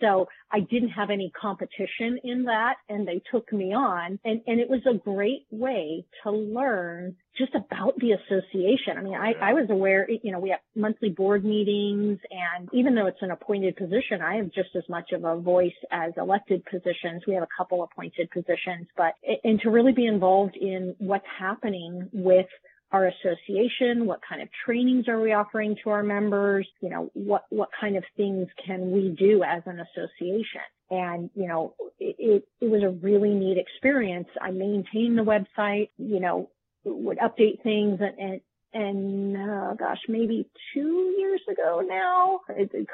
So 0.00 0.28
I 0.52 0.60
didn't 0.60 0.90
have 0.90 1.10
any 1.10 1.30
competition 1.30 2.18
in 2.22 2.44
that 2.44 2.74
and 2.88 3.08
they 3.08 3.22
took 3.30 3.50
me 3.52 3.72
on 3.72 4.18
and, 4.24 4.42
and 4.46 4.60
it 4.60 4.68
was 4.68 4.82
a 4.86 4.94
great 4.94 5.46
way 5.50 6.04
to 6.22 6.30
learn 6.30 7.16
just 7.36 7.54
about 7.54 7.94
the 7.98 8.12
association. 8.12 8.96
I 8.98 9.02
mean, 9.02 9.14
I, 9.14 9.32
I 9.40 9.52
was 9.52 9.66
aware, 9.70 10.08
you 10.10 10.32
know, 10.32 10.38
we 10.38 10.50
have 10.50 10.60
monthly 10.74 11.10
board 11.10 11.44
meetings 11.44 12.18
and 12.30 12.68
even 12.72 12.94
though 12.94 13.06
it's 13.06 13.22
an 13.22 13.30
appointed 13.30 13.76
position, 13.76 14.20
I 14.22 14.36
have 14.36 14.52
just 14.52 14.70
as 14.76 14.84
much 14.88 15.12
of 15.12 15.24
a 15.24 15.36
voice 15.36 15.72
as 15.90 16.12
elected 16.16 16.64
positions. 16.64 17.22
We 17.26 17.34
have 17.34 17.42
a 17.42 17.48
couple 17.56 17.82
appointed 17.82 18.30
positions, 18.30 18.86
but, 18.96 19.14
and 19.44 19.60
to 19.60 19.70
really 19.70 19.92
be 19.92 20.06
involved 20.06 20.56
in 20.56 20.94
what's 20.98 21.26
happening 21.38 22.08
with 22.12 22.46
our 22.92 23.08
association? 23.08 24.06
What 24.06 24.20
kind 24.26 24.40
of 24.42 24.48
trainings 24.64 25.08
are 25.08 25.20
we 25.20 25.32
offering 25.32 25.76
to 25.84 25.90
our 25.90 26.02
members? 26.02 26.68
You 26.80 26.90
know, 26.90 27.10
what, 27.14 27.44
what 27.50 27.68
kind 27.78 27.96
of 27.96 28.04
things 28.16 28.48
can 28.64 28.92
we 28.92 29.14
do 29.18 29.42
as 29.42 29.62
an 29.66 29.80
association? 29.80 30.62
And, 30.90 31.30
you 31.34 31.48
know, 31.48 31.74
it, 31.98 32.16
it, 32.18 32.48
it 32.60 32.70
was 32.70 32.82
a 32.84 32.90
really 32.90 33.34
neat 33.34 33.58
experience. 33.58 34.28
I 34.40 34.52
maintained 34.52 35.18
the 35.18 35.22
website, 35.24 35.90
you 35.98 36.20
know, 36.20 36.48
would 36.86 37.18
update 37.18 37.62
things 37.62 38.00
and, 38.00 38.18
and 38.18 38.40
and 38.72 39.36
uh, 39.36 39.74
gosh, 39.74 40.00
maybe 40.06 40.46
two 40.74 41.14
years 41.18 41.40
ago 41.50 41.82
now, 41.86 42.40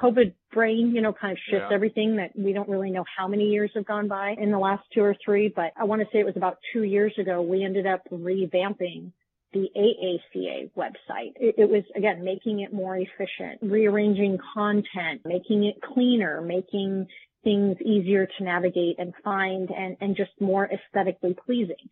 COVID 0.01 0.33
brain, 0.53 0.93
you 0.95 1.01
know, 1.01 1.13
kind 1.13 1.33
of 1.33 1.39
shifts 1.39 1.67
yeah. 1.69 1.75
everything 1.75 2.17
that 2.17 2.31
we 2.37 2.53
don't 2.53 2.69
really 2.69 2.91
know 2.91 3.05
how 3.19 3.27
many 3.27 3.47
years 3.47 3.71
have 3.75 3.85
gone 3.85 4.07
by 4.07 4.37
in 4.39 4.53
the 4.53 4.59
last 4.59 4.85
two 4.95 5.03
or 5.03 5.17
three, 5.25 5.53
but 5.55 5.73
I 5.77 5.85
want 5.85 6.01
to 6.01 6.07
say 6.13 6.21
it 6.21 6.27
was 6.27 6.37
about 6.37 6.59
two 6.73 6.85
years 6.85 7.13
ago, 7.19 7.43
we 7.43 7.65
ended 7.65 7.87
up 7.87 8.03
revamping 8.13 9.11
the 9.53 9.69
AACA 9.77 10.71
website. 10.77 11.33
It, 11.37 11.57
it, 11.59 11.69
was 11.69 11.83
again 11.97 12.25
making 12.25 12.61
it 12.61 12.73
more 12.73 12.97
efficient, 12.97 13.59
rearranging 13.61 14.39
content, 14.55 15.23
making 15.25 15.65
it 15.65 15.77
cleaner, 15.83 16.41
making 16.41 17.09
things 17.45 17.77
easier 17.81 18.27
to 18.27 18.45
navigate 18.45 18.97
and 18.99 19.13
find 19.25 19.71
and, 19.71 19.97
and 20.01 20.17
just 20.17 20.31
more 20.41 20.69
aesthetically 20.71 21.35
pleasing. 21.47 21.89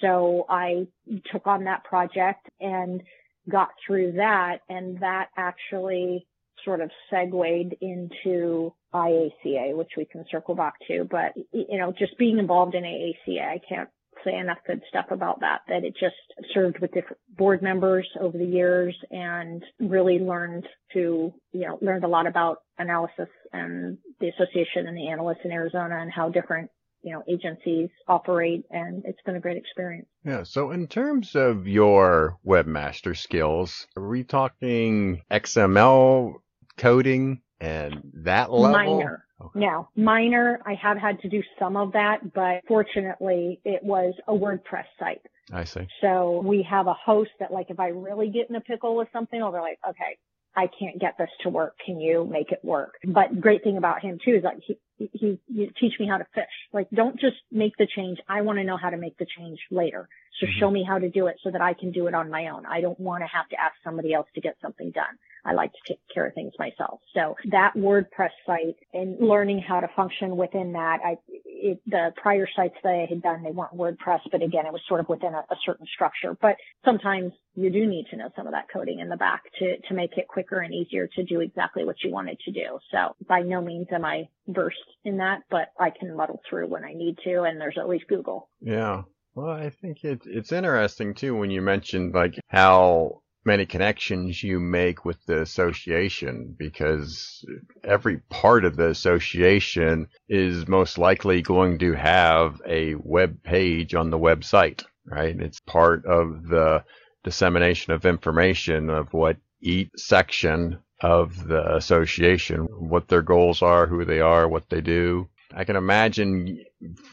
So 0.00 0.46
I 0.48 0.86
took 1.30 1.46
on 1.46 1.64
that 1.64 1.84
project 1.84 2.48
and 2.60 3.02
got 3.48 3.70
through 3.86 4.12
that 4.12 4.58
and 4.68 4.98
that 5.00 5.28
actually 5.36 6.26
sort 6.64 6.80
of 6.80 6.90
segued 7.10 7.74
into 7.80 8.72
IACA, 8.94 9.74
which 9.74 9.92
we 9.96 10.04
can 10.04 10.24
circle 10.30 10.54
back 10.54 10.74
to. 10.88 11.04
But, 11.10 11.32
you 11.52 11.78
know, 11.78 11.92
just 11.96 12.16
being 12.18 12.38
involved 12.38 12.74
in 12.74 12.84
AACA, 12.84 13.42
I 13.42 13.60
can't 13.68 13.88
say 14.24 14.36
enough 14.36 14.58
good 14.66 14.82
stuff 14.88 15.06
about 15.10 15.40
that, 15.40 15.60
that 15.68 15.84
it 15.84 15.94
just 15.98 16.14
served 16.54 16.78
with 16.80 16.92
different 16.92 17.18
board 17.36 17.62
members 17.62 18.08
over 18.20 18.36
the 18.36 18.44
years 18.44 18.96
and 19.10 19.62
really 19.80 20.18
learned 20.18 20.66
to, 20.92 21.32
you 21.52 21.66
know, 21.66 21.78
learned 21.80 22.04
a 22.04 22.08
lot 22.08 22.26
about 22.26 22.58
analysis 22.78 23.28
and 23.52 23.98
the 24.20 24.28
association 24.28 24.86
and 24.86 24.96
the 24.96 25.08
analysts 25.08 25.44
in 25.44 25.50
Arizona 25.52 25.98
and 25.98 26.10
how 26.10 26.28
different 26.28 26.70
you 27.02 27.12
know, 27.12 27.22
agencies 27.28 27.90
operate 28.06 28.64
and 28.70 29.02
it's 29.04 29.20
been 29.26 29.36
a 29.36 29.40
great 29.40 29.56
experience. 29.56 30.06
Yeah. 30.24 30.44
So 30.44 30.70
in 30.70 30.86
terms 30.86 31.34
of 31.34 31.66
your 31.66 32.38
webmaster 32.46 33.16
skills, 33.16 33.88
are 33.96 34.06
we 34.06 34.22
talking 34.22 35.22
XML 35.30 36.34
coding 36.76 37.42
and 37.60 38.02
that 38.14 38.52
level? 38.52 38.72
Minor. 38.72 39.24
Okay. 39.46 39.60
Now, 39.60 39.88
minor, 39.96 40.60
I 40.66 40.74
have 40.74 40.98
had 40.98 41.20
to 41.20 41.28
do 41.28 41.42
some 41.58 41.76
of 41.76 41.92
that, 41.92 42.32
but 42.34 42.62
fortunately 42.66 43.60
it 43.64 43.82
was 43.82 44.14
a 44.28 44.32
WordPress 44.32 44.84
site. 44.98 45.22
I 45.52 45.64
see. 45.64 45.86
So 46.00 46.40
we 46.44 46.66
have 46.68 46.86
a 46.86 46.94
host 46.94 47.30
that 47.40 47.52
like 47.52 47.66
if 47.70 47.80
I 47.80 47.88
really 47.88 48.30
get 48.30 48.48
in 48.48 48.56
a 48.56 48.60
pickle 48.60 48.96
with 48.96 49.08
something, 49.12 49.42
I'll 49.42 49.52
be 49.52 49.58
like, 49.58 49.78
okay, 49.88 50.18
I 50.54 50.68
can't 50.78 51.00
get 51.00 51.16
this 51.18 51.30
to 51.42 51.48
work. 51.48 51.74
Can 51.84 52.00
you 52.00 52.24
make 52.30 52.52
it 52.52 52.60
work? 52.62 52.94
But 53.04 53.40
great 53.40 53.64
thing 53.64 53.76
about 53.76 54.02
him 54.02 54.18
too 54.24 54.36
is 54.36 54.44
like 54.44 54.58
he, 54.66 54.78
he, 55.12 55.40
he 55.46 55.70
teach 55.80 55.94
me 55.98 56.06
how 56.06 56.18
to 56.18 56.26
fish. 56.34 56.44
Like 56.72 56.88
don't 56.90 57.18
just 57.18 57.36
make 57.50 57.76
the 57.78 57.86
change. 57.96 58.18
I 58.28 58.42
want 58.42 58.58
to 58.58 58.64
know 58.64 58.76
how 58.76 58.90
to 58.90 58.96
make 58.96 59.16
the 59.18 59.26
change 59.38 59.58
later. 59.70 60.08
So 60.40 60.46
mm-hmm. 60.46 60.58
show 60.60 60.70
me 60.70 60.84
how 60.86 60.98
to 60.98 61.08
do 61.08 61.26
it 61.26 61.36
so 61.42 61.50
that 61.50 61.60
I 61.60 61.74
can 61.74 61.92
do 61.92 62.06
it 62.06 62.14
on 62.14 62.30
my 62.30 62.48
own. 62.48 62.66
I 62.66 62.80
don't 62.80 62.98
want 62.98 63.22
to 63.22 63.28
have 63.28 63.48
to 63.50 63.56
ask 63.60 63.74
somebody 63.84 64.14
else 64.14 64.26
to 64.34 64.40
get 64.40 64.56
something 64.62 64.90
done. 64.90 65.18
I 65.44 65.54
like 65.54 65.72
to 65.72 65.78
take 65.88 66.00
care 66.12 66.26
of 66.26 66.34
things 66.34 66.52
myself. 66.58 67.00
So 67.14 67.36
that 67.50 67.72
WordPress 67.76 68.30
site 68.46 68.76
and 68.92 69.16
learning 69.20 69.60
how 69.66 69.80
to 69.80 69.88
function 69.96 70.36
within 70.36 70.72
that, 70.72 70.98
I, 71.04 71.16
it, 71.44 71.80
the 71.86 72.12
prior 72.16 72.46
sites 72.54 72.76
that 72.82 72.90
I 72.90 73.06
had 73.08 73.22
done, 73.22 73.42
they 73.42 73.50
weren't 73.50 73.76
WordPress, 73.76 74.20
but 74.30 74.42
again, 74.42 74.66
it 74.66 74.72
was 74.72 74.82
sort 74.88 75.00
of 75.00 75.08
within 75.08 75.34
a, 75.34 75.44
a 75.50 75.56
certain 75.66 75.86
structure. 75.92 76.36
But 76.40 76.56
sometimes 76.84 77.32
you 77.54 77.70
do 77.70 77.86
need 77.86 78.06
to 78.10 78.16
know 78.16 78.30
some 78.36 78.46
of 78.46 78.52
that 78.52 78.66
coding 78.72 79.00
in 79.00 79.08
the 79.08 79.16
back 79.16 79.42
to, 79.58 79.78
to 79.88 79.94
make 79.94 80.16
it 80.16 80.28
quicker 80.28 80.60
and 80.60 80.72
easier 80.72 81.08
to 81.16 81.24
do 81.24 81.40
exactly 81.40 81.84
what 81.84 81.96
you 82.04 82.12
wanted 82.12 82.38
to 82.44 82.52
do. 82.52 82.78
So 82.92 83.16
by 83.26 83.40
no 83.42 83.60
means 83.60 83.88
am 83.92 84.04
I 84.04 84.28
versed 84.46 84.78
in 85.04 85.16
that, 85.18 85.40
but 85.50 85.72
I 85.78 85.90
can 85.90 86.16
muddle 86.16 86.40
through 86.48 86.68
when 86.68 86.84
I 86.84 86.94
need 86.94 87.18
to. 87.24 87.42
And 87.42 87.60
there's 87.60 87.78
at 87.78 87.88
least 87.88 88.04
Google. 88.08 88.48
Yeah. 88.60 89.02
Well, 89.34 89.50
I 89.50 89.70
think 89.70 90.04
it's 90.04 90.26
it's 90.26 90.52
interesting 90.52 91.14
too 91.14 91.34
when 91.36 91.50
you 91.50 91.62
mentioned 91.62 92.14
like 92.14 92.38
how 92.48 93.22
many 93.44 93.66
connections 93.66 94.42
you 94.42 94.60
make 94.60 95.04
with 95.04 95.24
the 95.26 95.40
association 95.40 96.54
because 96.58 97.44
every 97.82 98.18
part 98.28 98.64
of 98.64 98.76
the 98.76 98.88
association 98.88 100.08
is 100.28 100.68
most 100.68 100.98
likely 100.98 101.42
going 101.42 101.78
to 101.78 101.92
have 101.94 102.60
a 102.66 102.94
web 102.96 103.42
page 103.42 103.94
on 103.94 104.10
the 104.10 104.18
website, 104.18 104.84
right? 105.06 105.34
It's 105.40 105.60
part 105.60 106.04
of 106.06 106.46
the 106.48 106.84
dissemination 107.24 107.92
of 107.92 108.04
information 108.04 108.90
of 108.90 109.12
what 109.12 109.38
each 109.60 109.90
section 109.96 110.78
of 111.00 111.48
the 111.48 111.74
association, 111.74 112.60
what 112.64 113.08
their 113.08 113.22
goals 113.22 113.62
are, 113.62 113.86
who 113.86 114.04
they 114.04 114.20
are, 114.20 114.46
what 114.46 114.68
they 114.68 114.80
do. 114.80 115.28
I 115.54 115.64
can 115.64 115.76
imagine 115.76 116.64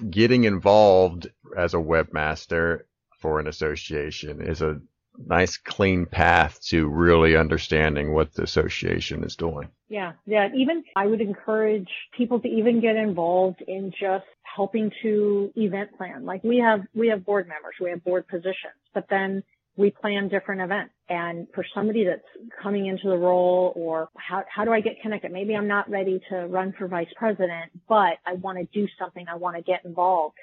getting 0.10 0.44
involved 0.46 1.30
as 1.58 1.74
a 1.74 1.78
webmaster 1.78 2.82
for 3.20 3.40
an 3.40 3.48
association 3.48 4.42
is 4.42 4.62
a 4.62 4.80
nice 5.28 5.58
clean 5.58 6.06
path 6.06 6.62
to 6.62 6.88
really 6.88 7.36
understanding 7.36 8.14
what 8.14 8.34
the 8.34 8.44
association 8.44 9.24
is 9.24 9.36
doing. 9.36 9.70
Yeah. 9.90 10.14
Yeah. 10.26 10.50
Even 10.56 10.84
I 10.96 11.08
would 11.08 11.22
encourage 11.22 11.90
people 12.16 12.40
to 12.40 12.48
even 12.48 12.80
get 12.80 12.96
involved 12.96 13.62
in 13.68 13.92
just 13.92 14.26
helping 14.44 14.92
to 15.02 15.52
event 15.56 15.96
plan. 15.98 16.26
Like 16.26 16.44
we 16.44 16.60
have, 16.60 16.82
we 16.94 17.10
have 17.10 17.26
board 17.26 17.48
members, 17.48 17.76
we 17.82 17.90
have 17.90 18.04
board 18.04 18.28
positions, 18.28 18.80
but 18.94 19.08
then 19.10 19.44
we 19.76 19.92
plan 19.92 20.28
different 20.28 20.62
events. 20.62 20.94
And 21.08 21.48
for 21.56 21.66
somebody 21.74 22.06
that's 22.06 22.52
coming 22.62 22.86
into 22.86 23.10
the 23.10 23.18
role 23.18 23.74
or 23.76 24.10
how, 24.16 24.44
how 24.54 24.66
do 24.66 24.72
I 24.72 24.82
get 24.82 25.02
connected? 25.02 25.32
Maybe 25.32 25.56
I'm 25.56 25.68
not 25.68 25.90
ready 25.90 26.22
to 26.30 26.48
run 26.48 26.74
for 26.78 26.88
vice 26.88 27.08
president, 27.16 27.72
but 27.88 28.18
I 28.26 28.34
want 28.34 28.60
to 28.60 28.66
do 28.74 28.88
something. 29.00 29.26
I 29.28 29.36
want 29.36 29.56
to 29.56 29.64
get 29.64 29.86
involved 29.86 30.36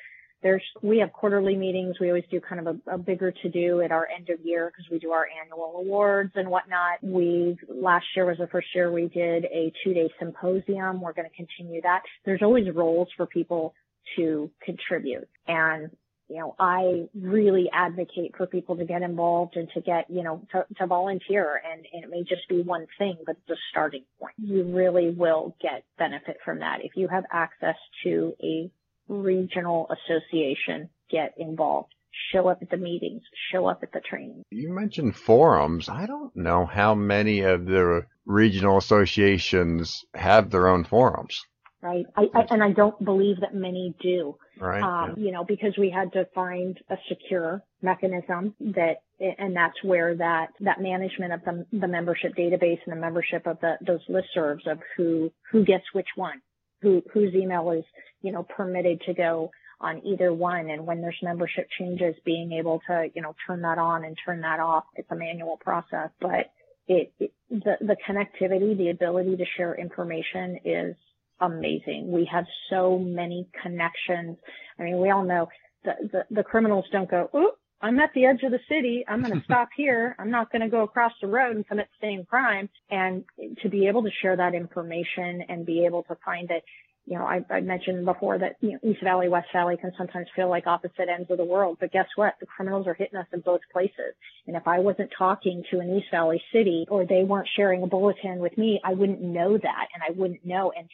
there's 0.43 0.63
we 0.83 0.99
have 0.99 1.13
quarterly 1.13 1.57
meetings. 1.57 1.97
We 2.01 2.09
always 2.09 2.25
do 2.31 2.41
kind 2.41 2.67
of 2.67 2.79
a, 2.87 2.95
a 2.95 2.99
bigger 2.99 3.33
to 3.33 3.49
do 3.49 3.81
at 3.81 3.91
our 3.91 4.07
end 4.07 4.29
of 4.31 4.39
year 4.45 4.71
because 4.71 4.91
we 4.91 4.99
do 4.99 5.11
our 5.11 5.27
annual 5.43 5.77
awards 5.79 6.33
and 6.35 6.49
whatnot. 6.49 7.03
We 7.03 7.59
last 7.69 8.07
year 8.15 8.27
was 8.27 8.39
the 8.39 8.47
first 8.47 8.69
year 8.75 8.93
we 8.93 9.09
did 9.09 9.45
a 9.47 9.73
two 9.83 9.95
day 9.95 10.11
symposium. 10.19 11.01
We're 11.01 11.15
going 11.15 11.29
to 11.29 11.37
continue 11.37 11.81
that. 11.83 12.03
There's 12.25 12.43
always 12.43 12.67
roles 12.75 13.09
for 13.17 13.27
people 13.27 13.75
to 14.17 14.51
contribute 14.63 15.29
and 15.49 15.91
you 16.29 16.39
know, 16.39 16.55
I 16.59 17.09
really 17.15 17.69
advocate 17.73 18.35
for 18.37 18.47
people 18.47 18.77
to 18.77 18.85
get 18.85 19.03
involved 19.03 19.57
and 19.57 19.69
to 19.75 19.81
get, 19.81 20.11
you 20.11 20.23
know, 20.23 20.43
to, 20.53 20.67
to 20.79 20.87
volunteer 20.87 21.61
and, 21.65 21.87
and, 21.93 22.05
it 22.05 22.11
may 22.11 22.23
just 22.23 22.49
be 22.49 22.63
one 22.63 22.87
thing, 22.99 23.17
but 23.25 23.37
it's 23.37 23.51
a 23.51 23.61
starting 23.71 24.05
point. 24.21 24.35
You 24.39 24.65
really 24.65 25.11
will 25.11 25.57
get 25.61 25.85
benefit 25.99 26.39
from 26.45 26.61
that. 26.61 26.79
If 26.83 26.93
you 26.97 27.09
have 27.09 27.25
access 27.33 27.77
to 28.05 28.35
a 28.43 28.71
regional 29.09 29.89
association 29.91 30.89
get 31.11 31.35
involved. 31.37 31.93
Show 32.33 32.49
up 32.49 32.63
at 32.63 32.71
the 32.71 32.79
meetings, 32.79 33.23
show 33.53 33.67
up 33.67 33.83
at 33.83 33.93
the 33.93 34.01
training. 34.01 34.43
You 34.51 34.73
mentioned 34.73 35.17
forums. 35.17 35.89
I 35.89 36.07
don't 36.07 36.35
know 36.35 36.65
how 36.65 36.95
many 36.95 37.41
of 37.41 37.67
the 37.67 38.07
regional 38.25 38.79
associations 38.79 40.05
have 40.15 40.51
their 40.51 40.69
own 40.69 40.85
forums. 40.85 41.45
Right. 41.87 42.07
I, 42.17 42.23
I, 42.35 42.47
and 42.51 42.63
I 42.63 42.73
don't 42.73 43.03
believe 43.05 43.41
that 43.41 43.55
many 43.55 43.95
do. 44.01 44.37
Right. 44.59 44.83
Um, 44.83 45.15
yeah. 45.17 45.25
You 45.25 45.33
know, 45.33 45.45
because 45.45 45.75
we 45.79 45.91
had 45.91 46.13
to 46.15 46.27
find 46.35 46.79
a 46.91 46.97
secure 47.09 47.63
mechanism 47.83 48.55
that, 48.61 49.03
and 49.21 49.55
that's 49.55 49.83
where 49.83 50.17
that, 50.17 50.49
that 50.61 50.81
management 50.81 51.33
of 51.33 51.45
the, 51.45 51.67
the 51.79 51.89
membership 51.89 52.35
database 52.35 52.79
and 52.87 52.97
the 52.97 53.01
membership 53.01 53.47
of 53.47 53.59
the, 53.61 53.77
those 53.87 54.01
listservs 54.09 54.67
of 54.71 54.79
who, 54.97 55.33
who 55.51 55.65
gets 55.65 55.85
which 55.93 56.09
one 56.17 56.41
who, 56.83 57.03
whose 57.13 57.35
email 57.35 57.71
is, 57.71 57.85
you 58.23 58.33
know, 58.33 58.43
permitted 58.43 59.01
to 59.07 59.15
go 59.15 59.51
on 59.81 60.05
either 60.07 60.33
one. 60.33 60.71
And 60.71 60.87
when 60.87 61.01
there's 61.01 61.19
membership 61.23 61.69
changes, 61.79 62.15
being 62.25 62.53
able 62.53 62.81
to, 62.89 63.09
you 63.15 63.23
know, 63.23 63.35
turn 63.47 63.63
that 63.63 63.79
on 63.79 64.05
and 64.05 64.17
turn 64.25 64.41
that 64.43 64.61
off. 64.61 64.85
It's 64.95 65.11
a 65.11 65.17
manual 65.17 65.59
process, 65.59 66.11
but 66.21 66.51
it, 66.89 67.13
it 67.19 67.33
the, 67.51 67.77
the 67.81 67.97
connectivity, 68.09 68.77
the 68.77 68.91
ability 68.91 69.37
to 69.37 69.45
share 69.57 69.75
information 69.75 70.59
is 70.65 70.97
amazing. 71.41 72.11
We 72.11 72.29
have 72.33 72.45
so 72.71 72.99
many 72.99 73.49
connections. 73.63 74.39
I 74.79 74.83
mean, 74.83 74.99
we 75.01 75.11
all 75.11 75.25
know 75.25 75.49
the, 75.85 75.93
the, 76.13 76.25
the 76.31 76.43
criminals 76.43 76.87
don't 76.93 77.11
go, 77.11 77.29
ooh, 77.35 77.53
I'm 77.81 78.01
at 78.01 78.11
the 78.15 78.25
edge 78.25 78.43
of 78.43 78.53
the 78.53 78.61
city. 78.69 79.05
I'm 79.07 79.23
going 79.23 79.35
to 79.39 79.45
stop 79.45 79.69
here. 79.77 80.17
I'm 80.19 80.31
not 80.31 80.51
going 80.51 80.63
to 80.63 80.69
go 80.69 80.83
across 80.83 81.13
the 81.21 81.29
road 81.29 81.57
and 81.57 81.67
commit 81.67 81.89
the 82.01 82.07
same 82.07 82.25
crime. 82.25 82.69
And 82.91 83.25
to 83.63 83.69
be 83.69 83.87
able 83.87 84.03
to 84.03 84.11
share 84.23 84.37
that 84.37 84.55
information 84.55 85.43
and 85.49 85.67
be 85.67 85.85
able 85.87 86.03
to 86.05 86.17
find 86.25 86.49
that, 86.49 86.63
you 87.07 87.17
know, 87.17 87.25
I, 87.25 87.41
I 87.49 87.61
mentioned 87.61 88.05
before 88.05 88.39
that, 88.39 88.57
you 88.61 88.73
know, 88.73 88.79
East 88.83 89.03
Valley, 89.03 89.29
West 89.29 89.49
Valley 89.53 89.77
can 89.77 89.93
sometimes 89.97 90.27
feel 90.35 90.49
like 90.49 90.67
opposite 90.67 91.09
ends 91.09 91.31
of 91.31 91.39
the 91.39 91.45
world. 91.45 91.79
But 91.81 91.93
guess 91.93 92.09
what? 92.17 92.35
The 92.41 92.47
criminals 92.47 92.89
are 92.89 92.95
hitting 92.95 93.19
us 93.19 93.27
in 93.33 93.41
both 93.41 93.61
places. 93.73 94.15
And 94.47 94.57
if 94.57 94.67
I 94.67 94.81
wasn't 94.81 95.11
talking 95.17 95.63
to 95.71 95.79
an 95.79 95.97
East 95.97 96.09
Valley 96.11 96.43
city 96.53 96.85
or 96.91 97.07
they 97.07 97.23
weren't 97.23 97.49
sharing 97.57 97.85
a 97.85 97.87
bulletin 97.87 98.41
with 98.41 98.59
me, 98.59 98.81
I 98.85 98.95
wouldn't 98.95 99.21
know 99.23 99.57
that 99.57 99.87
and 99.95 100.03
I 100.03 100.19
wouldn't 100.19 100.45
know. 100.45 100.73
And 100.77 100.89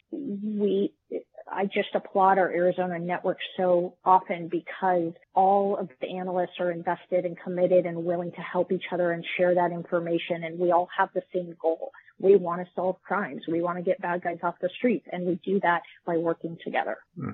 we, 0.59 0.93
I 1.51 1.65
just 1.65 1.89
applaud 1.93 2.37
our 2.37 2.49
Arizona 2.49 2.99
network 2.99 3.37
so 3.57 3.95
often 4.03 4.47
because 4.47 5.13
all 5.33 5.77
of 5.77 5.89
the 6.01 6.17
analysts 6.17 6.59
are 6.59 6.71
invested 6.71 7.25
and 7.25 7.37
committed 7.39 7.85
and 7.85 8.05
willing 8.05 8.31
to 8.31 8.41
help 8.41 8.71
each 8.71 8.85
other 8.91 9.11
and 9.11 9.25
share 9.37 9.55
that 9.55 9.71
information. 9.71 10.43
And 10.43 10.59
we 10.59 10.71
all 10.71 10.89
have 10.97 11.09
the 11.13 11.23
same 11.33 11.55
goal. 11.61 11.91
We 12.19 12.35
want 12.35 12.61
to 12.61 12.67
solve 12.75 13.01
crimes. 13.03 13.43
We 13.47 13.61
want 13.61 13.77
to 13.77 13.83
get 13.83 14.01
bad 14.01 14.23
guys 14.23 14.39
off 14.43 14.55
the 14.61 14.69
streets. 14.77 15.07
And 15.11 15.25
we 15.25 15.39
do 15.43 15.59
that 15.61 15.81
by 16.05 16.17
working 16.17 16.57
together. 16.63 16.97
Hmm. 17.15 17.31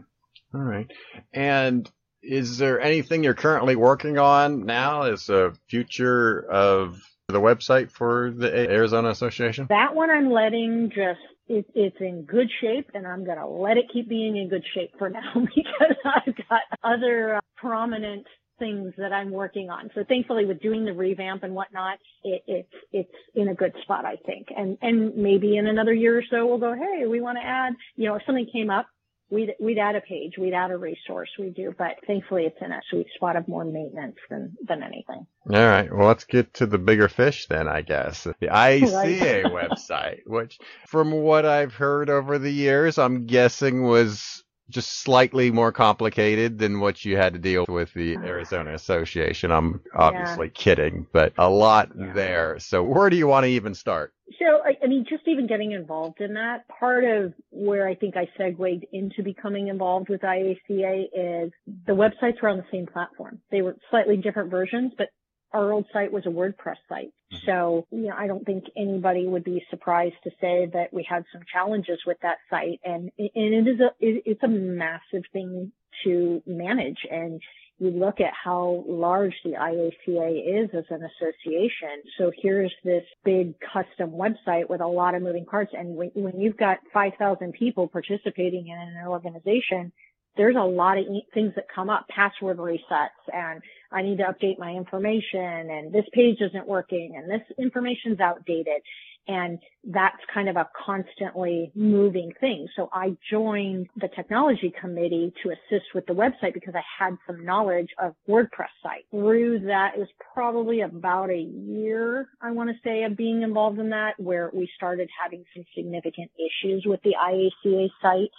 All 0.54 0.62
right. 0.62 0.90
And 1.34 1.90
is 2.22 2.58
there 2.58 2.82
anything 2.82 3.24
you're 3.24 3.34
currently 3.34 3.76
working 3.76 4.18
on 4.18 4.66
now 4.66 5.04
as 5.04 5.30
a 5.30 5.54
future 5.68 6.40
of 6.50 7.02
the 7.28 7.40
website 7.40 7.92
for 7.92 8.32
the 8.32 8.52
Arizona 8.52 9.10
Association? 9.10 9.68
That 9.70 9.96
one 9.96 10.10
I'm 10.10 10.32
letting 10.32 10.90
just 10.90 11.20
it, 11.50 11.66
it's 11.74 11.98
in 12.00 12.24
good 12.24 12.50
shape 12.62 12.92
and 12.94 13.06
I'm 13.06 13.26
going 13.26 13.38
to 13.38 13.48
let 13.48 13.78
it 13.78 13.86
keep 13.92 14.08
being 14.08 14.38
in 14.38 14.50
good 14.50 14.64
shape 14.74 14.92
for 14.98 15.10
now 15.10 15.34
because 15.56 15.98
I've 16.06 16.36
got 16.48 16.62
other 16.84 17.36
uh, 17.36 17.40
prominent 17.58 18.26
things 18.60 18.94
that 18.98 19.12
I'm 19.14 19.32
working 19.32 19.70
on. 19.70 19.90
So 19.96 20.04
thankfully 20.08 20.46
with 20.46 20.62
doing 20.62 20.86
the 20.86 20.94
revamp 20.94 21.44
and 21.44 21.56
whatnot, 21.56 21.98
it, 22.24 22.44
it's, 22.46 22.74
it's 22.92 23.12
in 23.34 23.48
a 23.48 23.56
good 23.56 23.74
spot, 23.84 24.06
I 24.06 24.18
think. 24.26 24.48
And, 24.56 24.78
and 24.82 25.16
maybe 25.16 25.58
in 25.58 25.66
another 25.66 25.94
year 25.94 26.18
or 26.20 26.24
so 26.30 26.46
we'll 26.46 26.60
go, 26.60 26.74
Hey, 26.74 27.06
we 27.08 27.22
want 27.22 27.38
to 27.42 27.46
add, 27.46 27.74
you 27.96 28.08
know, 28.08 28.16
if 28.16 28.22
something 28.26 28.48
came 28.52 28.70
up 28.70 28.88
we'd 29.30 29.54
we'd 29.60 29.78
add 29.78 29.96
a 29.96 30.02
page, 30.02 30.38
we'd 30.38 30.54
add 30.54 30.72
a 30.72 30.78
resource, 30.78 31.30
we 31.38 31.50
do, 31.50 31.74
but 31.78 31.96
thankfully 32.08 32.46
it's 32.46 32.58
in 32.62 32.72
a 32.72 32.82
sweet 32.90 33.08
spot 33.16 33.36
of 33.36 33.48
more 33.48 33.66
maintenance 33.66 34.18
than 34.30 34.56
than 34.68 34.84
anything. 34.84 35.26
All 35.52 35.68
right, 35.68 35.90
well 35.94 36.08
let's 36.08 36.26
get 36.26 36.54
to 36.56 36.66
the 36.66 36.78
bigger 36.78 37.08
fish 37.08 37.48
then, 37.48 37.68
I 37.68 37.82
guess. 37.82 38.24
The 38.24 38.48
IACA 38.48 39.44
website, 39.46 40.22
which 40.26 40.60
from 40.88 41.12
what 41.12 41.46
I've 41.46 41.74
heard 41.74 42.10
over 42.10 42.38
the 42.38 42.52
years, 42.52 42.98
I'm 42.98 43.26
guessing 43.26 43.84
was 43.84 44.44
just 44.70 45.02
slightly 45.02 45.52
more 45.52 45.72
complicated 45.72 46.60
than 46.60 46.80
what 46.80 47.04
you 47.04 47.18
had 47.18 47.34
to 47.34 47.40
deal 47.40 47.66
with 47.68 47.94
the 47.94 48.16
Arizona 48.18 48.74
Association. 48.74 49.52
I'm 49.52 49.82
obviously 49.96 50.48
yeah. 50.48 50.54
kidding, 50.54 51.08
but 51.12 51.34
a 51.38 51.50
lot 51.50 51.90
yeah. 51.98 52.14
there. 52.14 52.60
So 52.60 52.84
where 52.84 53.10
do 53.10 53.18
you 53.18 53.28
want 53.28 53.46
to 53.46 53.50
even 53.50 53.74
start? 53.74 54.14
So, 54.38 54.46
I, 54.64 54.86
I, 54.86 54.88
mean, 54.88 55.06
just 55.10 55.28
even 55.28 55.48
getting 55.48 55.72
involved 55.72 56.22
in 56.22 56.36
that, 56.36 56.68
part 56.68 57.04
of 57.04 57.34
where 57.50 57.88
I 57.88 57.96
think 57.96 58.16
I 58.16 58.28
segued 58.38 58.86
into 58.94 59.24
becoming 59.24 59.70
involved 59.70 60.08
with 60.08 60.22
IACA 60.22 61.06
is 61.06 61.52
the 61.88 61.94
websites 61.94 62.42
were 62.42 62.50
on 62.50 62.58
the 62.58 62.66
same 62.72 62.86
platform. 62.86 63.42
They 63.52 63.62
were 63.62 63.76
slightly 63.90 64.18
different 64.18 64.52
versions, 64.52 64.94
but 64.98 65.08
our 65.52 65.72
old 65.72 65.86
site 65.92 66.12
was 66.12 66.26
a 66.26 66.30
WordPress 66.30 66.78
site. 66.88 67.14
Mm-hmm. 67.34 67.46
So, 67.46 67.88
you 67.92 68.08
know, 68.08 68.16
I 68.18 68.28
don't 68.28 68.46
think 68.46 68.66
anybody 68.78 69.28
would 69.28 69.44
be 69.44 69.64
surprised 69.70 70.16
to 70.24 70.32
say 70.42 70.70
that 70.74 70.94
we 70.94 71.06
had 71.08 71.26
some 71.32 71.42
challenges 71.52 72.00
with 72.06 72.18
that 72.22 72.38
site 72.50 72.80
and, 72.84 73.12
and 73.18 73.32
it 73.36 73.68
is 73.68 73.80
a, 73.80 73.90
it's 74.00 74.44
a 74.44 74.48
massive 74.48 75.24
thing 75.34 75.72
to 76.04 76.42
manage 76.46 77.00
and 77.10 77.42
you 77.80 77.92
look 77.92 78.20
at 78.20 78.34
how 78.44 78.84
large 78.88 79.34
the 79.44 79.52
IACA 79.52 80.64
is 80.64 80.70
as 80.74 80.84
an 80.90 81.02
association. 81.02 82.04
So 82.18 82.32
here's 82.36 82.74
this 82.84 83.04
big 83.24 83.56
custom 83.60 84.12
website 84.12 84.70
with 84.70 84.82
a 84.82 84.88
lot 84.88 85.16
of 85.16 85.22
moving 85.22 85.46
parts. 85.46 85.72
And 85.74 85.96
when, 85.96 86.12
when 86.14 86.40
you've 86.40 86.58
got 86.58 86.80
5,000 86.94 87.54
people 87.54 87.88
participating 87.88 88.68
in 88.68 88.78
an 88.78 89.08
organization, 89.08 89.94
there's 90.38 90.56
a 90.56 90.64
lot 90.64 90.98
of 90.98 91.06
things 91.34 91.54
that 91.56 91.66
come 91.74 91.90
up, 91.90 92.08
password 92.08 92.58
resets 92.58 93.10
and 93.34 93.62
I 93.92 94.04
need 94.04 94.18
to 94.20 94.24
update 94.24 94.60
my 94.60 94.72
information 94.72 95.40
and 95.40 95.92
this 95.92 96.06
page 96.14 96.38
isn't 96.42 96.68
working 96.68 97.16
and 97.16 97.30
this 97.30 97.42
information's 97.58 98.20
outdated. 98.20 98.82
And 99.28 99.60
that's 99.84 100.18
kind 100.34 100.50
of 100.50 100.56
a 100.56 100.68
constantly 100.86 101.72
moving 101.76 102.32
thing. 102.40 102.68
So 102.76 102.90
I 102.92 103.16
joined 103.30 103.88
the 103.96 104.08
technology 104.08 104.74
committee 104.82 105.32
to 105.44 105.50
assist 105.50 105.86
with 105.94 106.08
the 106.08 106.14
website 106.14 106.56
because 106.56 106.74
I 106.74 106.82
had 106.98 107.16
some 107.28 107.46
knowledge 107.46 107.90
of 108.02 108.16
WordPress 108.28 108.74
site. 108.82 109.06
Through 109.12 109.60
that, 109.68 109.92
it 109.96 110.00
was 110.00 110.08
probably 110.34 110.82
about 110.82 111.30
a 111.30 111.38
year, 111.38 112.28
I 112.42 112.52
want 112.52 112.72
to 112.72 112.76
say, 112.84 113.04
of 113.04 113.16
being 113.16 113.44
involved 113.44 113.78
in 113.78 113.92
that 113.92 114.14
where 114.18 114.50
we 114.52 114.68
started 114.76 115.10
having 115.22 115.44
some 115.56 115.64
significant 115.76 116.32
issues 116.36 116.86
with 116.88 117.02
the 117.04 117.14
IACA 117.14 117.90
site. 118.02 118.32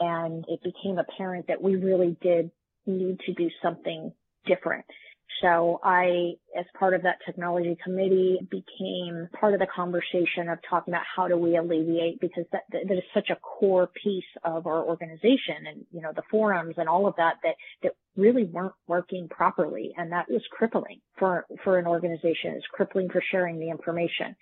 And 0.00 0.44
it 0.48 0.60
became 0.62 0.98
apparent 0.98 1.46
that 1.48 1.62
we 1.62 1.76
really 1.76 2.16
did 2.20 2.50
need 2.86 3.20
to 3.26 3.32
do 3.34 3.50
something 3.62 4.12
different. 4.46 4.84
So 5.42 5.78
I, 5.84 6.32
as 6.58 6.64
part 6.78 6.94
of 6.94 7.02
that 7.02 7.18
technology 7.24 7.76
committee, 7.84 8.38
became 8.50 9.28
part 9.38 9.54
of 9.54 9.60
the 9.60 9.66
conversation 9.66 10.48
of 10.48 10.58
talking 10.68 10.92
about 10.92 11.04
how 11.14 11.28
do 11.28 11.36
we 11.36 11.56
alleviate 11.56 12.20
because 12.20 12.44
that, 12.50 12.62
that 12.72 12.90
is 12.90 13.04
such 13.14 13.30
a 13.30 13.36
core 13.36 13.88
piece 14.02 14.24
of 14.42 14.66
our 14.66 14.82
organization 14.82 15.66
and, 15.68 15.84
you 15.92 16.00
know, 16.00 16.12
the 16.14 16.22
forums 16.30 16.74
and 16.78 16.88
all 16.88 17.06
of 17.06 17.14
that, 17.16 17.34
that, 17.44 17.54
that 17.82 17.92
really 18.16 18.44
weren't 18.44 18.74
working 18.88 19.28
properly. 19.28 19.92
And 19.96 20.10
that 20.12 20.28
was 20.28 20.42
crippling 20.50 21.00
for, 21.18 21.46
for 21.62 21.78
an 21.78 21.86
organization. 21.86 22.54
It's 22.56 22.66
crippling 22.72 23.08
for 23.08 23.22
sharing 23.30 23.60
the 23.60 23.70
information. 23.70 24.34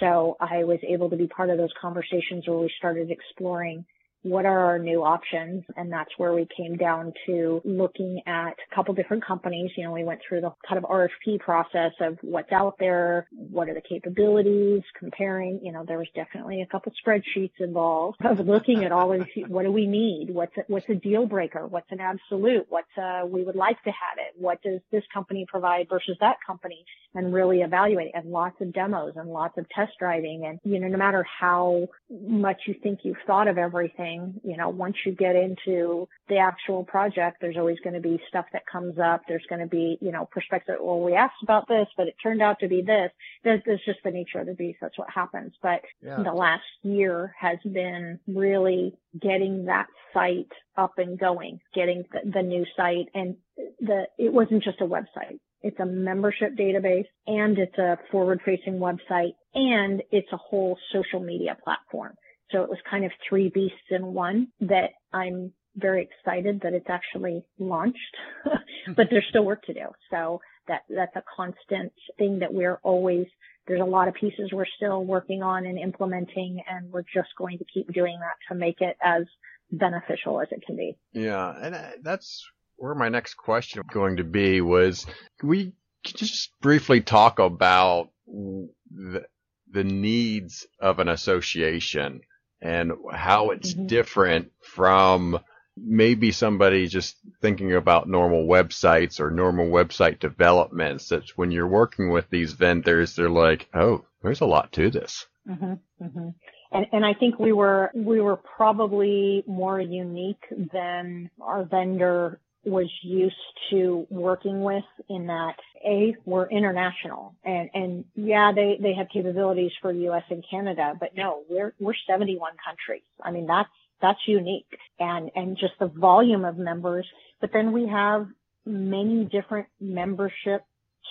So 0.00 0.36
I 0.38 0.64
was 0.64 0.78
able 0.86 1.10
to 1.10 1.16
be 1.16 1.26
part 1.26 1.50
of 1.50 1.58
those 1.58 1.72
conversations 1.80 2.46
where 2.46 2.58
we 2.58 2.70
started 2.78 3.10
exploring 3.10 3.84
what 4.22 4.44
are 4.44 4.66
our 4.66 4.78
new 4.78 5.04
options? 5.04 5.64
And 5.76 5.92
that's 5.92 6.10
where 6.16 6.34
we 6.34 6.46
came 6.56 6.76
down 6.76 7.12
to 7.26 7.60
looking 7.64 8.20
at 8.26 8.54
a 8.70 8.74
couple 8.74 8.94
different 8.94 9.24
companies. 9.24 9.70
You 9.76 9.84
know, 9.84 9.92
we 9.92 10.04
went 10.04 10.20
through 10.26 10.40
the 10.40 10.52
kind 10.68 10.82
of 10.82 10.90
RFP 10.90 11.40
process 11.40 11.92
of 12.00 12.18
what's 12.22 12.52
out 12.52 12.74
there, 12.78 13.28
what 13.32 13.68
are 13.68 13.74
the 13.74 13.80
capabilities, 13.80 14.82
comparing, 14.98 15.60
you 15.62 15.72
know, 15.72 15.84
there 15.86 15.98
was 15.98 16.08
definitely 16.14 16.62
a 16.62 16.66
couple 16.66 16.92
spreadsheets 17.06 17.52
involved 17.60 18.18
of 18.24 18.40
looking 18.40 18.84
at 18.84 18.92
all 18.92 19.12
of 19.12 19.26
these, 19.34 19.44
what 19.48 19.64
do 19.64 19.72
we 19.72 19.86
need? 19.86 20.28
What's 20.30 20.56
a, 20.56 20.62
what's 20.66 20.88
a 20.88 20.94
deal 20.94 21.26
breaker? 21.26 21.66
What's 21.66 21.90
an 21.90 22.00
absolute? 22.00 22.66
What's 22.68 22.86
uh 22.98 23.22
we 23.26 23.42
would 23.42 23.56
like 23.56 23.82
to 23.84 23.90
have 23.90 24.18
it? 24.18 24.40
What 24.40 24.62
does 24.62 24.80
this 24.90 25.04
company 25.12 25.46
provide 25.48 25.88
versus 25.88 26.16
that 26.20 26.36
company? 26.46 26.84
And 27.14 27.32
really 27.32 27.60
evaluate 27.60 28.10
and 28.14 28.30
lots 28.30 28.60
of 28.60 28.72
demos 28.72 29.14
and 29.16 29.28
lots 29.30 29.56
of 29.56 29.68
test 29.70 29.92
driving. 29.98 30.44
And, 30.46 30.58
you 30.64 30.80
know, 30.80 30.88
no 30.88 30.98
matter 30.98 31.24
how 31.40 31.86
much 32.10 32.62
you 32.66 32.74
think 32.82 33.00
you've 33.02 33.16
thought 33.26 33.48
of 33.48 33.58
everything, 33.58 34.05
thing. 34.06 34.40
You 34.44 34.56
know, 34.56 34.68
once 34.68 34.96
you 35.04 35.12
get 35.12 35.36
into 35.36 36.08
the 36.28 36.38
actual 36.38 36.84
project, 36.84 37.38
there's 37.40 37.56
always 37.56 37.78
going 37.80 37.94
to 37.94 38.00
be 38.00 38.20
stuff 38.28 38.46
that 38.52 38.62
comes 38.70 38.98
up. 38.98 39.22
There's 39.28 39.46
going 39.48 39.60
to 39.60 39.66
be, 39.66 39.98
you 40.00 40.12
know, 40.12 40.28
perspective. 40.30 40.76
Well, 40.80 41.00
we 41.00 41.14
asked 41.14 41.42
about 41.42 41.68
this, 41.68 41.86
but 41.96 42.06
it 42.08 42.14
turned 42.22 42.42
out 42.42 42.60
to 42.60 42.68
be 42.68 42.82
this. 42.82 43.10
That's, 43.44 43.62
that's 43.66 43.84
just 43.84 44.00
the 44.04 44.10
nature 44.10 44.40
of 44.40 44.46
the 44.46 44.54
beast. 44.54 44.78
That's 44.80 44.98
what 44.98 45.10
happens. 45.10 45.52
But 45.62 45.82
yeah. 46.02 46.22
the 46.22 46.32
last 46.32 46.64
year 46.82 47.34
has 47.38 47.58
been 47.64 48.18
really 48.26 48.94
getting 49.20 49.66
that 49.66 49.86
site 50.12 50.52
up 50.76 50.94
and 50.98 51.18
going, 51.18 51.60
getting 51.74 52.04
the, 52.12 52.30
the 52.30 52.42
new 52.42 52.64
site 52.76 53.06
and 53.14 53.36
the, 53.80 54.04
it 54.18 54.32
wasn't 54.32 54.62
just 54.62 54.80
a 54.80 54.86
website. 54.86 55.38
It's 55.62 55.80
a 55.80 55.86
membership 55.86 56.54
database 56.56 57.06
and 57.26 57.58
it's 57.58 57.78
a 57.78 57.98
forward 58.12 58.40
facing 58.44 58.74
website 58.74 59.32
and 59.54 60.02
it's 60.12 60.28
a 60.32 60.36
whole 60.36 60.78
social 60.92 61.20
media 61.20 61.56
platform. 61.64 62.14
So 62.50 62.62
it 62.62 62.68
was 62.68 62.78
kind 62.88 63.04
of 63.04 63.10
three 63.28 63.48
beasts 63.48 63.90
in 63.90 64.06
one 64.06 64.48
that 64.60 64.90
I'm 65.12 65.52
very 65.76 66.08
excited 66.08 66.60
that 66.62 66.72
it's 66.72 66.88
actually 66.88 67.44
launched, 67.58 68.16
but 68.96 69.06
there's 69.10 69.26
still 69.28 69.44
work 69.44 69.62
to 69.64 69.74
do. 69.74 69.86
So 70.10 70.40
that, 70.68 70.82
that's 70.88 71.14
a 71.16 71.22
constant 71.36 71.92
thing 72.18 72.38
that 72.40 72.52
we're 72.52 72.78
always, 72.82 73.26
there's 73.66 73.80
a 73.80 73.84
lot 73.84 74.08
of 74.08 74.14
pieces 74.14 74.50
we're 74.52 74.64
still 74.76 75.04
working 75.04 75.42
on 75.42 75.66
and 75.66 75.78
implementing 75.78 76.62
and 76.68 76.90
we're 76.90 77.02
just 77.02 77.28
going 77.36 77.58
to 77.58 77.64
keep 77.72 77.92
doing 77.92 78.18
that 78.20 78.36
to 78.48 78.58
make 78.58 78.80
it 78.80 78.96
as 79.02 79.24
beneficial 79.70 80.40
as 80.40 80.48
it 80.50 80.62
can 80.64 80.76
be. 80.76 80.96
Yeah. 81.12 81.54
And 81.60 81.74
uh, 81.74 81.90
that's 82.02 82.44
where 82.76 82.94
my 82.94 83.08
next 83.08 83.34
question 83.34 83.82
going 83.92 84.16
to 84.16 84.24
be 84.24 84.60
was 84.60 85.06
we 85.42 85.72
just 86.04 86.52
briefly 86.60 87.00
talk 87.00 87.38
about 87.38 88.10
the, 88.26 89.24
the 89.70 89.84
needs 89.84 90.66
of 90.80 91.00
an 91.00 91.08
association 91.08 92.20
and 92.60 92.92
how 93.12 93.50
it's 93.50 93.74
mm-hmm. 93.74 93.86
different 93.86 94.52
from 94.60 95.38
maybe 95.76 96.32
somebody 96.32 96.86
just 96.86 97.16
thinking 97.42 97.74
about 97.74 98.08
normal 98.08 98.46
websites 98.46 99.20
or 99.20 99.30
normal 99.30 99.66
website 99.66 100.18
developments. 100.18 101.08
That 101.08 101.24
when 101.36 101.50
you're 101.50 101.66
working 101.66 102.10
with 102.10 102.28
these 102.30 102.52
vendors, 102.52 103.14
they're 103.14 103.28
like, 103.28 103.68
oh, 103.74 104.04
there's 104.22 104.40
a 104.40 104.46
lot 104.46 104.72
to 104.72 104.90
this. 104.90 105.26
Mm-hmm, 105.48 106.04
mm-hmm. 106.04 106.28
And, 106.72 106.86
and 106.92 107.04
I 107.06 107.14
think 107.14 107.38
we 107.38 107.52
were 107.52 107.90
we 107.94 108.20
were 108.20 108.36
probably 108.36 109.44
more 109.46 109.80
unique 109.80 110.44
than 110.72 111.30
our 111.40 111.64
vendor 111.64 112.40
was 112.66 112.90
used 113.02 113.34
to 113.70 114.06
working 114.10 114.62
with 114.62 114.84
in 115.08 115.26
that 115.26 115.54
a 115.84 116.14
we're 116.24 116.48
international. 116.48 117.34
And 117.44 117.70
and 117.72 118.04
yeah 118.14 118.52
they 118.54 118.78
they 118.80 118.94
have 118.94 119.08
capabilities 119.12 119.72
for 119.80 119.92
US 119.92 120.24
and 120.30 120.44
Canada 120.50 120.94
but 120.98 121.10
no 121.16 121.42
we're 121.48 121.74
we're 121.78 121.94
71 122.08 122.52
countries. 122.64 123.06
I 123.22 123.30
mean 123.30 123.46
that's 123.46 123.68
that's 124.02 124.18
unique. 124.26 124.66
And 124.98 125.30
and 125.34 125.56
just 125.56 125.74
the 125.78 125.86
volume 125.86 126.44
of 126.44 126.58
members 126.58 127.06
but 127.40 127.50
then 127.52 127.72
we 127.72 127.88
have 127.88 128.26
many 128.64 129.24
different 129.24 129.68
membership 129.80 130.64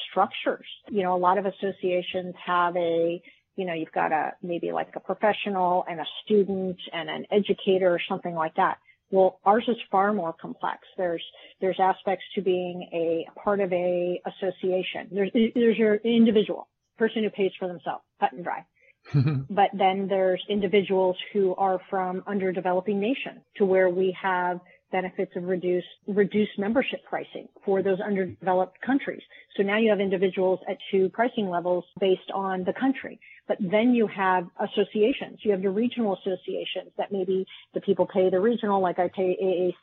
structures. 0.10 0.68
You 0.90 1.04
know 1.04 1.16
a 1.16 1.18
lot 1.18 1.38
of 1.38 1.46
associations 1.46 2.36
have 2.46 2.76
a 2.76 3.22
you 3.56 3.66
know 3.66 3.74
you've 3.74 3.94
got 3.94 4.12
a 4.12 4.34
maybe 4.44 4.72
like 4.74 4.90
a 4.96 5.00
professional 5.00 5.86
and 5.88 6.02
a 6.02 6.06
student 6.26 6.78
and 6.92 7.10
an 7.10 7.26
educator 7.32 7.90
or 7.90 8.02
something 8.10 8.36
like 8.36 8.56
that 8.56 8.78
well, 9.12 9.40
ours 9.46 9.66
is 9.68 9.78
far 9.92 10.14
more 10.14 10.34
complex. 10.34 10.80
There's 10.98 11.24
there's 11.62 11.80
aspects 11.80 12.26
to 12.36 12.42
being 12.42 12.90
a 12.94 13.26
part 13.40 13.60
of 13.60 13.72
a 13.72 14.22
association. 14.26 15.10
There's 15.12 15.32
there's 15.34 15.78
your 15.78 15.96
individual 15.96 16.68
person 16.98 17.24
who 17.24 17.30
pays 17.30 17.52
for 17.60 17.68
themselves, 17.68 18.04
cut 18.20 18.34
and 18.34 18.44
dry. 18.44 18.66
but 19.50 19.70
then 19.74 20.08
there's 20.08 20.44
individuals 20.50 21.16
who 21.32 21.54
are 21.56 21.80
from 21.90 22.24
underdeveloping 22.28 23.00
nations 23.00 23.42
to 23.58 23.66
where 23.66 23.90
we 23.90 24.16
have 24.20 24.60
benefits 24.92 25.32
of 25.36 25.44
reduced 25.44 25.88
reduced 26.08 26.58
membership 26.58 27.00
pricing 27.08 27.48
for 27.64 27.84
those 27.84 28.00
underdeveloped 28.00 28.78
countries. 28.86 29.22
So 29.58 29.64
now 29.64 29.78
you 29.78 29.90
have 29.90 30.00
individuals 30.00 30.60
at 30.70 30.78
two 30.92 31.10
pricing 31.10 31.50
levels 31.50 31.84
based 32.00 32.32
on 32.34 32.64
the 32.64 32.74
country. 32.74 33.20
But 33.48 33.58
then 33.60 33.94
you 33.94 34.08
have 34.08 34.48
associations. 34.60 35.40
You 35.44 35.52
have 35.52 35.62
your 35.62 35.72
regional 35.72 36.18
associations 36.18 36.92
that 36.98 37.12
maybe 37.12 37.46
the 37.74 37.82
people 37.82 38.08
pay 38.12 38.30
the 38.30 38.40
regional, 38.40 38.82
like 38.82 38.98
I 38.98 39.10
pay 39.10 39.38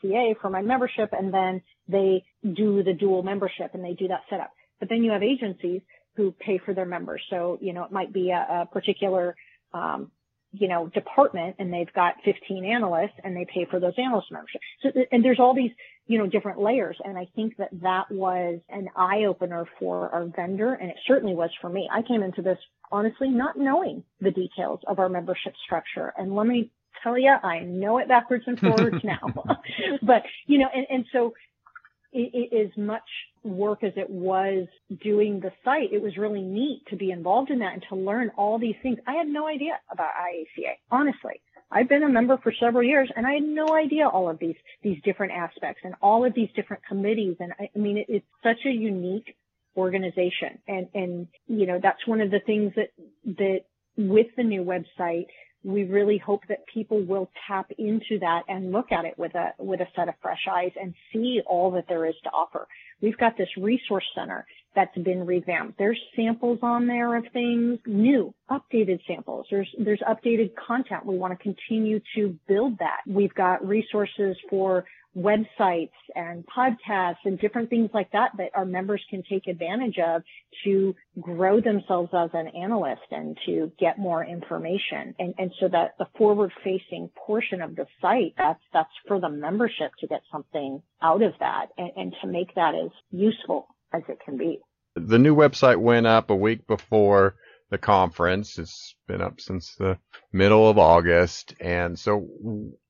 AACA 0.05 0.41
for 0.41 0.51
my 0.51 0.63
membership, 0.63 1.11
and 1.13 1.33
then 1.33 1.63
they 1.89 2.25
do 2.43 2.83
the 2.83 2.93
dual 2.93 3.23
membership 3.23 3.75
and 3.75 3.85
they 3.85 3.93
do 3.93 4.09
that 4.09 4.23
setup. 4.29 4.51
But 4.81 4.89
then 4.89 5.05
you 5.05 5.13
have 5.13 5.23
agencies 5.23 5.81
who 6.17 6.33
pay 6.33 6.59
for 6.59 6.75
their 6.75 6.85
members. 6.85 7.23
So, 7.31 7.59
you 7.61 7.73
know, 7.73 7.85
it 7.85 7.93
might 7.93 8.13
be 8.13 8.31
a, 8.31 8.63
a 8.63 8.67
particular, 8.67 9.37
um, 9.73 10.11
you 10.53 10.69
know, 10.69 10.87
department 10.89 11.57
and 11.59 11.73
they've 11.73 11.93
got 11.95 12.15
15 12.25 12.65
analysts 12.65 13.17
and 13.25 13.35
they 13.35 13.47
pay 13.53 13.67
for 13.71 13.81
those 13.81 13.95
analyst 13.97 14.29
memberships. 14.31 14.65
So, 14.83 14.91
and 15.11 15.25
there's 15.25 15.41
all 15.41 15.55
these, 15.55 15.71
you 16.07 16.19
know, 16.19 16.27
different 16.27 16.61
layers. 16.61 16.97
And 17.03 17.17
I 17.17 17.27
think 17.35 17.57
that 17.57 17.71
that 17.83 18.11
was 18.11 18.61
an 18.69 18.89
eye 18.95 19.25
opener 19.27 19.67
for 19.81 20.11
our 20.11 20.27
vendor. 20.27 20.75
And 20.75 20.91
it 20.91 20.97
certainly 21.07 21.35
was 21.35 21.51
for 21.61 21.71
me. 21.71 21.89
I 21.91 22.03
came 22.03 22.23
into 22.23 22.43
this 22.43 22.59
honestly 22.91 23.29
not 23.29 23.57
knowing 23.57 24.05
the 24.21 24.31
details 24.31 24.81
of 24.87 24.99
our 24.99 25.09
membership 25.09 25.55
structure. 25.65 26.13
And 26.17 26.35
let 26.35 26.47
me 26.47 26.71
tell 27.03 27.19
you, 27.19 27.31
I 27.43 27.61
know 27.61 27.99
it 27.99 28.09
backwards 28.09 28.45
and 28.47 28.61
forwards 28.61 28.99
now. 29.05 29.33
but, 30.03 30.23
you 30.47 30.59
know, 30.59 30.69
and, 30.75 30.87
and 30.91 31.05
so 31.13 31.33
it, 32.13 32.51
it 32.53 32.57
is 32.57 32.71
much 32.77 33.09
work 33.45 33.83
as 33.83 33.93
it 33.97 34.09
was 34.09 34.67
doing 35.03 35.41
the 35.41 35.53
site. 35.65 35.93
It 35.93 36.03
was 36.03 36.17
really 36.17 36.43
neat 36.43 36.83
to 36.89 36.97
be 36.97 37.11
involved 37.11 37.51
in 37.51 37.61
that 37.61 37.73
and 37.75 37.85
to 37.89 37.97
learn 37.97 38.31
all 38.37 38.59
these 38.59 38.77
things. 38.83 38.99
I 39.07 39.15
had 39.15 39.27
no 39.27 39.47
idea 39.47 39.79
about 39.91 40.11
IACA, 40.21 40.75
honestly. 40.91 41.41
I've 41.71 41.89
been 41.89 42.03
a 42.03 42.09
member 42.09 42.39
for 42.43 42.53
several 42.61 42.83
years 42.83 43.11
and 43.17 43.27
I 43.27 43.33
had 43.33 43.43
no 43.43 43.75
idea 43.75 44.07
all 44.07 44.29
of 44.29 44.39
these, 44.39 44.57
these 44.83 44.99
different 45.05 45.33
aspects 45.33 45.81
and 45.85 45.95
all 46.03 46.25
of 46.25 46.35
these 46.35 46.51
different 46.55 46.85
committees. 46.87 47.37
And 47.41 47.53
I, 47.59 47.71
I 47.75 47.79
mean, 47.79 47.99
it, 47.99 48.07
it's 48.09 48.27
such 48.43 48.67
a 48.67 48.71
unique 48.71 49.35
organization. 49.77 50.59
And, 50.69 50.89
and, 50.95 51.29
you 51.47 51.67
know, 51.67 51.81
that's 51.83 52.07
one 52.07 52.21
of 52.21 52.31
the 52.31 52.41
things 52.45 52.73
that, 52.77 52.91
that 53.25 53.61
with 53.97 54.27
the 54.37 54.43
new 54.43 54.63
website, 54.65 55.27
we 55.65 55.85
really 55.85 56.19
hope 56.19 56.43
that 56.49 56.67
people 56.73 57.03
will 57.05 57.31
tap 57.47 57.71
into 57.79 58.19
that 58.21 58.43
and 58.49 58.73
look 58.73 58.91
at 58.91 59.05
it 59.05 59.19
with 59.19 59.35
a, 59.35 59.51
with 59.59 59.81
a 59.81 59.87
set 59.95 60.09
of 60.09 60.15
fresh 60.21 60.47
eyes 60.51 60.73
and 60.81 60.95
see 61.13 61.41
all 61.47 61.71
that 61.73 61.85
there 61.89 62.07
is 62.07 62.15
to 62.25 62.31
offer. 62.31 62.67
We've 63.01 63.17
got 63.17 63.37
this 63.37 63.49
resource 63.57 64.05
center 64.15 64.47
that's 64.75 64.97
been 64.97 65.27
revamped. 65.27 65.79
There's 65.79 66.01
samples 66.17 66.59
on 66.63 66.87
there 66.87 67.17
of 67.17 67.25
things, 67.33 67.79
new, 67.87 68.35
updated 68.51 69.01
samples. 69.07 69.47
There's, 69.51 69.69
there's 69.79 70.03
updated 70.09 70.53
content. 70.55 71.07
We 71.07 71.17
want 71.17 71.39
to 71.39 71.43
continue 71.43 72.01
to 72.17 72.39
build 72.49 72.79
that. 72.79 73.01
We've 73.07 73.35
got 73.35 73.67
resources 73.67 74.37
for 74.49 74.85
websites 75.17 75.91
and 76.15 76.45
podcasts 76.47 77.17
and 77.25 77.39
different 77.39 77.69
things 77.69 77.91
like 77.93 78.11
that 78.13 78.31
that 78.39 78.51
our 78.55 78.65
members 78.65 79.03
can 79.11 79.23
take 79.29 79.47
advantage 79.47 79.99
of 79.99 80.23
to 80.65 80.95
grow 81.21 81.61
themselves 81.61 82.11
as 82.15 82.31
an 82.33 82.49
analyst 82.49 83.03
and 83.11 83.37
to 83.45 83.71
get 83.79 83.99
more 83.99 84.25
information. 84.25 85.15
And, 85.19 85.35
and 85.39 85.53
so 85.61 85.69
that 85.69 85.97
the 85.99 86.07
forward 86.17 86.53
facing 86.65 87.11
portion 87.15 87.61
of 87.61 87.77
the 87.77 87.87
site, 88.01 88.35
that's, 88.39 88.63
that's 88.73 88.91
for 89.07 89.21
the 89.21 89.29
membership 89.29 89.93
to 90.01 90.07
get 90.07 90.23
something 90.33 90.83
out 91.03 91.23
of 91.23 91.33
that 91.41 91.67
and, 91.77 91.91
and 91.97 92.15
to 92.23 92.29
make 92.29 92.55
that 92.55 92.75
as 92.75 92.91
useful 93.11 93.69
as 93.93 94.03
it 94.09 94.19
can 94.25 94.37
be. 94.37 94.61
The 94.95 95.19
new 95.19 95.35
website 95.35 95.81
went 95.81 96.07
up 96.07 96.31
a 96.31 96.37
week 96.37 96.67
before 96.67 97.37
the 97.71 97.79
conference. 97.79 98.59
It's 98.59 98.95
been 99.09 99.23
up 99.23 99.41
since 99.41 99.75
the 99.75 99.99
middle 100.33 100.69
of 100.69 100.79
August. 100.79 101.55
And 101.61 101.99
so 101.99 102.29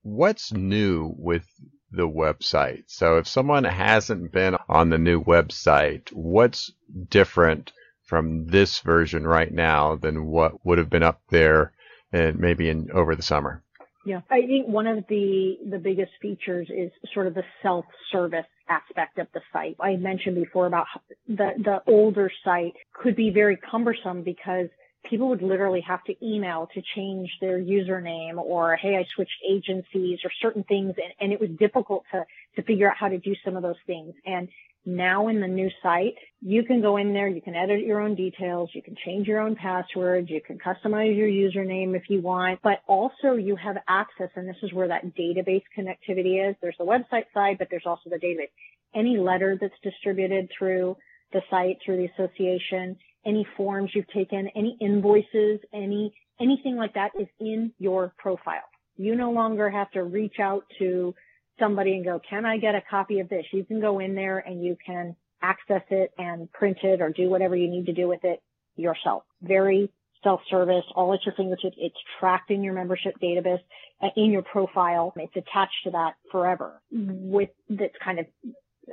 what's 0.02 0.52
new 0.52 1.14
with 1.16 1.46
the 1.92 2.08
website. 2.08 2.84
So 2.86 3.18
if 3.18 3.28
someone 3.28 3.64
hasn't 3.64 4.32
been 4.32 4.56
on 4.68 4.88
the 4.88 4.98
new 4.98 5.22
website, 5.22 6.08
what's 6.12 6.72
different 7.08 7.72
from 8.04 8.46
this 8.46 8.80
version 8.80 9.26
right 9.26 9.52
now 9.52 9.96
than 9.96 10.26
what 10.26 10.64
would 10.66 10.78
have 10.78 10.90
been 10.90 11.02
up 11.02 11.20
there 11.30 11.72
and 12.12 12.38
maybe 12.38 12.68
in 12.68 12.90
over 12.92 13.14
the 13.14 13.22
summer? 13.22 13.62
Yeah, 14.04 14.20
I 14.30 14.42
think 14.42 14.66
one 14.66 14.86
of 14.86 15.04
the 15.08 15.58
the 15.70 15.78
biggest 15.78 16.12
features 16.20 16.68
is 16.70 16.90
sort 17.14 17.26
of 17.28 17.34
the 17.34 17.44
self-service 17.62 18.46
aspect 18.68 19.18
of 19.18 19.28
the 19.32 19.40
site. 19.52 19.76
I 19.80 19.96
mentioned 19.96 20.34
before 20.34 20.66
about 20.66 20.86
the 21.28 21.50
the 21.58 21.82
older 21.86 22.30
site 22.44 22.74
could 22.92 23.14
be 23.14 23.30
very 23.30 23.56
cumbersome 23.56 24.22
because 24.22 24.68
people 25.08 25.28
would 25.28 25.42
literally 25.42 25.80
have 25.80 26.02
to 26.04 26.14
email 26.24 26.68
to 26.74 26.82
change 26.94 27.30
their 27.40 27.58
username 27.58 28.36
or, 28.36 28.76
hey, 28.76 28.96
I 28.96 29.04
switched 29.14 29.42
agencies 29.48 30.20
or 30.24 30.30
certain 30.40 30.64
things. 30.64 30.94
And, 30.96 31.12
and 31.20 31.32
it 31.32 31.40
was 31.40 31.50
difficult 31.58 32.04
to, 32.12 32.24
to 32.56 32.62
figure 32.62 32.88
out 32.88 32.96
how 32.96 33.08
to 33.08 33.18
do 33.18 33.34
some 33.44 33.56
of 33.56 33.62
those 33.62 33.80
things. 33.86 34.14
And 34.24 34.48
now 34.84 35.28
in 35.28 35.40
the 35.40 35.46
new 35.46 35.70
site, 35.82 36.16
you 36.40 36.64
can 36.64 36.82
go 36.82 36.96
in 36.96 37.12
there, 37.12 37.28
you 37.28 37.40
can 37.40 37.54
edit 37.54 37.80
your 37.86 38.00
own 38.00 38.16
details, 38.16 38.70
you 38.74 38.82
can 38.82 38.96
change 39.04 39.28
your 39.28 39.38
own 39.38 39.54
passwords, 39.54 40.28
you 40.28 40.40
can 40.40 40.58
customize 40.58 41.16
your 41.16 41.28
username 41.28 41.94
if 41.96 42.02
you 42.08 42.20
want, 42.20 42.58
but 42.62 42.80
also 42.88 43.34
you 43.34 43.54
have 43.54 43.76
access, 43.88 44.28
and 44.34 44.48
this 44.48 44.56
is 44.62 44.72
where 44.72 44.88
that 44.88 45.04
database 45.14 45.62
connectivity 45.78 46.48
is. 46.48 46.56
There's 46.60 46.76
the 46.78 46.84
website 46.84 47.26
side, 47.32 47.58
but 47.58 47.68
there's 47.70 47.86
also 47.86 48.10
the 48.10 48.16
database. 48.16 48.50
Any 48.94 49.18
letter 49.18 49.56
that's 49.60 49.72
distributed 49.84 50.50
through 50.58 50.96
the 51.32 51.42
site, 51.48 51.78
through 51.84 51.98
the 51.98 52.08
association, 52.24 52.96
any 53.24 53.46
forms 53.56 53.90
you've 53.94 54.08
taken, 54.08 54.48
any 54.56 54.76
invoices, 54.80 55.60
any, 55.72 56.12
anything 56.40 56.76
like 56.76 56.94
that 56.94 57.12
is 57.18 57.28
in 57.38 57.72
your 57.78 58.12
profile. 58.18 58.64
You 58.96 59.14
no 59.14 59.30
longer 59.30 59.70
have 59.70 59.90
to 59.92 60.02
reach 60.02 60.40
out 60.40 60.64
to 60.80 61.14
somebody 61.58 61.94
and 61.94 62.04
go, 62.04 62.20
can 62.28 62.44
I 62.44 62.58
get 62.58 62.74
a 62.74 62.82
copy 62.88 63.20
of 63.20 63.28
this? 63.28 63.44
You 63.52 63.64
can 63.64 63.80
go 63.80 63.98
in 63.98 64.14
there 64.14 64.38
and 64.38 64.62
you 64.62 64.76
can 64.84 65.16
access 65.42 65.82
it 65.90 66.12
and 66.18 66.50
print 66.52 66.78
it 66.82 67.00
or 67.00 67.10
do 67.10 67.28
whatever 67.28 67.56
you 67.56 67.68
need 67.68 67.86
to 67.86 67.92
do 67.92 68.08
with 68.08 68.24
it 68.24 68.40
yourself. 68.76 69.24
Very 69.42 69.90
self-service, 70.22 70.84
all 70.94 71.12
at 71.12 71.24
your 71.26 71.34
fingertips. 71.34 71.76
It's 71.78 71.96
tracked 72.20 72.50
in 72.50 72.62
your 72.62 72.74
membership 72.74 73.14
database, 73.20 73.60
uh, 74.00 74.08
in 74.16 74.30
your 74.30 74.42
profile. 74.42 75.12
It's 75.16 75.36
attached 75.36 75.82
to 75.84 75.90
that 75.90 76.14
forever. 76.30 76.80
With 76.92 77.50
that's 77.68 77.94
kind 78.04 78.20
of 78.20 78.26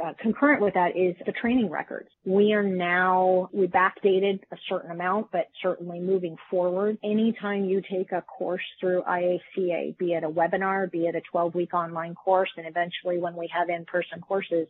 uh, 0.03 0.13
concurrent 0.21 0.61
with 0.61 0.75
that 0.75 0.95
is 0.95 1.15
the 1.25 1.31
training 1.31 1.69
records. 1.69 2.09
We 2.25 2.53
are 2.53 2.63
now, 2.63 3.49
we 3.51 3.67
backdated 3.67 4.41
a 4.51 4.57
certain 4.67 4.91
amount, 4.91 5.31
but 5.31 5.47
certainly 5.61 5.99
moving 5.99 6.37
forward, 6.49 6.97
anytime 7.03 7.65
you 7.65 7.81
take 7.81 8.11
a 8.11 8.21
course 8.21 8.63
through 8.79 9.01
IACA, 9.01 9.97
be 9.97 10.13
it 10.13 10.23
a 10.23 10.29
webinar, 10.29 10.91
be 10.91 11.07
it 11.07 11.15
a 11.15 11.21
12 11.31 11.55
week 11.55 11.73
online 11.73 12.13
course, 12.13 12.49
and 12.57 12.67
eventually 12.67 13.19
when 13.19 13.35
we 13.35 13.49
have 13.53 13.69
in-person 13.69 14.21
courses, 14.21 14.67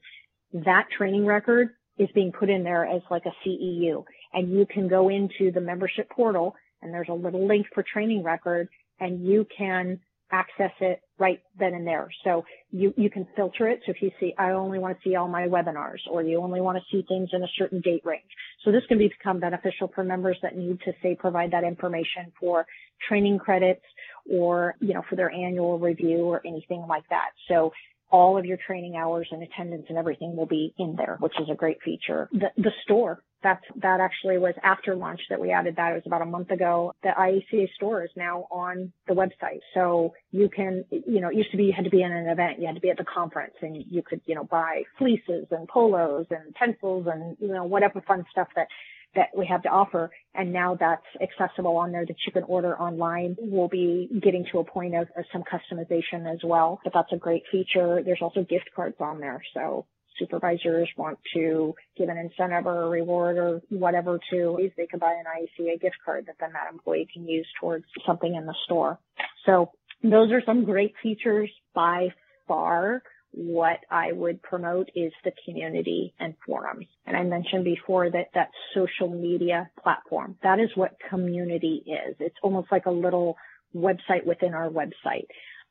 that 0.54 0.88
training 0.98 1.26
record 1.26 1.70
is 1.98 2.10
being 2.16 2.32
put 2.32 2.50
in 2.50 2.64
there 2.64 2.86
as 2.86 3.02
like 3.12 3.26
a 3.26 3.48
CEU. 3.48 4.06
And 4.34 4.52
you 4.52 4.66
can 4.66 4.88
go 4.88 5.10
into 5.10 5.52
the 5.52 5.62
membership 5.62 6.10
portal 6.10 6.56
and 6.82 6.94
there's 6.94 7.10
a 7.10 7.14
little 7.14 7.46
link 7.46 7.68
for 7.74 7.84
training 7.84 8.24
record 8.24 8.70
and 9.00 9.26
you 9.26 9.46
can 9.56 10.00
access 10.32 10.72
it 10.80 11.02
right 11.18 11.40
then 11.58 11.74
and 11.74 11.86
there. 11.86 12.10
So 12.24 12.46
you, 12.72 12.94
you 12.98 13.10
can 13.10 13.28
filter 13.36 13.68
it. 13.68 13.82
So 13.86 13.92
if 13.92 14.02
you 14.02 14.12
see, 14.20 14.34
I 14.38 14.52
only 14.52 14.80
want 14.80 14.98
to 14.98 15.10
see 15.10 15.16
all 15.16 15.28
my 15.28 15.48
webinars 15.48 16.00
or 16.10 16.24
you 16.24 16.42
only 16.42 16.62
want 16.62 16.78
to 16.78 16.84
see 16.92 17.06
things 17.08 17.30
in 17.34 17.44
a 17.44 17.48
certain 17.58 17.82
date 17.82 18.02
range. 18.06 18.30
So 18.64 18.72
this 18.72 18.84
can 18.88 18.98
become 18.98 19.40
beneficial 19.40 19.92
for 19.94 20.04
members 20.04 20.38
that 20.44 20.56
need 20.56 20.80
to 20.86 20.94
say 21.02 21.16
provide 21.16 21.52
that 21.52 21.64
information 21.64 22.32
for 22.40 22.66
training 23.08 23.40
credits 23.40 23.84
or, 24.30 24.76
you 24.80 24.94
know, 24.94 25.02
for 25.10 25.16
their 25.16 25.32
annual 25.32 25.80
review 25.80 26.26
or 26.26 26.42
anything 26.46 26.86
like 26.88 27.08
that. 27.10 27.30
So 27.48 27.72
all 28.12 28.38
of 28.38 28.46
your 28.46 28.58
training 28.66 28.96
hours 28.96 29.28
and 29.32 29.44
attendance 29.44 29.86
and 29.90 29.98
everything 29.98 30.36
will 30.36 30.48
be 30.48 30.74
in 30.78 30.96
there, 30.96 31.18
which 31.20 31.34
is 31.40 31.48
a 31.52 31.56
great 31.56 31.78
feature. 31.84 32.30
The, 32.32 32.48
the 32.58 32.72
store, 32.84 33.24
that's, 33.44 33.64
that 33.82 34.00
actually 34.00 34.38
was 34.38 34.54
after 34.64 34.96
launch 34.96 35.22
that 35.30 35.40
we 35.40 35.52
added 35.52 35.76
that. 35.78 35.92
It 35.92 35.96
was 35.96 36.04
about 36.06 36.22
a 36.22 36.26
month 36.26 36.52
ago. 36.52 36.94
The 37.04 37.10
IACA 37.10 37.70
store 37.76 38.04
is 38.04 38.12
now 38.16 38.48
on 38.52 38.92
the 39.08 39.14
website. 39.14 39.60
So 39.74 40.14
you 40.32 40.50
can, 40.50 40.86
you 40.92 41.22
know, 41.22 41.30
it 41.30 41.36
used 41.36 41.52
to 41.52 41.58
be 41.58 41.66
you 41.66 41.74
had 41.76 41.86
to 41.86 41.92
be 41.92 42.02
in 42.02 42.12
an 42.12 42.28
event. 42.28 42.60
You 42.60 42.68
had 42.68 42.76
to 42.76 42.82
be 42.82 42.90
at 42.90 42.98
the 42.98 43.06
conference 43.06 43.54
and 43.62 43.84
you 43.90 44.02
could, 44.02 44.22
you 44.26 44.36
know, 44.36 44.44
buy 44.44 44.84
fleeces 44.98 45.48
and 45.52 45.68
polos 45.68 46.28
and 46.30 46.54
pencils 46.54 47.08
and, 47.12 47.38
you 47.40 47.54
know, 47.54 47.64
whatever 47.64 48.02
fun 48.02 48.26
stuff 48.32 48.48
that 48.56 48.68
that 49.16 49.30
we 49.36 49.48
have 49.48 49.64
to 49.64 49.70
offer. 49.70 50.12
And 50.36 50.54
now 50.54 50.78
that's 50.80 51.06
accessible 51.22 51.78
on 51.78 51.92
there 51.92 52.06
that 52.06 52.16
you 52.26 52.32
can 52.32 52.44
order 52.44 52.80
online. 52.80 53.36
We'll 53.40 53.68
be 53.68 54.10
getting 54.22 54.46
to 54.52 54.60
a 54.60 54.64
point 54.64 54.96
of, 54.96 55.08
of 55.18 55.26
some 55.34 55.44
customization 55.44 56.32
as 56.32 56.40
well, 56.44 56.80
but 56.84 56.94
that's 56.94 57.12
a 57.12 57.18
great 57.18 57.44
feature. 57.52 58.02
There's 58.04 58.22
also 58.22 58.42
gift 58.42 58.70
cards 58.76 58.98
on 59.00 59.20
there. 59.20 59.42
So 59.54 59.86
supervisors 60.20 60.90
want 60.98 61.18
to 61.34 61.74
give 61.98 62.10
an 62.10 62.18
incentive 62.18 62.68
or 62.68 62.84
a 62.84 62.90
reward 62.90 63.38
or 63.38 63.62
whatever 63.70 64.20
to, 64.32 64.70
they 64.78 64.86
can 64.86 65.00
buy 65.00 65.14
an 65.14 65.26
IACA 65.26 65.82
gift 65.82 65.96
card 66.04 66.26
that 66.28 66.36
then 66.40 66.54
that 66.54 66.72
employee 66.72 67.08
can 67.12 67.28
use 67.28 67.48
towards 67.60 67.86
something 68.06 68.36
in 68.36 68.46
the 68.46 68.56
store. 68.66 69.00
So 69.46 69.72
those 70.04 70.32
are 70.32 70.42
some 70.46 70.66
great 70.66 70.94
features 71.02 71.50
by 71.74 72.10
far 72.48 73.02
what 73.32 73.80
I 73.92 74.12
would 74.12 74.42
promote 74.42 74.90
is 74.96 75.14
the 75.24 75.32
community 75.46 76.14
and 76.20 76.34
forums. 76.46 76.88
And 77.06 77.16
I 77.16 77.24
mentioned 77.24 77.64
before 77.64 78.10
that 78.10 78.30
that 78.34 78.50
social 78.74 79.08
media 79.08 79.70
platform, 79.82 80.36
that 80.42 80.60
is 80.60 80.70
what 80.76 80.96
community 81.10 81.84
is. 81.86 82.16
It's 82.20 82.36
almost 82.42 82.72
like 82.72 82.88
a 82.88 82.92
little 82.92 83.38
website 83.76 84.26
within 84.26 84.54
our 84.54 84.70
website. 84.70 85.28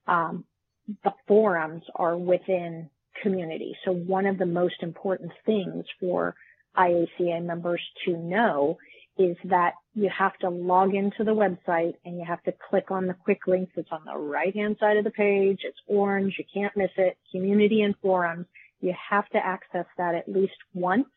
Um, 0.07 0.45
the 1.05 1.13
forums 1.27 1.83
are 1.97 2.17
within 2.17 2.91
community. 3.23 3.77
So 3.85 3.93
one 3.93 4.27
of 4.27 4.39
the 4.39 4.47
most 4.47 4.83
important 4.83 5.33
things 5.47 5.85
for 6.01 6.35
IACA 6.77 7.45
members 7.45 7.83
to 8.05 8.17
know 8.17 8.79
is 9.19 9.37
that 9.45 9.73
you 9.95 10.09
have 10.17 10.37
to 10.39 10.49
log 10.49 10.95
into 10.95 11.25
the 11.25 11.35
website 11.35 11.95
and 12.05 12.17
you 12.17 12.25
have 12.25 12.43
to 12.45 12.53
click 12.71 12.91
on 12.91 13.07
the 13.07 13.15
quick 13.15 13.41
links. 13.47 13.73
It's 13.77 13.89
on 13.91 14.05
the 14.05 14.17
right 14.17 14.55
hand 14.55 14.77
side 14.79 14.97
of 14.97 15.05
the 15.05 15.11
page. 15.11 15.61
It's 15.65 15.79
orange. 15.89 16.35
You 16.39 16.45
can't 16.53 16.77
miss 16.77 16.91
it. 16.97 17.19
Community 17.33 17.83
and 17.83 17.95
forums. 18.01 18.47
You 18.81 18.95
have 19.11 19.29
to 19.31 19.39
access 19.39 19.87
that 19.97 20.15
at 20.15 20.29
least 20.29 20.55
once 20.73 21.09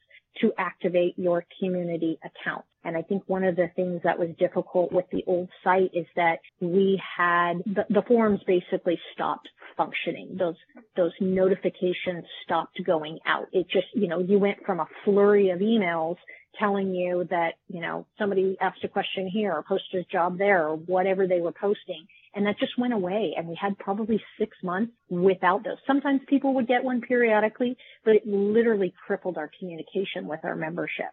to 0.41 0.52
activate 0.58 1.18
your 1.18 1.45
community 1.60 2.18
account. 2.24 2.66
And 2.84 2.97
I 2.97 3.04
think 3.04 3.24
one 3.28 3.43
of 3.43 3.56
the 3.56 3.70
things 3.76 4.02
that 4.04 4.18
was 4.18 4.30
difficult 4.39 4.91
with 4.91 5.06
the 5.12 5.24
old 5.28 5.49
site 5.64 5.91
is 5.93 6.08
that 6.16 6.39
we 6.60 6.99
had 7.18 7.60
the, 7.66 7.86
the 7.89 8.02
forums 8.08 8.39
basically 8.47 8.99
stopped 9.14 9.47
functioning. 9.82 10.36
Those, 10.38 10.55
those 10.95 11.11
notifications 11.19 12.25
stopped 12.43 12.79
going 12.86 13.19
out. 13.25 13.47
It 13.51 13.67
just, 13.71 13.88
you 13.93 14.07
know, 14.07 14.19
you 14.19 14.38
went 14.38 14.65
from 14.65 14.79
a 14.79 14.88
flurry 15.03 15.49
of 15.49 15.59
emails 15.59 16.17
telling 16.59 16.93
you 16.93 17.25
that, 17.29 17.53
you 17.67 17.82
know, 17.82 18.05
somebody 18.19 18.57
asked 18.59 18.84
a 18.84 18.88
question 18.88 19.27
here 19.27 19.53
or 19.53 19.63
posted 19.63 20.05
a 20.05 20.11
job 20.11 20.38
there 20.38 20.67
or 20.67 20.75
whatever 20.75 21.27
they 21.27 21.39
were 21.39 21.53
posting. 21.53 22.05
And 22.34 22.45
that 22.45 22.59
just 22.59 22.77
went 22.77 22.93
away. 22.93 23.34
And 23.38 23.47
we 23.47 23.57
had 23.59 23.77
probably 23.77 24.21
six 24.39 24.55
months 24.63 24.93
without 25.09 25.63
those. 25.63 25.77
Sometimes 25.88 26.21
people 26.27 26.53
would 26.55 26.67
get 26.67 26.84
one 26.84 27.01
periodically, 27.01 27.75
but 28.05 28.15
it 28.15 28.27
literally 28.27 28.93
crippled 29.05 29.38
our 29.38 29.49
communication 29.59 30.27
with 30.27 30.41
our 30.43 30.55
membership. 30.55 31.11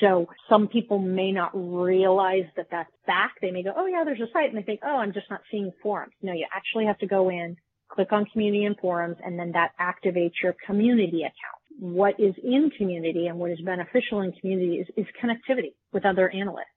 So 0.00 0.26
some 0.48 0.68
people 0.68 0.98
may 0.98 1.30
not 1.30 1.50
realize 1.54 2.46
that 2.56 2.66
that's 2.70 2.90
back. 3.06 3.34
They 3.40 3.50
may 3.52 3.62
go, 3.62 3.72
oh 3.76 3.86
yeah, 3.86 4.02
there's 4.04 4.20
a 4.20 4.30
site 4.32 4.48
and 4.48 4.58
they 4.58 4.62
think, 4.62 4.80
oh, 4.84 4.96
I'm 4.96 5.12
just 5.12 5.30
not 5.30 5.42
seeing 5.50 5.72
forums. 5.82 6.14
No, 6.20 6.32
you 6.32 6.46
actually 6.52 6.86
have 6.86 6.98
to 6.98 7.06
go 7.06 7.30
in, 7.30 7.56
click 7.88 8.12
on 8.12 8.26
community 8.26 8.64
and 8.64 8.76
forums, 8.78 9.16
and 9.24 9.38
then 9.38 9.52
that 9.52 9.72
activates 9.80 10.34
your 10.42 10.54
community 10.66 11.22
account 11.22 11.64
what 11.78 12.18
is 12.18 12.34
in 12.42 12.70
community 12.76 13.26
and 13.26 13.38
what 13.38 13.50
is 13.50 13.60
beneficial 13.60 14.20
in 14.20 14.32
community 14.32 14.76
is, 14.76 14.86
is 14.96 15.06
connectivity 15.22 15.74
with 15.92 16.04
other 16.04 16.30
analysts. 16.30 16.68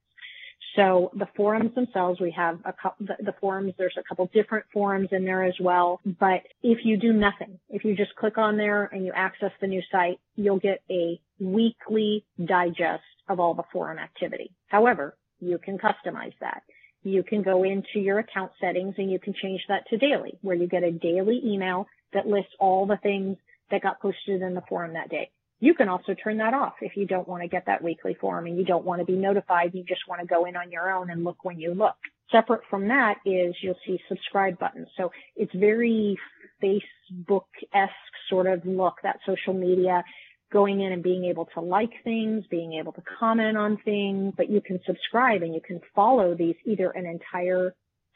So 0.76 1.10
the 1.14 1.26
forums 1.36 1.74
themselves, 1.74 2.20
we 2.20 2.30
have 2.32 2.58
a 2.64 2.72
couple, 2.72 3.06
the, 3.06 3.24
the, 3.24 3.34
forums, 3.40 3.72
there's 3.78 3.96
a 3.98 4.02
couple 4.08 4.28
different 4.32 4.66
forums 4.72 5.08
in 5.12 5.24
there 5.24 5.44
as 5.44 5.54
well. 5.60 6.00
But 6.04 6.42
if 6.62 6.78
you 6.84 6.98
do 6.98 7.12
nothing, 7.12 7.58
if 7.68 7.84
you 7.84 7.96
just 7.96 8.14
click 8.16 8.38
on 8.38 8.56
there 8.56 8.84
and 8.84 9.04
you 9.04 9.12
access 9.14 9.50
the 9.60 9.66
new 9.66 9.82
site, 9.90 10.20
you'll 10.36 10.60
get 10.60 10.82
a 10.90 11.20
weekly 11.40 12.24
digest 12.44 13.02
of 13.28 13.40
all 13.40 13.54
the 13.54 13.64
forum 13.72 13.98
activity. 13.98 14.50
However, 14.68 15.16
you 15.40 15.58
can 15.58 15.78
customize 15.78 16.34
that. 16.40 16.62
You 17.08 17.22
can 17.22 17.42
go 17.42 17.64
into 17.64 17.98
your 17.98 18.18
account 18.18 18.52
settings 18.60 18.94
and 18.98 19.10
you 19.10 19.18
can 19.18 19.34
change 19.34 19.62
that 19.68 19.86
to 19.88 19.96
daily, 19.96 20.38
where 20.42 20.56
you 20.56 20.66
get 20.68 20.82
a 20.82 20.92
daily 20.92 21.40
email 21.44 21.86
that 22.12 22.26
lists 22.26 22.52
all 22.58 22.86
the 22.86 22.98
things 22.98 23.36
that 23.70 23.82
got 23.82 24.00
posted 24.00 24.42
in 24.42 24.54
the 24.54 24.62
forum 24.68 24.94
that 24.94 25.10
day. 25.10 25.30
You 25.60 25.74
can 25.74 25.88
also 25.88 26.14
turn 26.14 26.38
that 26.38 26.54
off 26.54 26.74
if 26.80 26.96
you 26.96 27.04
don't 27.06 27.26
want 27.26 27.42
to 27.42 27.48
get 27.48 27.66
that 27.66 27.82
weekly 27.82 28.14
forum 28.14 28.46
and 28.46 28.56
you 28.56 28.64
don't 28.64 28.84
want 28.84 29.00
to 29.00 29.04
be 29.04 29.16
notified. 29.16 29.74
You 29.74 29.82
just 29.82 30.06
want 30.08 30.20
to 30.20 30.26
go 30.26 30.44
in 30.44 30.56
on 30.56 30.70
your 30.70 30.90
own 30.92 31.10
and 31.10 31.24
look 31.24 31.44
when 31.44 31.58
you 31.58 31.74
look. 31.74 31.96
Separate 32.30 32.62
from 32.70 32.88
that 32.88 33.16
is 33.24 33.56
you'll 33.60 33.78
see 33.84 33.98
subscribe 34.08 34.58
buttons. 34.58 34.88
So 34.96 35.10
it's 35.34 35.52
very 35.54 36.16
Facebook-esque 36.62 37.92
sort 38.30 38.46
of 38.46 38.64
look, 38.64 38.96
that 39.02 39.18
social 39.26 39.54
media 39.54 40.04
going 40.52 40.80
in 40.80 40.92
and 40.92 41.02
being 41.02 41.24
able 41.24 41.46
to 41.54 41.60
like 41.60 41.92
things, 42.04 42.44
being 42.50 42.74
able 42.74 42.92
to 42.92 43.02
comment 43.18 43.56
on 43.56 43.78
things, 43.84 44.32
but 44.36 44.50
you 44.50 44.60
can 44.60 44.80
subscribe 44.86 45.42
and 45.42 45.54
you 45.54 45.60
can 45.60 45.80
follow 45.94 46.34
these 46.34 46.56
either 46.64 46.90
an 46.90 47.06
entire 47.06 47.74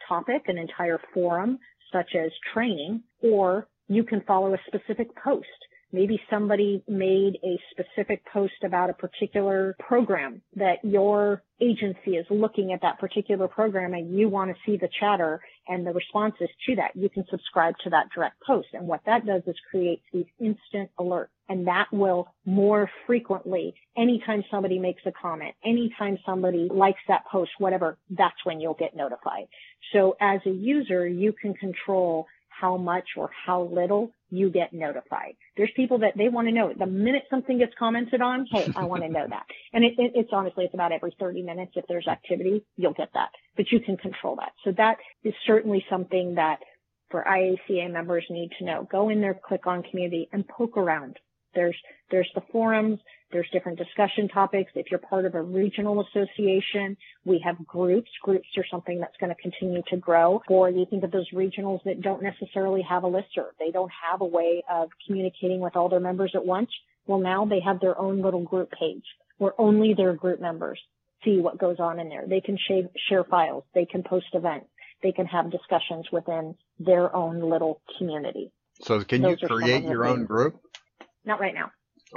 topic, 0.09 0.43
an 0.47 0.59
entire 0.59 1.01
forum, 1.13 1.59
such 1.93 2.15
as 2.15 2.31
training, 2.55 3.03
or 3.23 3.69
you 3.89 4.05
can 4.05 4.23
follow 4.23 4.55
a 4.55 4.59
specific 4.67 5.09
post. 5.17 5.47
Maybe 5.93 6.21
somebody 6.31 6.83
made 6.89 7.39
a 7.45 7.61
specific 7.71 8.25
post 8.33 8.65
about 8.65 8.91
a 8.91 8.95
particular 8.95 9.77
program 9.79 10.41
that 10.57 10.79
your 10.83 11.43
agency 11.61 12.17
is 12.17 12.27
looking 12.31 12.73
at 12.73 12.81
that 12.83 12.99
particular 12.99 13.47
program 13.47 13.93
and 13.93 14.17
you 14.19 14.29
want 14.29 14.51
to 14.51 14.57
see 14.65 14.77
the 14.79 14.89
chatter 14.99 15.41
and 15.69 15.87
the 15.87 15.93
responses 15.93 16.49
to 16.67 16.77
that. 16.77 16.91
You 16.95 17.09
can 17.09 17.25
subscribe 17.31 17.75
to 17.85 17.91
that 17.91 18.07
direct 18.15 18.43
post. 18.45 18.69
And 18.73 18.87
what 18.89 19.03
that 19.07 19.27
does 19.27 19.43
is 19.47 19.55
creates 19.71 20.03
these 20.13 20.27
instant 20.41 20.91
alerts. 20.99 21.29
And 21.49 21.67
that 21.67 21.87
will 21.93 22.29
more 22.47 22.91
frequently, 23.07 23.75
anytime 23.97 24.43
somebody 24.51 24.79
makes 24.79 25.03
a 25.05 25.13
comment, 25.13 25.55
anytime 25.65 26.19
somebody 26.25 26.69
likes 26.73 27.01
that 27.09 27.27
post, 27.31 27.51
whatever, 27.59 27.99
that's 28.11 28.45
when 28.45 28.61
you'll 28.61 28.75
get 28.75 28.97
notified. 28.97 29.49
So 29.93 30.17
as 30.21 30.41
a 30.47 30.51
user, 30.51 31.07
you 31.07 31.35
can 31.35 31.53
control 31.53 32.27
how 32.61 32.77
much 32.77 33.05
or 33.17 33.31
how 33.47 33.63
little 33.63 34.13
you 34.31 34.51
get 34.51 34.73
notified. 34.73 35.35
There's 35.57 35.71
people 35.77 35.99
that 35.99 36.17
they 36.17 36.29
want 36.29 36.49
to 36.49 36.53
know 36.53 36.73
the 36.77 36.87
minute 36.87 37.25
something 37.29 37.59
gets 37.59 37.73
commented 37.79 38.23
on. 38.23 38.47
Hey, 38.51 38.73
I 38.75 38.85
want 38.85 39.03
to 39.03 39.09
know 39.09 39.27
that. 39.29 39.45
And 39.73 39.85
it, 39.85 39.95
it, 39.99 40.13
it's 40.15 40.31
honestly, 40.33 40.65
it's 40.65 40.75
about 40.75 40.93
every 40.93 41.15
30 41.21 41.43
minutes. 41.43 41.73
If 41.77 41.85
there's 41.87 42.07
activity, 42.07 42.65
you'll 42.77 42.95
get 42.95 43.11
that, 43.15 43.31
but 43.57 43.71
you 43.71 43.81
can 43.81 43.97
control 43.97 44.37
that. 44.37 44.53
So 44.65 44.73
that 44.79 44.97
is 45.23 45.35
certainly 45.47 45.85
something 45.91 46.37
that 46.37 46.61
for 47.11 47.25
IACA 47.29 47.93
members 47.93 48.25
need 48.31 48.51
to 48.59 48.65
know. 48.65 48.89
Go 48.91 49.11
in 49.11 49.21
there, 49.21 49.35
click 49.35 49.67
on 49.67 49.83
community 49.83 50.29
and 50.33 50.49
poke 50.49 50.77
around. 50.79 51.19
There's, 51.55 51.77
there's 52.11 52.31
the 52.35 52.43
forums. 52.51 52.99
There's 53.33 53.49
different 53.51 53.79
discussion 53.79 54.29
topics. 54.29 54.71
If 54.75 54.91
you're 54.91 55.01
part 55.01 55.25
of 55.25 55.35
a 55.35 55.43
regional 55.43 56.05
association, 56.07 56.97
we 57.25 57.43
have 57.45 57.67
groups. 57.67 58.11
Groups 58.23 58.47
are 58.59 58.65
something 58.71 59.01
that's 59.01 59.17
going 59.19 59.35
to 59.35 59.41
continue 59.41 59.83
to 59.89 59.97
grow. 59.97 60.43
Or 60.49 60.69
you 60.69 60.85
think 60.89 61.03
of 61.03 61.11
those 61.11 61.31
regionals 61.33 61.83
that 61.85 62.03
don't 62.03 62.23
necessarily 62.23 62.83
have 62.83 63.05
a 63.05 63.09
listserv. 63.09 63.53
They 63.59 63.71
don't 63.73 63.91
have 64.11 64.21
a 64.21 64.27
way 64.27 64.63
of 64.71 64.91
communicating 65.07 65.61
with 65.61 65.77
all 65.77 65.89
their 65.89 66.01
members 66.01 66.33
at 66.35 66.45
once. 66.45 66.71
Well, 67.07 67.21
now 67.21 67.47
they 67.47 67.61
have 67.61 67.81
their 67.81 67.99
own 67.99 68.21
little 68.21 68.43
group 68.43 68.71
page 68.71 69.05
where 69.39 69.59
only 69.59 69.95
their 69.95 70.13
group 70.13 70.41
members 70.41 70.79
see 71.25 71.41
what 71.41 71.59
goes 71.59 71.77
on 71.79 71.99
in 71.99 72.09
there. 72.09 72.25
They 72.29 72.41
can 72.41 72.59
share, 72.69 72.83
share 73.09 73.25
files. 73.25 73.65
They 73.75 73.87
can 73.87 74.03
post 74.03 74.27
events. 74.35 74.67
They 75.03 75.13
can 75.13 75.27
have 75.27 75.51
discussions 75.51 76.07
within 76.13 76.55
their 76.79 77.15
own 77.15 77.41
little 77.41 77.81
community. 77.99 78.53
So 78.83 79.03
can 79.03 79.23
Those 79.23 79.39
you 79.41 79.49
create 79.49 79.85
your 79.85 80.07
own 80.07 80.27
group? 80.27 80.61
Not 81.25 81.41
right 81.41 81.55
now. 81.55 81.71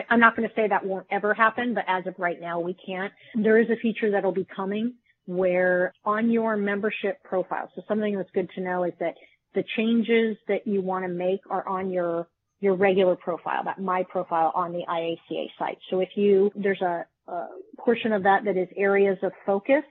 I'm 0.10 0.20
not 0.20 0.36
going 0.36 0.48
to 0.48 0.56
say 0.56 0.68
that 0.68 0.86
won't 0.86 1.08
ever 1.12 1.34
happen, 1.34 1.74
but 1.74 1.86
as 1.88 2.06
of 2.08 2.16
right 2.18 2.40
now, 2.40 2.60
we 2.60 2.76
can't. 2.86 3.14
There 3.36 3.60
is 3.60 3.70
a 3.70 3.76
feature 3.82 4.12
that'll 4.12 4.32
be 4.32 4.48
coming 4.56 4.96
where 5.26 5.94
on 6.04 6.30
your 6.30 6.56
membership 6.56 7.24
profile, 7.24 7.72
so 7.76 7.82
something 7.88 8.16
that's 8.16 8.30
good 8.32 8.50
to 8.56 8.62
know 8.62 8.84
is 8.84 8.94
that 9.00 9.16
the 9.56 9.64
changes 9.76 10.38
that 10.48 10.68
you 10.68 10.82
want 10.82 11.06
to 11.06 11.10
make 11.10 11.40
are 11.50 11.68
on 11.68 11.92
your 11.92 12.28
your 12.62 12.76
regular 12.76 13.16
profile, 13.16 13.64
that 13.66 13.80
my 13.80 14.04
profile 14.10 14.52
on 14.56 14.72
the 14.72 14.84
IACA 14.90 15.48
site. 15.60 15.78
So 15.90 16.00
if 16.00 16.10
you, 16.16 16.52
there's 16.56 16.82
a, 16.82 17.06
a 17.28 17.48
portion 17.78 18.14
of 18.14 18.24
that 18.24 18.46
that 18.46 18.58
is 18.58 18.68
areas 18.78 19.18
of 19.24 19.34
focus 19.46 19.84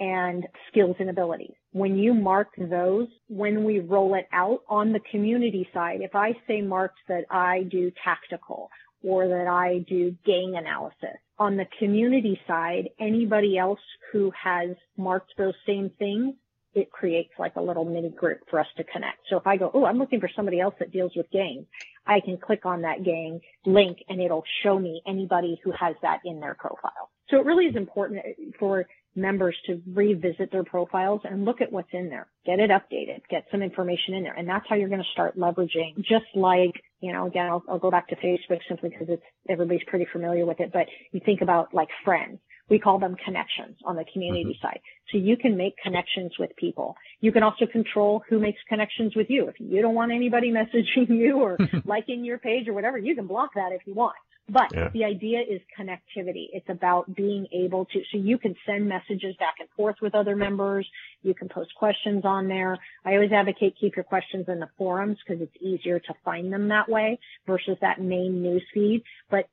and 0.00 0.44
skills 0.68 0.96
and 0.98 1.08
abilities. 1.08 1.54
When 1.70 1.96
you 1.96 2.12
mark 2.12 2.48
those, 2.58 3.06
when 3.28 3.64
we 3.64 3.78
roll 3.78 4.14
it 4.14 4.26
out 4.32 4.60
on 4.68 4.92
the 4.92 5.00
community 5.10 5.68
side, 5.72 6.00
if 6.00 6.14
I 6.14 6.32
say 6.48 6.60
marked 6.60 6.98
that 7.08 7.24
I 7.30 7.62
do 7.70 7.92
tactical 8.04 8.68
or 9.02 9.28
that 9.28 9.46
I 9.46 9.78
do 9.88 10.16
gang 10.24 10.54
analysis. 10.56 11.18
On 11.38 11.56
the 11.56 11.66
community 11.78 12.40
side, 12.46 12.90
anybody 13.00 13.58
else 13.58 13.80
who 14.12 14.32
has 14.40 14.70
marked 14.96 15.32
those 15.36 15.54
same 15.66 15.90
things 15.98 16.34
it 16.74 16.90
creates 16.90 17.32
like 17.38 17.56
a 17.56 17.60
little 17.60 17.84
mini 17.84 18.10
group 18.10 18.40
for 18.48 18.58
us 18.58 18.66
to 18.76 18.84
connect. 18.84 19.18
So 19.28 19.36
if 19.36 19.46
I 19.46 19.56
go, 19.56 19.70
oh, 19.74 19.84
I'm 19.84 19.98
looking 19.98 20.20
for 20.20 20.30
somebody 20.34 20.60
else 20.60 20.74
that 20.78 20.90
deals 20.90 21.12
with 21.14 21.30
gangs, 21.30 21.66
I 22.06 22.20
can 22.20 22.38
click 22.38 22.64
on 22.64 22.82
that 22.82 23.04
gang 23.04 23.40
link 23.66 23.98
and 24.08 24.20
it'll 24.20 24.44
show 24.62 24.78
me 24.78 25.02
anybody 25.06 25.60
who 25.62 25.72
has 25.72 25.94
that 26.02 26.20
in 26.24 26.40
their 26.40 26.54
profile. 26.54 27.10
So 27.28 27.38
it 27.38 27.46
really 27.46 27.66
is 27.66 27.76
important 27.76 28.22
for 28.58 28.86
members 29.14 29.56
to 29.66 29.80
revisit 29.92 30.50
their 30.50 30.64
profiles 30.64 31.20
and 31.24 31.44
look 31.44 31.60
at 31.60 31.72
what's 31.72 31.92
in 31.92 32.08
there, 32.08 32.28
get 32.46 32.58
it 32.58 32.70
updated, 32.70 33.20
get 33.28 33.44
some 33.50 33.62
information 33.62 34.14
in 34.14 34.22
there. 34.22 34.34
And 34.34 34.48
that's 34.48 34.64
how 34.68 34.76
you're 34.76 34.88
going 34.88 35.02
to 35.02 35.12
start 35.12 35.38
leveraging 35.38 35.96
just 35.98 36.24
like, 36.34 36.82
you 37.00 37.12
know, 37.12 37.26
again, 37.26 37.46
I'll, 37.46 37.62
I'll 37.68 37.78
go 37.78 37.90
back 37.90 38.08
to 38.08 38.16
Facebook 38.16 38.60
simply 38.68 38.90
because 38.90 39.08
it's, 39.08 39.22
everybody's 39.48 39.84
pretty 39.86 40.06
familiar 40.10 40.46
with 40.46 40.60
it, 40.60 40.72
but 40.72 40.86
you 41.12 41.20
think 41.24 41.42
about 41.42 41.74
like 41.74 41.88
friends. 42.04 42.38
We 42.70 42.78
call 42.78 42.98
them 42.98 43.16
connections 43.22 43.76
on 43.84 43.96
the 43.96 44.04
community 44.12 44.44
mm-hmm. 44.44 44.66
side. 44.66 44.80
So 45.10 45.18
you 45.18 45.36
can 45.36 45.56
make 45.58 45.74
connections 45.82 46.32
with 46.38 46.56
people. 46.56 46.96
You 47.20 47.30
can 47.32 47.42
also 47.42 47.66
control 47.66 48.22
who 48.30 48.38
makes 48.38 48.60
connections 48.68 49.14
with 49.14 49.28
you. 49.28 49.48
If 49.48 49.56
you 49.58 49.82
don't 49.82 49.94
want 49.94 50.12
anybody 50.12 50.50
messaging 50.52 51.08
you 51.08 51.40
or 51.40 51.58
liking 51.84 52.24
your 52.24 52.38
page 52.38 52.68
or 52.68 52.72
whatever, 52.72 52.96
you 52.96 53.14
can 53.14 53.26
block 53.26 53.50
that 53.56 53.72
if 53.72 53.82
you 53.84 53.94
want. 53.94 54.14
But 54.48 54.74
yeah. 54.74 54.88
the 54.92 55.04
idea 55.04 55.40
is 55.40 55.60
connectivity. 55.78 56.48
It's 56.52 56.68
about 56.68 57.14
being 57.14 57.46
able 57.52 57.84
to, 57.86 58.00
so 58.10 58.18
you 58.18 58.38
can 58.38 58.54
send 58.66 58.88
messages 58.88 59.36
back 59.38 59.54
and 59.60 59.68
forth 59.76 59.96
with 60.02 60.14
other 60.14 60.34
members. 60.34 60.86
You 61.22 61.32
can 61.32 61.48
post 61.48 61.70
questions 61.76 62.24
on 62.24 62.48
there. 62.48 62.76
I 63.04 63.14
always 63.14 63.32
advocate 63.32 63.76
keep 63.80 63.96
your 63.96 64.04
questions 64.04 64.46
in 64.48 64.58
the 64.58 64.68
forums 64.76 65.18
because 65.24 65.40
it's 65.42 65.56
easier 65.62 66.00
to 66.00 66.14
find 66.24 66.52
them 66.52 66.68
that 66.68 66.88
way 66.88 67.18
versus 67.46 67.76
that 67.80 68.00
main 68.00 68.42
news 68.42 68.64
feed. 68.74 69.04
But 69.30 69.48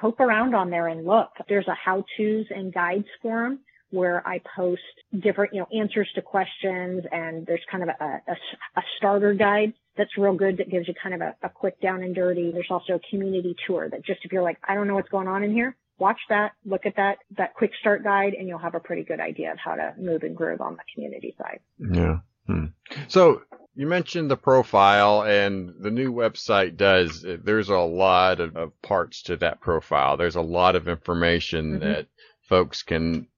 poke 0.00 0.20
around 0.20 0.54
on 0.54 0.70
there 0.70 0.86
and 0.86 1.04
look. 1.04 1.30
There's 1.48 1.68
a 1.68 1.74
how 1.74 2.04
to's 2.16 2.46
and 2.50 2.72
guides 2.72 3.08
forum 3.20 3.60
where 3.90 4.26
I 4.26 4.40
post 4.56 4.82
different, 5.18 5.54
you 5.54 5.60
know, 5.60 5.80
answers 5.80 6.08
to 6.14 6.22
questions 6.22 7.04
and 7.10 7.46
there's 7.46 7.64
kind 7.70 7.82
of 7.82 7.88
a, 7.88 8.04
a, 8.28 8.32
a 8.76 8.82
starter 8.96 9.34
guide 9.34 9.72
that's 9.96 10.16
real 10.16 10.34
good 10.34 10.58
that 10.58 10.70
gives 10.70 10.88
you 10.88 10.94
kind 11.00 11.14
of 11.14 11.20
a, 11.20 11.34
a 11.42 11.48
quick 11.48 11.80
down 11.80 12.02
and 12.02 12.14
dirty. 12.14 12.52
There's 12.52 12.70
also 12.70 12.94
a 12.94 13.00
community 13.10 13.54
tour 13.66 13.88
that 13.88 14.04
just 14.04 14.20
if 14.24 14.32
you're 14.32 14.42
like, 14.42 14.58
I 14.66 14.74
don't 14.74 14.86
know 14.86 14.94
what's 14.94 15.08
going 15.08 15.28
on 15.28 15.42
in 15.42 15.52
here, 15.52 15.76
watch 15.98 16.20
that, 16.28 16.52
look 16.64 16.86
at 16.86 16.96
that, 16.96 17.18
that 17.36 17.54
quick 17.54 17.72
start 17.80 18.02
guide 18.02 18.34
and 18.34 18.48
you'll 18.48 18.58
have 18.58 18.74
a 18.74 18.80
pretty 18.80 19.02
good 19.02 19.20
idea 19.20 19.52
of 19.52 19.58
how 19.58 19.74
to 19.74 19.94
move 19.98 20.22
and 20.22 20.36
groove 20.36 20.60
on 20.60 20.74
the 20.74 20.82
community 20.94 21.34
side. 21.36 21.60
Yeah. 21.78 22.18
Hmm. 22.46 22.66
So 23.08 23.42
you 23.74 23.86
mentioned 23.86 24.30
the 24.30 24.36
profile 24.36 25.22
and 25.22 25.74
the 25.80 25.90
new 25.90 26.12
website 26.12 26.76
does, 26.76 27.24
there's 27.44 27.68
a 27.68 27.78
lot 27.78 28.40
of, 28.40 28.56
of 28.56 28.82
parts 28.82 29.22
to 29.24 29.36
that 29.38 29.60
profile. 29.60 30.16
There's 30.16 30.36
a 30.36 30.40
lot 30.40 30.76
of 30.76 30.88
information 30.88 31.72
mm-hmm. 31.72 31.84
that 31.84 32.06
folks 32.48 32.82
can 32.82 33.28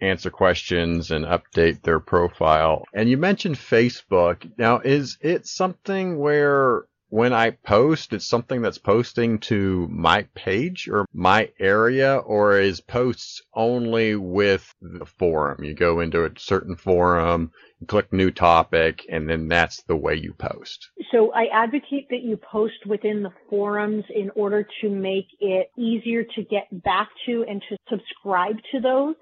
answer 0.00 0.30
questions 0.30 1.10
and 1.10 1.24
update 1.24 1.82
their 1.82 2.00
profile. 2.00 2.84
And 2.94 3.08
you 3.08 3.16
mentioned 3.16 3.56
Facebook. 3.56 4.50
Now, 4.58 4.80
is 4.80 5.18
it 5.20 5.46
something 5.46 6.18
where 6.18 6.84
when 7.10 7.32
I 7.32 7.50
post, 7.50 8.12
it's 8.12 8.26
something 8.26 8.60
that's 8.60 8.78
posting 8.78 9.38
to 9.40 9.88
my 9.90 10.26
page 10.34 10.88
or 10.88 11.06
my 11.12 11.50
area, 11.58 12.16
or 12.18 12.60
is 12.60 12.80
posts 12.80 13.42
only 13.54 14.14
with 14.14 14.74
the 14.82 15.06
forum? 15.06 15.64
You 15.64 15.74
go 15.74 16.00
into 16.00 16.24
a 16.24 16.30
certain 16.36 16.76
forum, 16.76 17.52
click 17.86 18.12
new 18.12 18.30
topic, 18.30 19.06
and 19.08 19.28
then 19.28 19.48
that's 19.48 19.82
the 19.84 19.96
way 19.96 20.16
you 20.16 20.34
post. 20.34 20.90
So 21.10 21.32
I 21.32 21.46
advocate 21.46 22.08
that 22.10 22.22
you 22.22 22.36
post 22.36 22.84
within 22.86 23.22
the 23.22 23.32
forums 23.48 24.04
in 24.14 24.30
order 24.34 24.66
to 24.82 24.90
make 24.90 25.28
it 25.40 25.70
easier 25.78 26.24
to 26.24 26.42
get 26.42 26.66
back 26.84 27.08
to 27.26 27.44
and 27.48 27.62
to 27.70 27.76
subscribe 27.88 28.56
to 28.72 28.80
those. 28.80 29.14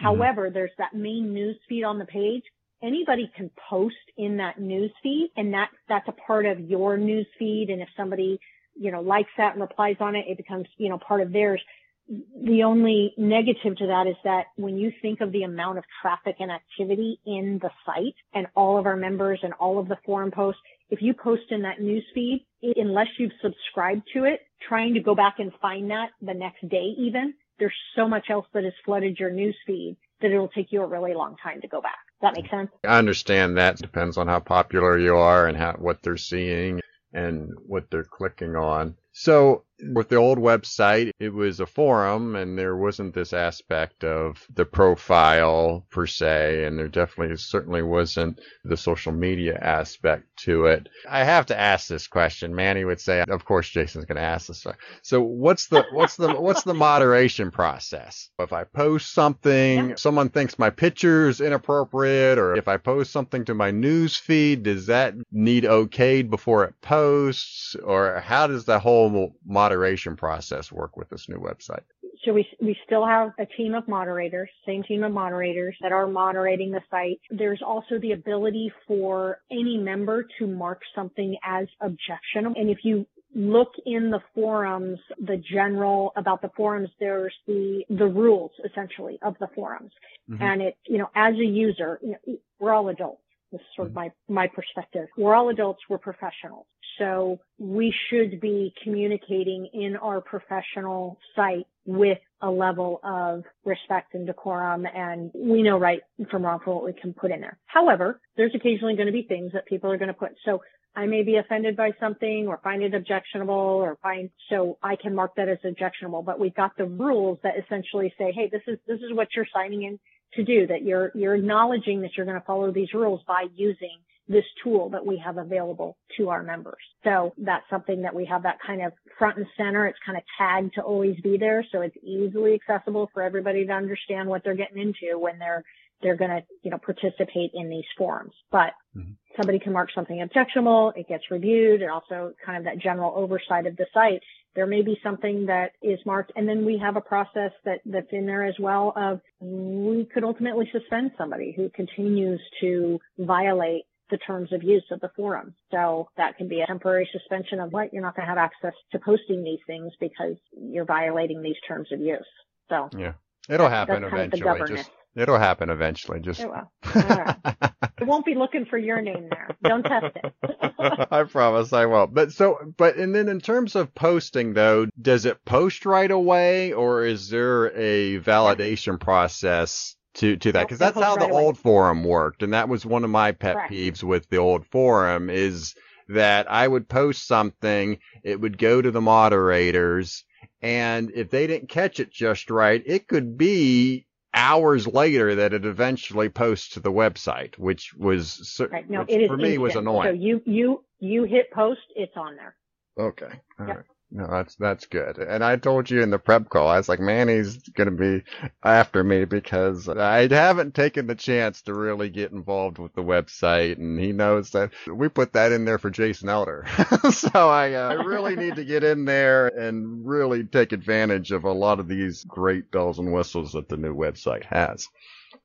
Mm-hmm. 0.00 0.04
However, 0.04 0.50
there's 0.52 0.70
that 0.78 0.94
main 0.94 1.32
news 1.32 1.56
feed 1.68 1.84
on 1.84 1.98
the 1.98 2.04
page. 2.04 2.42
Anybody 2.82 3.30
can 3.36 3.50
post 3.70 3.94
in 4.18 4.36
that 4.38 4.60
news 4.60 4.92
feed 5.02 5.30
and 5.36 5.54
that, 5.54 5.70
that's 5.88 6.08
a 6.08 6.12
part 6.12 6.46
of 6.46 6.60
your 6.60 6.96
news 6.96 7.26
feed. 7.38 7.68
And 7.70 7.80
if 7.80 7.88
somebody, 7.96 8.38
you 8.74 8.90
know, 8.90 9.00
likes 9.00 9.30
that 9.38 9.52
and 9.52 9.60
replies 9.60 9.96
on 10.00 10.16
it, 10.16 10.26
it 10.28 10.36
becomes, 10.36 10.66
you 10.76 10.88
know, 10.88 10.98
part 10.98 11.20
of 11.22 11.32
theirs. 11.32 11.62
The 12.06 12.64
only 12.64 13.14
negative 13.16 13.78
to 13.78 13.86
that 13.86 14.06
is 14.06 14.16
that 14.24 14.46
when 14.56 14.76
you 14.76 14.92
think 15.00 15.22
of 15.22 15.32
the 15.32 15.44
amount 15.44 15.78
of 15.78 15.84
traffic 16.02 16.36
and 16.38 16.50
activity 16.50 17.18
in 17.24 17.58
the 17.62 17.70
site 17.86 18.14
and 18.34 18.46
all 18.54 18.78
of 18.78 18.84
our 18.84 18.96
members 18.96 19.40
and 19.42 19.54
all 19.54 19.78
of 19.78 19.88
the 19.88 19.96
forum 20.04 20.30
posts, 20.30 20.60
if 20.90 21.00
you 21.00 21.14
post 21.14 21.44
in 21.50 21.62
that 21.62 21.80
news 21.80 22.04
feed, 22.14 22.44
unless 22.76 23.06
you've 23.18 23.32
subscribed 23.40 24.02
to 24.12 24.24
it, 24.24 24.40
trying 24.68 24.92
to 24.92 25.00
go 25.00 25.14
back 25.14 25.36
and 25.38 25.50
find 25.62 25.90
that 25.90 26.10
the 26.20 26.34
next 26.34 26.68
day 26.68 26.92
even 26.98 27.32
there's 27.58 27.74
so 27.96 28.08
much 28.08 28.30
else 28.30 28.46
that 28.52 28.64
has 28.64 28.72
flooded 28.84 29.18
your 29.18 29.30
news 29.30 29.56
feed 29.66 29.96
that 30.20 30.30
it'll 30.30 30.48
take 30.48 30.72
you 30.72 30.82
a 30.82 30.86
really 30.86 31.14
long 31.14 31.36
time 31.42 31.60
to 31.60 31.68
go 31.68 31.80
back. 31.80 31.98
Does 32.20 32.32
that 32.32 32.40
make 32.40 32.50
sense? 32.50 32.70
I 32.84 32.98
understand 32.98 33.56
that 33.56 33.76
depends 33.76 34.16
on 34.16 34.26
how 34.26 34.40
popular 34.40 34.98
you 34.98 35.16
are 35.16 35.46
and 35.46 35.56
how 35.56 35.72
what 35.74 36.02
they're 36.02 36.16
seeing 36.16 36.80
and 37.12 37.50
what 37.66 37.90
they're 37.90 38.04
clicking 38.04 38.56
on. 38.56 38.96
So 39.12 39.64
with 39.92 40.08
the 40.08 40.16
old 40.16 40.38
website, 40.38 41.10
it 41.18 41.32
was 41.32 41.60
a 41.60 41.66
forum 41.66 42.36
and 42.36 42.58
there 42.58 42.76
wasn't 42.76 43.14
this 43.14 43.32
aspect 43.32 44.04
of 44.04 44.46
the 44.54 44.64
profile 44.64 45.86
per 45.90 46.06
se. 46.06 46.64
And 46.64 46.78
there 46.78 46.88
definitely 46.88 47.36
certainly 47.36 47.82
wasn't 47.82 48.40
the 48.64 48.76
social 48.76 49.12
media 49.12 49.58
aspect 49.60 50.24
to 50.38 50.66
it. 50.66 50.88
I 51.08 51.24
have 51.24 51.46
to 51.46 51.58
ask 51.58 51.88
this 51.88 52.06
question. 52.06 52.54
Manny 52.54 52.84
would 52.84 53.00
say, 53.00 53.24
of 53.28 53.44
course, 53.44 53.68
Jason's 53.68 54.04
going 54.04 54.16
to 54.16 54.22
ask 54.22 54.48
this. 54.48 54.66
So 55.02 55.20
what's 55.20 55.66
the, 55.66 55.84
what's 55.92 56.16
the, 56.16 56.32
what's 56.34 56.62
the 56.62 56.74
moderation 56.74 57.50
process? 57.50 58.30
If 58.38 58.52
I 58.52 58.64
post 58.64 59.12
something, 59.12 59.90
yeah. 59.90 59.94
someone 59.96 60.28
thinks 60.28 60.58
my 60.58 60.70
picture's 60.70 61.40
inappropriate, 61.40 62.38
or 62.38 62.56
if 62.56 62.68
I 62.68 62.76
post 62.76 63.12
something 63.12 63.44
to 63.46 63.54
my 63.54 63.70
news 63.70 64.16
feed, 64.16 64.62
does 64.62 64.86
that 64.86 65.14
need 65.30 65.64
okayed 65.64 66.30
before 66.30 66.64
it 66.64 66.74
posts? 66.80 67.76
Or 67.76 68.20
how 68.20 68.46
does 68.46 68.64
the 68.64 68.78
whole 68.78 69.34
moderation 69.44 69.73
process 70.16 70.72
work 70.72 70.96
with 70.96 71.08
this 71.08 71.28
new 71.28 71.38
website? 71.38 71.82
So 72.24 72.32
we, 72.32 72.46
we 72.60 72.76
still 72.86 73.04
have 73.06 73.32
a 73.38 73.44
team 73.44 73.74
of 73.74 73.86
moderators, 73.86 74.48
same 74.66 74.82
team 74.82 75.02
of 75.04 75.12
moderators 75.12 75.76
that 75.82 75.92
are 75.92 76.06
moderating 76.06 76.70
the 76.70 76.80
site. 76.90 77.20
There's 77.30 77.60
also 77.60 77.98
the 77.98 78.12
ability 78.12 78.72
for 78.86 79.38
any 79.50 79.76
member 79.76 80.26
to 80.38 80.46
mark 80.46 80.80
something 80.94 81.36
as 81.44 81.66
objectionable. 81.80 82.58
And 82.58 82.70
if 82.70 82.78
you 82.82 83.06
look 83.34 83.72
in 83.84 84.10
the 84.10 84.20
forums, 84.34 85.00
the 85.18 85.36
general 85.36 86.12
about 86.16 86.40
the 86.40 86.50
forums, 86.56 86.88
there's 87.00 87.34
the, 87.46 87.82
the 87.90 88.06
rules 88.06 88.52
essentially 88.64 89.18
of 89.22 89.36
the 89.40 89.48
forums. 89.54 89.90
Mm-hmm. 90.30 90.42
And 90.42 90.62
it, 90.62 90.76
you 90.86 90.98
know, 90.98 91.10
as 91.14 91.34
a 91.34 91.44
user, 91.44 91.98
you 92.00 92.16
know, 92.26 92.38
we're 92.58 92.72
all 92.72 92.88
adults. 92.88 93.20
This 93.52 93.60
is 93.60 93.66
sort 93.76 93.88
of 93.88 93.94
mm-hmm. 93.94 94.12
my, 94.34 94.42
my 94.42 94.48
perspective. 94.48 95.06
We're 95.16 95.34
all 95.34 95.48
adults. 95.48 95.80
We're 95.88 95.98
professionals. 95.98 96.66
So 96.98 97.38
we 97.58 97.92
should 98.08 98.40
be 98.40 98.72
communicating 98.82 99.68
in 99.72 99.96
our 99.96 100.20
professional 100.20 101.18
site 101.34 101.66
with 101.86 102.18
a 102.40 102.50
level 102.50 103.00
of 103.02 103.44
respect 103.64 104.14
and 104.14 104.26
decorum 104.26 104.86
and 104.86 105.30
we 105.34 105.62
know 105.62 105.78
right 105.78 106.00
from 106.30 106.44
wrong 106.44 106.60
for 106.64 106.74
what 106.74 106.84
we 106.84 106.92
can 106.92 107.12
put 107.12 107.30
in 107.30 107.40
there. 107.40 107.58
However, 107.66 108.20
there's 108.36 108.54
occasionally 108.54 108.96
going 108.96 109.06
to 109.06 109.12
be 109.12 109.22
things 109.22 109.52
that 109.52 109.66
people 109.66 109.90
are 109.90 109.98
going 109.98 110.08
to 110.08 110.14
put. 110.14 110.30
So 110.44 110.62
I 110.96 111.06
may 111.06 111.22
be 111.22 111.36
offended 111.36 111.76
by 111.76 111.90
something 111.98 112.46
or 112.46 112.60
find 112.62 112.82
it 112.82 112.94
objectionable 112.94 113.54
or 113.54 113.98
find, 114.02 114.30
so 114.48 114.78
I 114.82 114.96
can 114.96 115.14
mark 115.14 115.34
that 115.36 115.48
as 115.48 115.58
objectionable, 115.64 116.22
but 116.22 116.38
we've 116.38 116.54
got 116.54 116.76
the 116.76 116.84
rules 116.84 117.38
that 117.42 117.54
essentially 117.58 118.14
say, 118.16 118.32
hey, 118.32 118.48
this 118.50 118.62
is, 118.68 118.78
this 118.86 119.00
is 119.00 119.12
what 119.12 119.28
you're 119.34 119.46
signing 119.52 119.82
in 119.82 119.98
to 120.36 120.44
do, 120.44 120.66
that 120.66 120.82
you're, 120.82 121.10
you're 121.14 121.34
acknowledging 121.34 122.02
that 122.02 122.10
you're 122.16 122.26
going 122.26 122.40
to 122.40 122.46
follow 122.46 122.72
these 122.72 122.92
rules 122.92 123.20
by 123.26 123.46
using 123.54 123.98
this 124.26 124.44
tool 124.62 124.90
that 124.90 125.04
we 125.04 125.18
have 125.22 125.36
available 125.36 125.98
to 126.16 126.30
our 126.30 126.42
members. 126.42 126.80
So 127.04 127.34
that's 127.36 127.64
something 127.68 128.02
that 128.02 128.14
we 128.14 128.24
have 128.24 128.44
that 128.44 128.58
kind 128.66 128.82
of 128.82 128.92
front 129.18 129.36
and 129.36 129.46
center. 129.56 129.86
It's 129.86 129.98
kind 130.04 130.16
of 130.16 130.24
tagged 130.38 130.74
to 130.74 130.82
always 130.82 131.16
be 131.20 131.36
there. 131.36 131.64
So 131.70 131.82
it's 131.82 131.96
easily 132.02 132.54
accessible 132.54 133.10
for 133.12 133.22
everybody 133.22 133.66
to 133.66 133.72
understand 133.72 134.28
what 134.28 134.42
they're 134.42 134.54
getting 134.54 134.78
into 134.78 135.18
when 135.18 135.38
they're, 135.38 135.62
they're 136.02 136.16
going 136.16 136.30
to, 136.30 136.42
you 136.62 136.70
know, 136.70 136.78
participate 136.78 137.50
in 137.52 137.68
these 137.68 137.84
forums. 137.98 138.32
But 138.50 138.72
mm-hmm. 138.96 139.12
somebody 139.36 139.58
can 139.58 139.74
mark 139.74 139.90
something 139.94 140.22
objectionable. 140.22 140.94
It 140.96 141.06
gets 141.06 141.24
reviewed 141.30 141.82
and 141.82 141.90
also 141.90 142.32
kind 142.44 142.58
of 142.58 142.64
that 142.64 142.82
general 142.82 143.12
oversight 143.14 143.66
of 143.66 143.76
the 143.76 143.86
site 143.92 144.22
there 144.54 144.66
may 144.66 144.82
be 144.82 144.98
something 145.02 145.46
that 145.46 145.72
is 145.82 145.98
marked 146.06 146.32
and 146.36 146.48
then 146.48 146.64
we 146.64 146.78
have 146.78 146.96
a 146.96 147.00
process 147.00 147.52
that 147.64 147.80
that's 147.84 148.12
in 148.12 148.26
there 148.26 148.44
as 148.44 148.54
well 148.58 148.92
of 148.96 149.20
we 149.40 150.06
could 150.12 150.24
ultimately 150.24 150.68
suspend 150.72 151.10
somebody 151.18 151.52
who 151.56 151.68
continues 151.70 152.40
to 152.60 153.00
violate 153.18 153.82
the 154.10 154.18
terms 154.18 154.52
of 154.52 154.62
use 154.62 154.84
of 154.90 155.00
the 155.00 155.10
forum. 155.16 155.54
So 155.70 156.08
that 156.16 156.36
can 156.36 156.46
be 156.48 156.60
a 156.60 156.66
temporary 156.66 157.08
suspension 157.10 157.58
of 157.58 157.72
what 157.72 157.92
you're 157.92 158.02
not 158.02 158.14
going 158.14 158.26
to 158.26 158.28
have 158.28 158.38
access 158.38 158.74
to 158.92 158.98
posting 158.98 159.42
these 159.42 159.60
things 159.66 159.92
because 159.98 160.36
you're 160.52 160.84
violating 160.84 161.42
these 161.42 161.56
terms 161.66 161.88
of 161.90 162.00
use. 162.00 162.20
So 162.68 162.90
yeah, 162.96 163.14
it'll 163.48 163.68
happen 163.68 164.04
eventually. 164.04 164.76
Just 164.76 164.90
It'll 165.16 165.38
happen 165.38 165.70
eventually. 165.70 166.20
Just 166.20 166.40
it 166.40 166.50
will. 166.50 166.70
Right. 166.94 167.36
it 168.00 168.06
won't 168.06 168.26
be 168.26 168.34
looking 168.34 168.66
for 168.66 168.78
your 168.78 169.00
name 169.00 169.28
there. 169.30 169.56
Don't 169.62 169.82
test 169.82 170.16
it. 170.16 170.34
I 171.10 171.22
promise 171.24 171.72
I 171.72 171.86
won't. 171.86 172.12
But 172.12 172.32
so, 172.32 172.58
but 172.76 172.96
and 172.96 173.14
then 173.14 173.28
in 173.28 173.40
terms 173.40 173.76
of 173.76 173.94
posting 173.94 174.54
though, 174.54 174.86
does 175.00 175.24
it 175.24 175.44
post 175.44 175.86
right 175.86 176.10
away 176.10 176.72
or 176.72 177.04
is 177.04 177.28
there 177.28 177.66
a 177.76 178.18
validation 178.20 178.98
process 178.98 179.96
to 180.14 180.36
to 180.36 180.52
that 180.52 180.66
because 180.66 180.78
that's 180.78 180.94
post 180.94 181.04
how 181.04 181.16
right 181.16 181.28
the 181.28 181.32
away. 181.32 181.42
old 181.42 181.58
forum 181.58 182.04
worked, 182.04 182.42
and 182.42 182.52
that 182.52 182.68
was 182.68 182.84
one 182.84 183.04
of 183.04 183.10
my 183.10 183.32
pet 183.32 183.56
Correct. 183.56 183.72
peeves 183.72 184.02
with 184.02 184.28
the 184.28 184.38
old 184.38 184.66
forum 184.66 185.30
is 185.30 185.74
that 186.08 186.50
I 186.50 186.68
would 186.68 186.88
post 186.88 187.26
something, 187.26 187.98
it 188.22 188.40
would 188.40 188.58
go 188.58 188.82
to 188.82 188.90
the 188.90 189.00
moderators, 189.00 190.24
and 190.60 191.10
if 191.14 191.30
they 191.30 191.46
didn't 191.46 191.68
catch 191.68 192.00
it 192.00 192.10
just 192.10 192.50
right, 192.50 192.82
it 192.84 193.08
could 193.08 193.38
be 193.38 194.06
hours 194.34 194.86
later 194.86 195.34
that 195.36 195.52
it 195.52 195.64
eventually 195.64 196.28
posts 196.28 196.70
to 196.70 196.80
the 196.80 196.92
website, 196.92 197.56
which 197.58 197.94
was 197.94 198.60
Right. 198.70 198.88
No, 198.90 199.04
which 199.04 199.28
for 199.28 199.36
me 199.36 199.58
was 199.58 199.76
annoying. 199.76 200.08
So 200.08 200.12
you 200.12 200.42
you 200.44 200.84
you 201.00 201.24
hit 201.24 201.50
post, 201.52 201.80
it's 201.96 202.16
on 202.16 202.36
there. 202.36 202.56
Okay. 202.98 203.30
All 203.58 203.66
Yep. 203.66 203.76
right. 203.76 203.86
No, 204.10 204.28
that's 204.30 204.54
that's 204.56 204.86
good. 204.86 205.18
And 205.18 205.42
I 205.42 205.56
told 205.56 205.90
you 205.90 206.00
in 206.00 206.10
the 206.10 206.18
prep 206.18 206.48
call, 206.48 206.68
I 206.68 206.76
was 206.76 206.88
like, 206.88 207.00
Manny's 207.00 207.56
gonna 207.70 207.90
be 207.90 208.22
after 208.62 209.02
me 209.02 209.24
because 209.24 209.88
I 209.88 210.28
haven't 210.28 210.74
taken 210.74 211.06
the 211.06 211.16
chance 211.16 211.62
to 211.62 211.74
really 211.74 212.10
get 212.10 212.30
involved 212.30 212.78
with 212.78 212.94
the 212.94 213.02
website, 213.02 213.78
and 213.78 213.98
he 213.98 214.12
knows 214.12 214.50
that 214.50 214.70
we 214.86 215.08
put 215.08 215.32
that 215.32 215.52
in 215.52 215.64
there 215.64 215.78
for 215.78 215.90
Jason 215.90 216.28
Elder. 216.28 216.64
so 217.10 217.50
I, 217.50 217.72
uh, 217.72 217.88
I 217.90 217.92
really 218.04 218.36
need 218.44 218.56
to 218.56 218.64
get 218.64 218.84
in 218.84 219.04
there 219.04 219.48
and 219.48 220.06
really 220.06 220.44
take 220.44 220.72
advantage 220.72 221.32
of 221.32 221.44
a 221.44 221.52
lot 221.52 221.80
of 221.80 221.88
these 221.88 222.24
great 222.24 222.70
bells 222.70 222.98
and 222.98 223.12
whistles 223.12 223.52
that 223.52 223.68
the 223.68 223.76
new 223.76 223.94
website 223.94 224.44
has. 224.44 224.86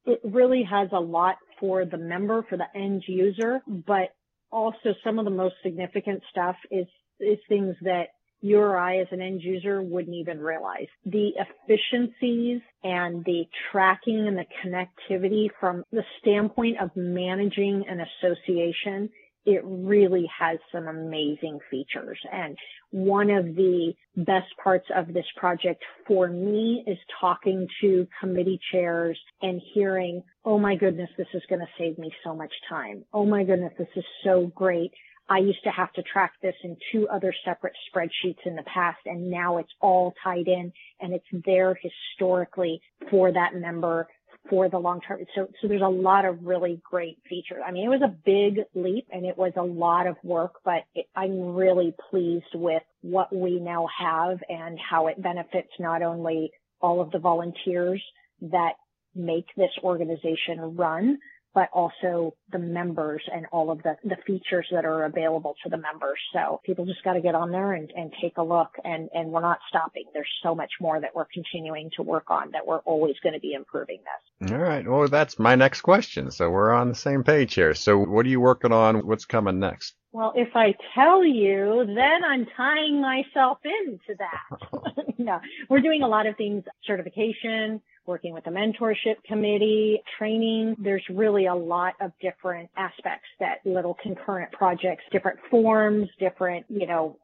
It 0.06 0.20
really 0.24 0.64
has 0.64 0.90
a 0.92 1.00
lot 1.00 1.38
for 1.60 1.86
the 1.86 1.98
member, 1.98 2.46
for 2.48 2.58
the 2.58 2.68
end 2.76 3.04
user, 3.08 3.62
but 3.68 4.14
also 4.52 4.94
some 5.04 5.18
of 5.18 5.26
the 5.26 5.32
most 5.32 5.56
significant 5.64 6.22
stuff 6.30 6.56
is 6.72 6.88
is 7.20 7.38
things 7.50 7.76
that 7.82 8.08
you 8.42 8.60
or 8.60 8.78
I 8.78 9.00
as 9.00 9.08
an 9.12 9.22
end 9.22 9.42
user 9.42 9.82
wouldn't 9.82 10.16
even 10.16 10.40
realize. 10.40 10.88
The 11.06 11.32
efficiencies 11.38 12.62
and 12.84 13.24
the 13.26 13.44
tracking 13.72 14.28
and 14.28 14.38
the 14.38 14.46
connectivity 14.64 15.50
from 15.60 15.84
the 15.92 16.04
standpoint 16.20 16.78
of 16.82 16.90
managing 16.96 17.86
an 17.88 18.00
association, 18.00 19.10
it 19.46 19.62
really 19.64 20.30
has 20.38 20.60
some 20.72 20.88
amazing 20.88 21.60
features. 21.72 22.20
And 22.32 22.58
one 22.92 23.30
of 23.30 23.46
the 23.56 23.94
best 24.16 24.48
parts 24.64 24.88
of 24.96 25.14
this 25.14 25.26
project 25.38 25.84
for 26.08 26.28
me 26.28 26.84
is 26.88 26.98
talking 27.20 27.68
to 27.82 28.08
committee 28.20 28.60
chairs 28.72 29.20
and 29.42 29.62
hearing, 29.74 30.24
oh 30.46 30.60
my 30.60 30.76
goodness, 30.76 31.10
this 31.18 31.28
is 31.34 31.44
going 31.50 31.62
to 31.62 31.68
save 31.78 31.98
me 31.98 32.12
so 32.24 32.36
much 32.36 32.52
time. 32.70 33.04
Oh 33.14 33.26
my 33.26 33.44
goodness, 33.44 33.74
this 33.78 33.88
is 33.96 34.06
so 34.24 34.52
great. 34.56 34.92
I 35.30 35.38
used 35.40 35.64
to 35.64 35.70
have 35.70 35.94
to 35.94 36.02
track 36.02 36.34
this 36.42 36.56
in 36.64 36.76
two 36.92 37.08
other 37.08 37.34
separate 37.46 37.74
spreadsheets 37.88 38.46
in 38.46 38.56
the 38.56 38.64
past 38.64 39.00
and 39.06 39.30
now 39.30 39.58
it's 39.58 39.72
all 39.80 40.14
tied 40.24 40.48
in 40.48 40.74
and 41.00 41.14
it's 41.14 41.46
there 41.46 41.78
historically 41.82 42.82
for 43.12 43.32
that 43.32 43.54
member 43.54 44.08
for 44.50 44.70
the 44.70 44.80
long 44.80 45.02
term. 45.02 45.20
So, 45.36 45.48
so 45.62 45.68
there's 45.68 45.82
a 45.82 45.88
lot 45.88 46.26
of 46.26 46.40
really 46.44 46.82
great 46.90 47.20
features. 47.30 47.62
I 47.66 47.72
mean, 47.72 47.86
it 47.86 47.90
was 47.90 48.02
a 48.02 48.16
big 48.26 48.66
leap 48.74 49.08
and 49.12 49.26
it 49.26 49.38
was 49.38 49.54
a 49.56 49.64
lot 49.64 50.08
of 50.08 50.16
work, 50.24 50.54
but 50.66 50.84
it, 50.96 51.06
I'm 51.16 51.54
really 51.54 51.94
pleased 52.10 52.56
with 52.56 52.82
what 53.02 53.34
we 53.36 53.60
now 53.60 53.88
have 54.00 54.40
and 54.50 54.80
how 54.80 55.08
it 55.08 55.22
benefits 55.22 55.70
not 55.80 56.02
only 56.02 56.52
all 56.82 57.02
of 57.02 57.12
the 57.12 57.20
volunteers 57.20 58.04
that 58.42 58.74
make 59.14 59.46
this 59.56 59.72
organization 59.84 60.76
run, 60.76 61.20
but 61.60 61.68
also 61.74 62.34
the 62.54 62.58
members 62.58 63.22
and 63.36 63.46
all 63.52 63.70
of 63.70 63.84
the, 63.84 63.94
the 64.06 64.16
features 64.26 64.66
that 64.72 64.86
are 64.86 65.04
available 65.04 65.56
to 65.62 65.70
the 65.70 65.76
members. 65.76 66.18
So 66.32 66.62
people 66.66 66.86
just 66.86 67.04
got 67.04 67.14
to 67.16 67.22
get 67.22 67.36
on 67.36 67.52
there 67.52 67.74
and, 67.74 67.92
and 67.94 68.14
take 68.22 68.38
a 68.38 68.42
look 68.42 68.70
and, 68.86 69.10
and 69.14 69.30
we're 69.30 69.42
not 69.42 69.60
stopping. 69.68 70.06
There's 70.14 70.32
so 70.42 70.56
much 70.56 70.72
more 70.80 71.02
that 71.02 71.14
we're 71.14 71.28
continuing 71.34 71.92
to 71.98 72.02
work 72.02 72.32
on 72.32 72.52
that 72.52 72.66
we're 72.66 72.80
always 72.80 73.16
going 73.22 73.34
to 73.34 73.42
be 73.42 73.52
improving 73.52 74.00
this. 74.40 74.54
All 74.54 74.58
right. 74.58 74.88
Well, 74.88 75.10
that's 75.10 75.38
my 75.38 75.56
next 75.56 75.82
question. 75.82 76.32
So 76.32 76.50
we're 76.50 76.72
on 76.72 76.88
the 76.88 76.96
same 76.96 77.26
page 77.26 77.56
here. 77.56 77.74
So 77.74 77.98
what 77.98 78.26
are 78.26 78.30
you 78.30 78.40
working 78.40 78.72
on? 78.72 79.06
What's 79.06 79.26
coming 79.26 79.60
next? 79.60 79.96
Well, 80.14 80.32
if 80.36 80.56
I 80.56 80.76
tell 80.96 81.26
you, 81.26 81.84
then 81.86 82.24
I'm 82.26 82.48
tying 82.56 83.02
myself 83.02 83.58
into 83.66 84.18
that. 84.18 85.04
no, 85.18 85.40
we're 85.70 85.82
doing 85.82 86.04
a 86.04 86.08
lot 86.08 86.26
of 86.26 86.38
things, 86.38 86.64
certification, 86.86 87.82
working 88.06 88.34
with 88.34 88.44
the 88.44 88.50
mentorship 88.52 89.24
committee, 89.26 90.02
training. 90.18 90.76
There's 90.80 91.04
really 91.10 91.46
a 91.46 91.56
lot 91.56 91.94
of 92.02 92.12
different 92.22 92.70
aspects 92.76 93.28
that 93.40 93.58
little 93.66 93.96
concurrent 94.02 94.52
projects, 94.52 95.04
different 95.12 95.40
forms, 95.50 96.10
different, 96.20 96.66
you 96.70 96.88
know, 96.88 97.18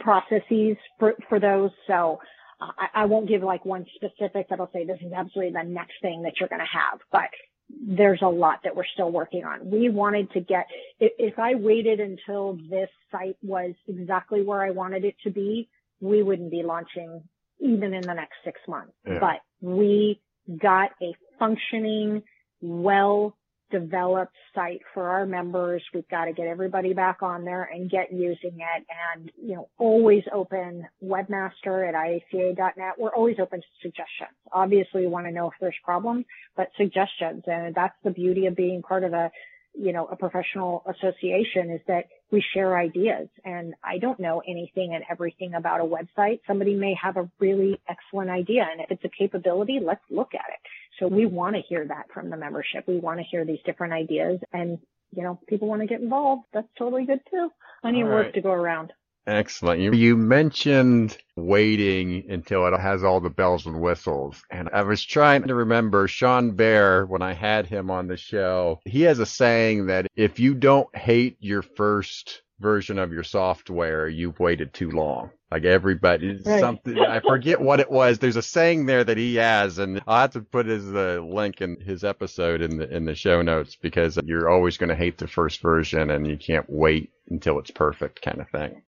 processes 0.00 0.76
for, 0.98 1.14
for 1.28 1.38
those. 1.38 1.70
So 1.86 2.18
I, 2.60 3.02
I 3.02 3.04
won't 3.06 3.28
give 3.28 3.42
like 3.42 3.64
one 3.64 3.86
specific 3.94 4.48
that'll 4.48 4.70
say 4.72 4.84
this 4.84 5.00
is 5.00 5.12
absolutely 5.12 5.52
the 5.52 5.68
next 5.68 5.94
thing 6.02 6.22
that 6.22 6.34
you're 6.40 6.48
going 6.48 6.60
to 6.60 6.64
have, 6.64 7.00
but 7.12 7.30
there's 7.68 8.22
a 8.22 8.28
lot 8.28 8.60
that 8.64 8.76
we're 8.76 8.86
still 8.94 9.10
working 9.10 9.44
on. 9.44 9.70
We 9.70 9.90
wanted 9.90 10.30
to 10.32 10.40
get, 10.40 10.66
if 11.00 11.38
I 11.38 11.56
waited 11.56 12.00
until 12.00 12.58
this 12.70 12.88
site 13.10 13.36
was 13.42 13.74
exactly 13.88 14.42
where 14.42 14.62
I 14.62 14.70
wanted 14.70 15.04
it 15.04 15.16
to 15.24 15.30
be, 15.30 15.68
we 16.00 16.22
wouldn't 16.22 16.50
be 16.50 16.62
launching 16.62 17.22
even 17.60 17.94
in 17.94 18.02
the 18.02 18.14
next 18.14 18.36
six 18.44 18.60
months. 18.68 18.92
Yeah. 19.06 19.18
But 19.20 19.40
we 19.60 20.20
got 20.60 20.90
a 21.02 21.14
functioning, 21.38 22.22
well 22.60 23.36
developed 23.70 24.34
site 24.54 24.80
for 24.94 25.08
our 25.08 25.26
members. 25.26 25.82
We've 25.92 26.08
got 26.08 26.26
to 26.26 26.32
get 26.32 26.46
everybody 26.46 26.92
back 26.92 27.22
on 27.22 27.44
there 27.44 27.64
and 27.64 27.90
get 27.90 28.12
using 28.12 28.58
it 28.58 28.86
and, 29.14 29.30
you 29.36 29.56
know, 29.56 29.68
always 29.78 30.22
open 30.32 30.86
webmaster 31.02 31.88
at 31.88 31.94
IACA.net. 31.94 32.94
We're 32.98 33.14
always 33.14 33.36
open 33.40 33.60
to 33.60 33.66
suggestions. 33.82 34.36
Obviously 34.52 35.02
we 35.02 35.06
want 35.08 35.26
to 35.26 35.32
know 35.32 35.48
if 35.48 35.54
there's 35.60 35.74
problems, 35.84 36.26
but 36.56 36.68
suggestions. 36.76 37.42
And 37.46 37.74
that's 37.74 37.96
the 38.04 38.10
beauty 38.10 38.46
of 38.46 38.54
being 38.54 38.82
part 38.82 39.04
of 39.04 39.12
a, 39.12 39.30
you 39.78 39.92
know, 39.92 40.06
a 40.06 40.16
professional 40.16 40.82
association 40.86 41.70
is 41.70 41.80
that 41.86 42.04
we 42.30 42.42
share 42.54 42.78
ideas 42.78 43.28
and 43.44 43.74
I 43.84 43.98
don't 43.98 44.18
know 44.18 44.42
anything 44.46 44.94
and 44.94 45.04
everything 45.10 45.54
about 45.54 45.80
a 45.80 45.84
website. 45.84 46.40
Somebody 46.46 46.74
may 46.74 46.94
have 47.00 47.16
a 47.16 47.30
really 47.38 47.80
excellent 47.88 48.30
idea 48.30 48.66
and 48.70 48.80
if 48.80 48.90
it's 48.90 49.04
a 49.04 49.10
capability, 49.16 49.78
let's 49.82 50.02
look 50.10 50.34
at 50.34 50.48
it. 50.48 50.60
So 50.98 51.08
we 51.08 51.26
want 51.26 51.56
to 51.56 51.62
hear 51.68 51.86
that 51.86 52.06
from 52.12 52.30
the 52.30 52.36
membership. 52.36 52.88
We 52.88 52.98
want 52.98 53.20
to 53.20 53.24
hear 53.30 53.44
these 53.44 53.58
different 53.66 53.92
ideas 53.92 54.40
and, 54.52 54.78
you 55.14 55.22
know, 55.22 55.38
people 55.46 55.68
want 55.68 55.82
to 55.82 55.86
get 55.86 56.00
involved. 56.00 56.44
That's 56.52 56.68
totally 56.78 57.04
good 57.04 57.20
too. 57.30 57.50
Plenty 57.82 58.02
of 58.02 58.08
work 58.08 58.26
right. 58.26 58.34
to 58.34 58.40
go 58.40 58.52
around. 58.52 58.92
Excellent. 59.26 59.80
You, 59.80 59.92
you 59.92 60.16
mentioned 60.16 61.16
waiting 61.34 62.24
until 62.30 62.66
it 62.66 62.78
has 62.78 63.02
all 63.02 63.20
the 63.20 63.30
bells 63.30 63.66
and 63.66 63.80
whistles. 63.80 64.40
And 64.50 64.68
I 64.72 64.82
was 64.82 65.04
trying 65.04 65.42
to 65.48 65.54
remember 65.54 66.06
Sean 66.06 66.52
Bair 66.52 67.06
when 67.06 67.22
I 67.22 67.32
had 67.32 67.66
him 67.66 67.90
on 67.90 68.06
the 68.06 68.16
show. 68.16 68.80
He 68.84 69.02
has 69.02 69.18
a 69.18 69.26
saying 69.26 69.86
that 69.86 70.06
if 70.14 70.38
you 70.38 70.54
don't 70.54 70.94
hate 70.96 71.36
your 71.40 71.62
first 71.62 72.42
version 72.60 72.98
of 72.98 73.12
your 73.12 73.24
software, 73.24 74.08
you've 74.08 74.38
waited 74.38 74.72
too 74.72 74.90
long. 74.90 75.30
Like 75.50 75.64
everybody, 75.64 76.40
Right. 76.44 76.60
something, 76.60 76.98
I 76.98 77.20
forget 77.20 77.60
what 77.60 77.78
it 77.80 77.90
was. 77.90 78.18
There's 78.18 78.36
a 78.36 78.42
saying 78.42 78.86
there 78.86 79.04
that 79.04 79.16
he 79.16 79.36
has, 79.36 79.78
and 79.78 80.02
I'll 80.06 80.22
have 80.22 80.32
to 80.32 80.40
put 80.40 80.66
his 80.66 80.86
uh, 80.92 81.20
link 81.22 81.60
in 81.60 81.78
his 81.80 82.02
episode 82.02 82.62
in 82.62 82.78
the, 82.78 82.88
in 82.94 83.04
the 83.04 83.14
show 83.14 83.42
notes 83.42 83.76
because 83.76 84.18
you're 84.24 84.48
always 84.48 84.76
going 84.76 84.88
to 84.88 84.96
hate 84.96 85.18
the 85.18 85.28
first 85.28 85.60
version 85.60 86.10
and 86.10 86.26
you 86.26 86.36
can't 86.36 86.66
wait 86.68 87.10
until 87.28 87.58
it's 87.60 87.70
perfect 87.70 88.22
kind 88.22 88.40
of 88.40 88.48
thing. 88.50 88.82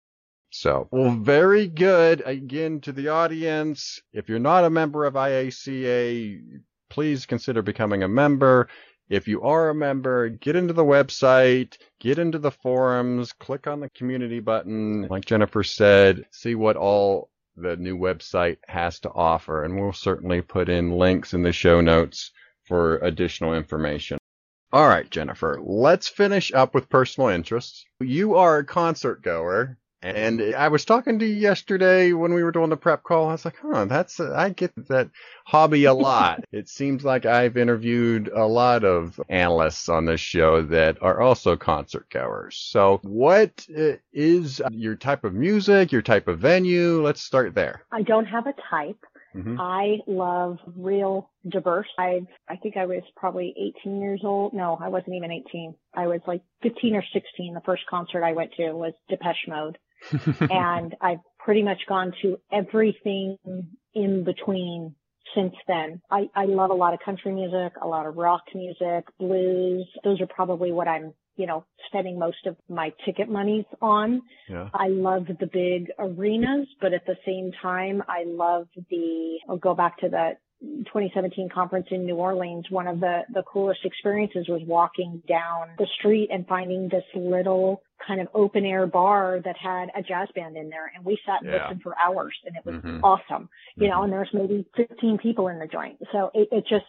So, 0.57 0.87
well, 0.89 1.11
very 1.11 1.67
good. 1.67 2.23
Again, 2.25 2.79
to 2.81 2.93
the 2.93 3.09
audience, 3.09 4.01
if 4.13 4.29
you're 4.29 4.39
not 4.39 4.63
a 4.63 4.69
member 4.69 5.03
of 5.03 5.15
IACA, 5.15 6.61
please 6.89 7.25
consider 7.25 7.61
becoming 7.61 8.03
a 8.03 8.07
member. 8.07 8.69
If 9.09 9.27
you 9.27 9.41
are 9.41 9.69
a 9.69 9.75
member, 9.75 10.29
get 10.29 10.55
into 10.55 10.73
the 10.73 10.85
website, 10.85 11.77
get 11.99 12.19
into 12.19 12.39
the 12.39 12.51
forums, 12.51 13.33
click 13.33 13.67
on 13.67 13.81
the 13.81 13.89
community 13.89 14.39
button. 14.39 15.07
Like 15.09 15.25
Jennifer 15.25 15.61
said, 15.61 16.25
see 16.31 16.55
what 16.55 16.77
all 16.77 17.29
the 17.57 17.75
new 17.75 17.97
website 17.97 18.57
has 18.65 19.01
to 19.01 19.11
offer. 19.11 19.65
And 19.65 19.77
we'll 19.77 19.91
certainly 19.91 20.41
put 20.41 20.69
in 20.69 20.91
links 20.91 21.33
in 21.33 21.43
the 21.43 21.51
show 21.51 21.81
notes 21.81 22.31
for 22.63 22.99
additional 22.99 23.53
information. 23.53 24.17
All 24.71 24.87
right, 24.87 25.09
Jennifer, 25.09 25.59
let's 25.61 26.07
finish 26.07 26.53
up 26.53 26.73
with 26.73 26.89
personal 26.89 27.29
interests. 27.29 27.85
You 27.99 28.35
are 28.35 28.59
a 28.59 28.65
concert 28.65 29.21
goer. 29.21 29.77
And 30.05 30.53
I 30.53 30.67
was 30.67 30.85
talking 30.85 31.17
to 31.17 31.25
you 31.25 31.33
yesterday 31.33 32.13
when 32.13 32.35
we 32.35 32.43
were 32.43 32.51
doing 32.51 32.69
the 32.69 32.77
prep 32.77 33.01
call. 33.01 33.29
I 33.29 33.31
was 33.31 33.43
like, 33.43 33.57
huh, 33.59 33.85
that's, 33.85 34.19
I 34.19 34.49
get 34.49 34.71
that 34.87 35.09
hobby 35.45 35.85
a 35.85 35.95
lot. 35.95 36.43
it 36.51 36.69
seems 36.69 37.03
like 37.03 37.25
I've 37.25 37.57
interviewed 37.57 38.27
a 38.27 38.45
lot 38.45 38.83
of 38.83 39.19
analysts 39.29 39.89
on 39.89 40.05
this 40.05 40.21
show 40.21 40.61
that 40.61 41.01
are 41.01 41.21
also 41.21 41.55
concert 41.55 42.07
goers. 42.11 42.55
So 42.55 42.99
what 43.01 43.65
uh, 43.75 43.93
your 44.11 44.95
type 44.95 45.23
of 45.23 45.33
music, 45.33 45.91
your 45.91 46.03
type 46.03 46.27
of 46.27 46.37
venue? 46.37 47.01
Let's 47.03 47.23
start 47.23 47.55
there. 47.55 47.81
I 47.91 48.03
don't 48.03 48.25
have 48.25 48.45
a 48.45 48.53
type. 48.69 49.03
Mhm. 49.35 49.57
I 49.59 49.97
love 50.07 50.59
real 50.77 51.29
diverse. 51.49 51.87
I 51.97 52.21
I 52.47 52.55
think 52.55 52.77
I 52.77 52.85
was 52.85 53.03
probably 53.17 53.53
18 53.81 53.99
years 53.99 54.21
old. 54.23 54.53
No, 54.53 54.77
I 54.79 54.87
wasn't 54.87 55.15
even 55.15 55.31
18. 55.31 55.75
I 55.93 56.07
was 56.07 56.21
like 56.25 56.41
15 56.61 56.95
or 56.95 57.03
16. 57.11 57.53
The 57.53 57.61
first 57.61 57.83
concert 57.89 58.23
I 58.23 58.31
went 58.31 58.53
to 58.53 58.71
was 58.71 58.93
Depeche 59.09 59.47
Mode, 59.49 59.77
and 60.39 60.95
I've 61.01 61.19
pretty 61.39 61.63
much 61.63 61.79
gone 61.87 62.13
to 62.21 62.37
everything 62.51 63.37
in 63.93 64.23
between 64.23 64.95
since 65.33 65.53
then. 65.67 66.01
I, 66.09 66.29
I 66.35 66.45
love 66.45 66.69
a 66.69 66.75
lot 66.75 66.93
of 66.93 66.99
country 67.03 67.31
music, 67.31 67.73
a 67.81 67.87
lot 67.87 68.05
of 68.05 68.15
rock 68.15 68.43
music, 68.53 69.05
blues. 69.19 69.87
Those 70.03 70.21
are 70.21 70.27
probably 70.27 70.71
what 70.71 70.87
I'm 70.87 71.13
you 71.37 71.45
know, 71.45 71.65
spending 71.87 72.17
most 72.17 72.45
of 72.45 72.55
my 72.69 72.93
ticket 73.05 73.29
monies 73.29 73.65
on. 73.81 74.21
Yeah. 74.49 74.69
I 74.73 74.87
love 74.87 75.27
the 75.27 75.47
big 75.47 75.91
arenas, 75.99 76.67
but 76.79 76.93
at 76.93 77.05
the 77.05 77.17
same 77.25 77.51
time, 77.61 78.03
I 78.07 78.23
love 78.25 78.67
the, 78.89 79.39
I'll 79.49 79.57
go 79.57 79.75
back 79.75 79.97
to 79.99 80.09
the 80.09 80.31
2017 80.61 81.49
conference 81.49 81.87
in 81.91 82.05
New 82.05 82.15
Orleans, 82.15 82.65
one 82.69 82.87
of 82.87 82.99
the, 82.99 83.21
the 83.33 83.43
coolest 83.43 83.81
experiences 83.83 84.47
was 84.47 84.61
walking 84.65 85.21
down 85.27 85.69
the 85.77 85.87
street 85.99 86.29
and 86.31 86.47
finding 86.47 86.87
this 86.89 87.03
little 87.13 87.81
kind 88.05 88.21
of 88.21 88.27
open 88.33 88.65
air 88.65 88.87
bar 88.87 89.39
that 89.43 89.55
had 89.57 89.89
a 89.95 90.01
jazz 90.01 90.27
band 90.35 90.57
in 90.57 90.69
there. 90.69 90.91
And 90.95 91.05
we 91.05 91.17
sat 91.25 91.41
and 91.41 91.51
yeah. 91.51 91.63
listened 91.63 91.81
for 91.81 91.95
hours 91.97 92.35
and 92.45 92.55
it 92.55 92.65
was 92.65 92.75
mm-hmm. 92.75 93.03
awesome, 93.03 93.49
you 93.75 93.83
mm-hmm. 93.83 93.91
know, 93.91 94.03
and 94.03 94.13
there's 94.13 94.29
maybe 94.33 94.65
15 94.75 95.17
people 95.17 95.47
in 95.47 95.59
the 95.59 95.67
joint. 95.67 95.97
So 96.11 96.31
it, 96.33 96.49
it 96.51 96.65
just, 96.67 96.85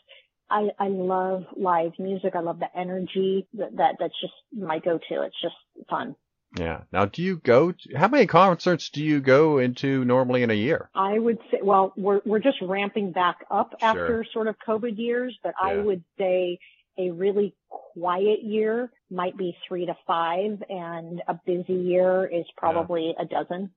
I, 0.50 0.68
I 0.78 0.88
love 0.88 1.44
live 1.56 1.92
music. 1.98 2.34
I 2.36 2.40
love 2.40 2.60
the 2.60 2.78
energy 2.78 3.46
that, 3.54 3.76
that 3.76 3.96
that's 3.98 4.14
just 4.20 4.34
my 4.56 4.78
go-to. 4.78 5.22
It's 5.22 5.40
just 5.40 5.56
fun. 5.88 6.14
Yeah. 6.58 6.82
Now, 6.92 7.06
do 7.06 7.22
you 7.22 7.38
go? 7.38 7.72
To, 7.72 7.96
how 7.96 8.08
many 8.08 8.26
concerts 8.26 8.90
do 8.90 9.02
you 9.02 9.20
go 9.20 9.58
into 9.58 10.04
normally 10.04 10.42
in 10.42 10.50
a 10.50 10.54
year? 10.54 10.88
I 10.94 11.18
would 11.18 11.38
say, 11.50 11.58
well, 11.62 11.92
we're 11.96 12.20
we're 12.24 12.38
just 12.38 12.58
ramping 12.62 13.12
back 13.12 13.38
up 13.50 13.74
sure. 13.80 13.88
after 13.88 14.24
sort 14.32 14.46
of 14.46 14.56
COVID 14.66 14.96
years, 14.96 15.36
but 15.42 15.54
yeah. 15.60 15.70
I 15.70 15.76
would 15.76 16.04
say 16.16 16.58
a 16.98 17.10
really 17.10 17.54
quiet 17.68 18.42
year 18.42 18.90
might 19.10 19.36
be 19.36 19.56
three 19.68 19.86
to 19.86 19.94
five, 20.06 20.62
and 20.68 21.22
a 21.28 21.38
busy 21.46 21.74
year 21.74 22.26
is 22.26 22.44
probably 22.56 23.14
yeah. 23.16 23.22
a 23.22 23.26
dozen. 23.26 23.70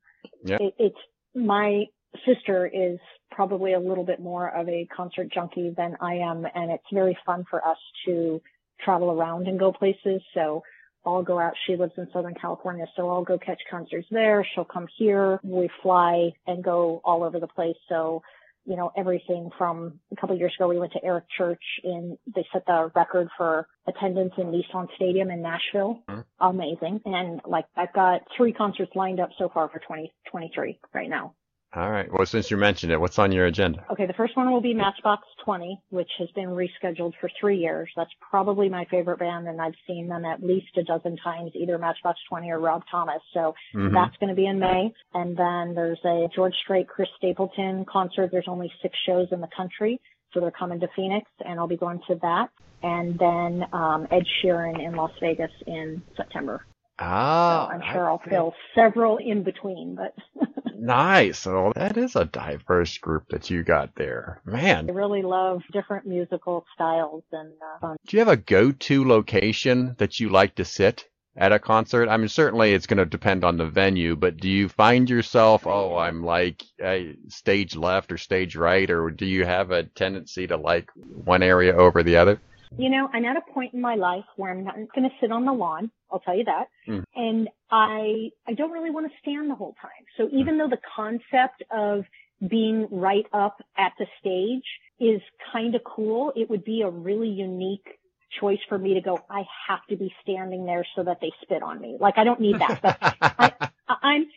Yeah. 0.44 0.58
It, 0.60 0.74
it's 0.80 0.98
my 1.36 1.86
sister 2.26 2.68
is 2.68 3.00
probably 3.32 3.74
a 3.74 3.80
little 3.80 4.04
bit 4.04 4.20
more 4.20 4.50
of 4.50 4.68
a 4.68 4.88
concert 4.96 5.32
junkie 5.32 5.74
than 5.76 5.96
I 6.02 6.16
am, 6.16 6.46
and 6.54 6.72
it's 6.72 6.84
very 6.92 7.18
fun 7.26 7.46
for 7.50 7.66
us 7.66 7.78
to 8.06 8.42
travel 8.84 9.12
around 9.12 9.48
and 9.48 9.60
go 9.60 9.72
places. 9.72 10.22
So 10.34 10.64
I'll 11.06 11.24
go 11.24 11.40
out. 11.40 11.54
She 11.66 11.76
lives 11.76 11.94
in 11.98 12.08
Southern 12.12 12.36
California, 12.36 12.86
so 12.96 13.10
I'll 13.10 13.24
go 13.24 13.38
catch 13.38 13.60
concerts 13.70 14.08
there. 14.12 14.46
She'll 14.54 14.66
come 14.66 14.88
here. 14.98 15.40
We 15.44 15.70
fly 15.82 16.32
and 16.48 16.64
go 16.64 17.02
all 17.04 17.24
over 17.24 17.40
the 17.40 17.48
place. 17.48 17.78
So, 17.88 18.22
you 18.70 18.76
know, 18.76 18.92
everything 18.96 19.50
from 19.58 20.00
a 20.12 20.16
couple 20.16 20.36
of 20.36 20.40
years 20.40 20.54
ago, 20.58 20.68
we 20.68 20.78
went 20.78 20.94
to 20.94 21.04
Eric 21.04 21.26
Church 21.36 21.64
and 21.84 22.20
they 22.36 22.46
set 22.54 22.68
the 22.68 22.92
record 22.94 23.28
for 23.36 23.68
attendance 23.88 24.34
in 24.38 24.52
Nissan 24.52 24.88
Stadium 24.96 25.32
in 25.32 25.42
Nashville. 25.42 26.04
Mm-hmm. 26.08 26.22
Amazing. 26.40 27.02
And 27.04 27.42
like 27.48 27.66
I've 27.76 27.92
got 27.94 28.22
three 28.38 28.54
concerts 28.54 28.92
lined 28.94 29.20
up 29.20 29.32
so 29.40 29.50
far 29.52 29.70
for 29.70 29.80
2023 29.80 30.80
right 30.94 31.10
now. 31.10 31.34
All 31.76 31.92
right. 31.92 32.12
Well, 32.12 32.26
since 32.26 32.50
you 32.50 32.58
mentioned 32.58 32.92
it, 32.92 33.00
what's 33.00 33.20
on 33.20 33.32
your 33.32 33.46
agenda? 33.46 33.86
Okay. 33.92 34.08
The 34.08 34.14
first 34.14 34.36
one 34.36 34.52
will 34.52 34.62
be 34.62 34.74
Matchbox 34.74 35.28
20, 35.46 35.80
which 35.90 36.10
has 36.18 36.28
been 36.32 36.50
rescheduled 36.50 37.14
for 37.22 37.30
three 37.40 37.58
years. 37.58 37.92
That's 37.96 38.10
probably 38.28 38.70
my 38.70 38.86
favorite 38.86 39.20
band, 39.20 39.48
and 39.48 39.62
I've 39.62 39.76
seen 39.86 40.08
them 40.08 40.26
at 40.26 40.42
least 40.42 40.76
a 40.78 40.84
dozen 40.84 41.18
times, 41.18 41.52
either 41.54 41.78
Matchbox 41.78 42.20
20 42.28 42.50
or 42.50 42.60
Rob 42.60 42.82
Thomas. 42.90 43.22
So 43.34 43.54
mm-hmm. 43.76 43.94
that's 43.94 44.18
going 44.18 44.30
to 44.30 44.36
be 44.36 44.48
in 44.48 44.58
May. 44.58 44.92
And 45.14 45.38
then 45.38 45.76
there's 45.76 46.00
a 46.06 46.28
George 46.36 46.56
Strait, 46.64 46.88
Chris 46.88 47.10
Stapleton 47.18 47.86
concert. 47.86 48.32
There's 48.32 48.48
only 48.48 48.72
six 48.82 48.98
shows 49.06 49.28
in 49.32 49.40
the 49.40 49.50
country. 49.56 50.02
So 50.34 50.40
they're 50.40 50.52
coming 50.52 50.80
to 50.80 50.88
Phoenix, 50.96 51.30
and 51.46 51.60
I'll 51.60 51.68
be 51.68 51.78
going 51.78 52.02
to 52.08 52.16
that. 52.22 52.50
And 52.82 53.20
then 53.20 53.66
um, 53.74 54.08
Ed 54.10 54.24
Sheeran 54.42 54.84
in 54.84 54.96
Las 54.96 55.12
Vegas 55.22 55.52
in 55.68 56.02
September. 56.16 56.66
Ah, 57.00 57.68
so 57.68 57.74
I'm 57.76 57.94
sure 57.94 58.08
I 58.08 58.12
will 58.12 58.22
fill 58.30 58.54
several 58.76 59.18
in 59.18 59.44
between, 59.44 59.96
but. 59.96 60.14
nice. 60.76 61.40
So 61.40 61.72
that 61.76 61.98
is 61.98 62.16
a 62.16 62.26
diverse 62.26 62.98
group 62.98 63.30
that 63.30 63.50
you 63.50 63.64
got 63.64 63.96
there, 63.96 64.42
man. 64.46 64.90
I 64.90 64.94
really 64.94 65.22
love 65.22 65.62
different 65.72 66.06
musical 66.06 66.66
styles 66.74 67.24
and 67.32 67.54
uh, 67.62 67.80
fun. 67.80 67.98
Do 68.08 68.18
you 68.18 68.20
have 68.20 68.28
a 68.28 68.38
go-to 68.38 69.08
location 69.08 69.96
that 69.98 70.20
you 70.20 70.30
like 70.30 70.56
to 70.56 70.66
sit? 70.66 71.06
At 71.38 71.54
a 71.54 71.60
concert, 71.60 72.10
I 72.10 72.18
mean, 72.18 72.28
certainly 72.28 72.74
it's 72.74 72.88
going 72.88 72.98
to 72.98 73.06
depend 73.06 73.46
on 73.46 73.56
the 73.56 73.68
venue, 73.68 74.18
but 74.18 74.38
do 74.38 74.50
you 74.50 74.68
find 74.68 75.10
yourself, 75.10 75.66
oh, 75.66 75.96
I'm 75.96 76.26
like 76.26 76.64
uh, 76.84 76.98
stage 77.30 77.78
left 77.78 78.12
or 78.12 78.18
stage 78.18 78.58
right, 78.58 78.90
or 78.90 79.10
do 79.10 79.26
you 79.26 79.46
have 79.46 79.72
a 79.72 79.84
tendency 79.84 80.48
to 80.48 80.58
like 80.58 80.90
one 80.96 81.42
area 81.42 81.74
over 81.78 82.04
the 82.04 82.18
other? 82.18 82.42
You 82.78 82.90
know, 82.90 83.10
I'm 83.12 83.26
at 83.26 83.36
a 83.36 83.54
point 83.54 83.74
in 83.74 83.82
my 83.82 83.96
life 83.96 84.26
where 84.36 84.52
I'm 84.52 84.64
not 84.64 84.76
going 84.76 85.10
to 85.10 85.16
sit 85.20 85.32
on 85.32 85.46
the 85.46 85.54
lawn. 85.54 85.92
I'll 86.12 86.20
tell 86.20 86.38
you 86.38 86.46
that. 86.46 86.68
Mm. 86.88 87.04
And 87.16 87.50
I, 87.72 88.30
I 88.48 88.54
don't 88.54 88.72
really 88.72 88.92
want 88.92 89.12
to 89.12 89.18
stand 89.22 89.50
the 89.50 89.56
whole 89.56 89.76
time. 89.82 90.06
So 90.18 90.30
even 90.32 90.56
mm. 90.56 90.60
though 90.60 90.70
the 90.70 90.82
concept 90.96 91.64
of 91.72 92.06
being 92.48 92.88
right 92.92 93.26
up 93.34 93.58
at 93.78 93.94
the 93.98 94.06
stage 94.20 94.64
is 95.00 95.22
kind 95.52 95.76
of 95.76 95.82
cool, 95.84 96.32
it 96.36 96.50
would 96.50 96.64
be 96.64 96.82
a 96.82 96.90
really 96.90 97.30
unique 97.30 97.88
choice 98.40 98.60
for 98.70 98.78
me 98.78 98.94
to 98.94 99.02
go, 99.02 99.20
I 99.30 99.44
have 99.68 99.80
to 99.90 99.96
be 99.96 100.14
standing 100.22 100.66
there 100.66 100.86
so 100.96 101.04
that 101.04 101.18
they 101.22 101.32
spit 101.42 101.64
on 101.64 101.82
me. 101.82 101.98
Like 102.00 102.18
I 102.18 102.24
don't 102.24 102.40
need 102.40 102.60
that. 102.60 102.82
But 102.82 102.98
I, 103.02 103.52
I'm, 104.02 104.28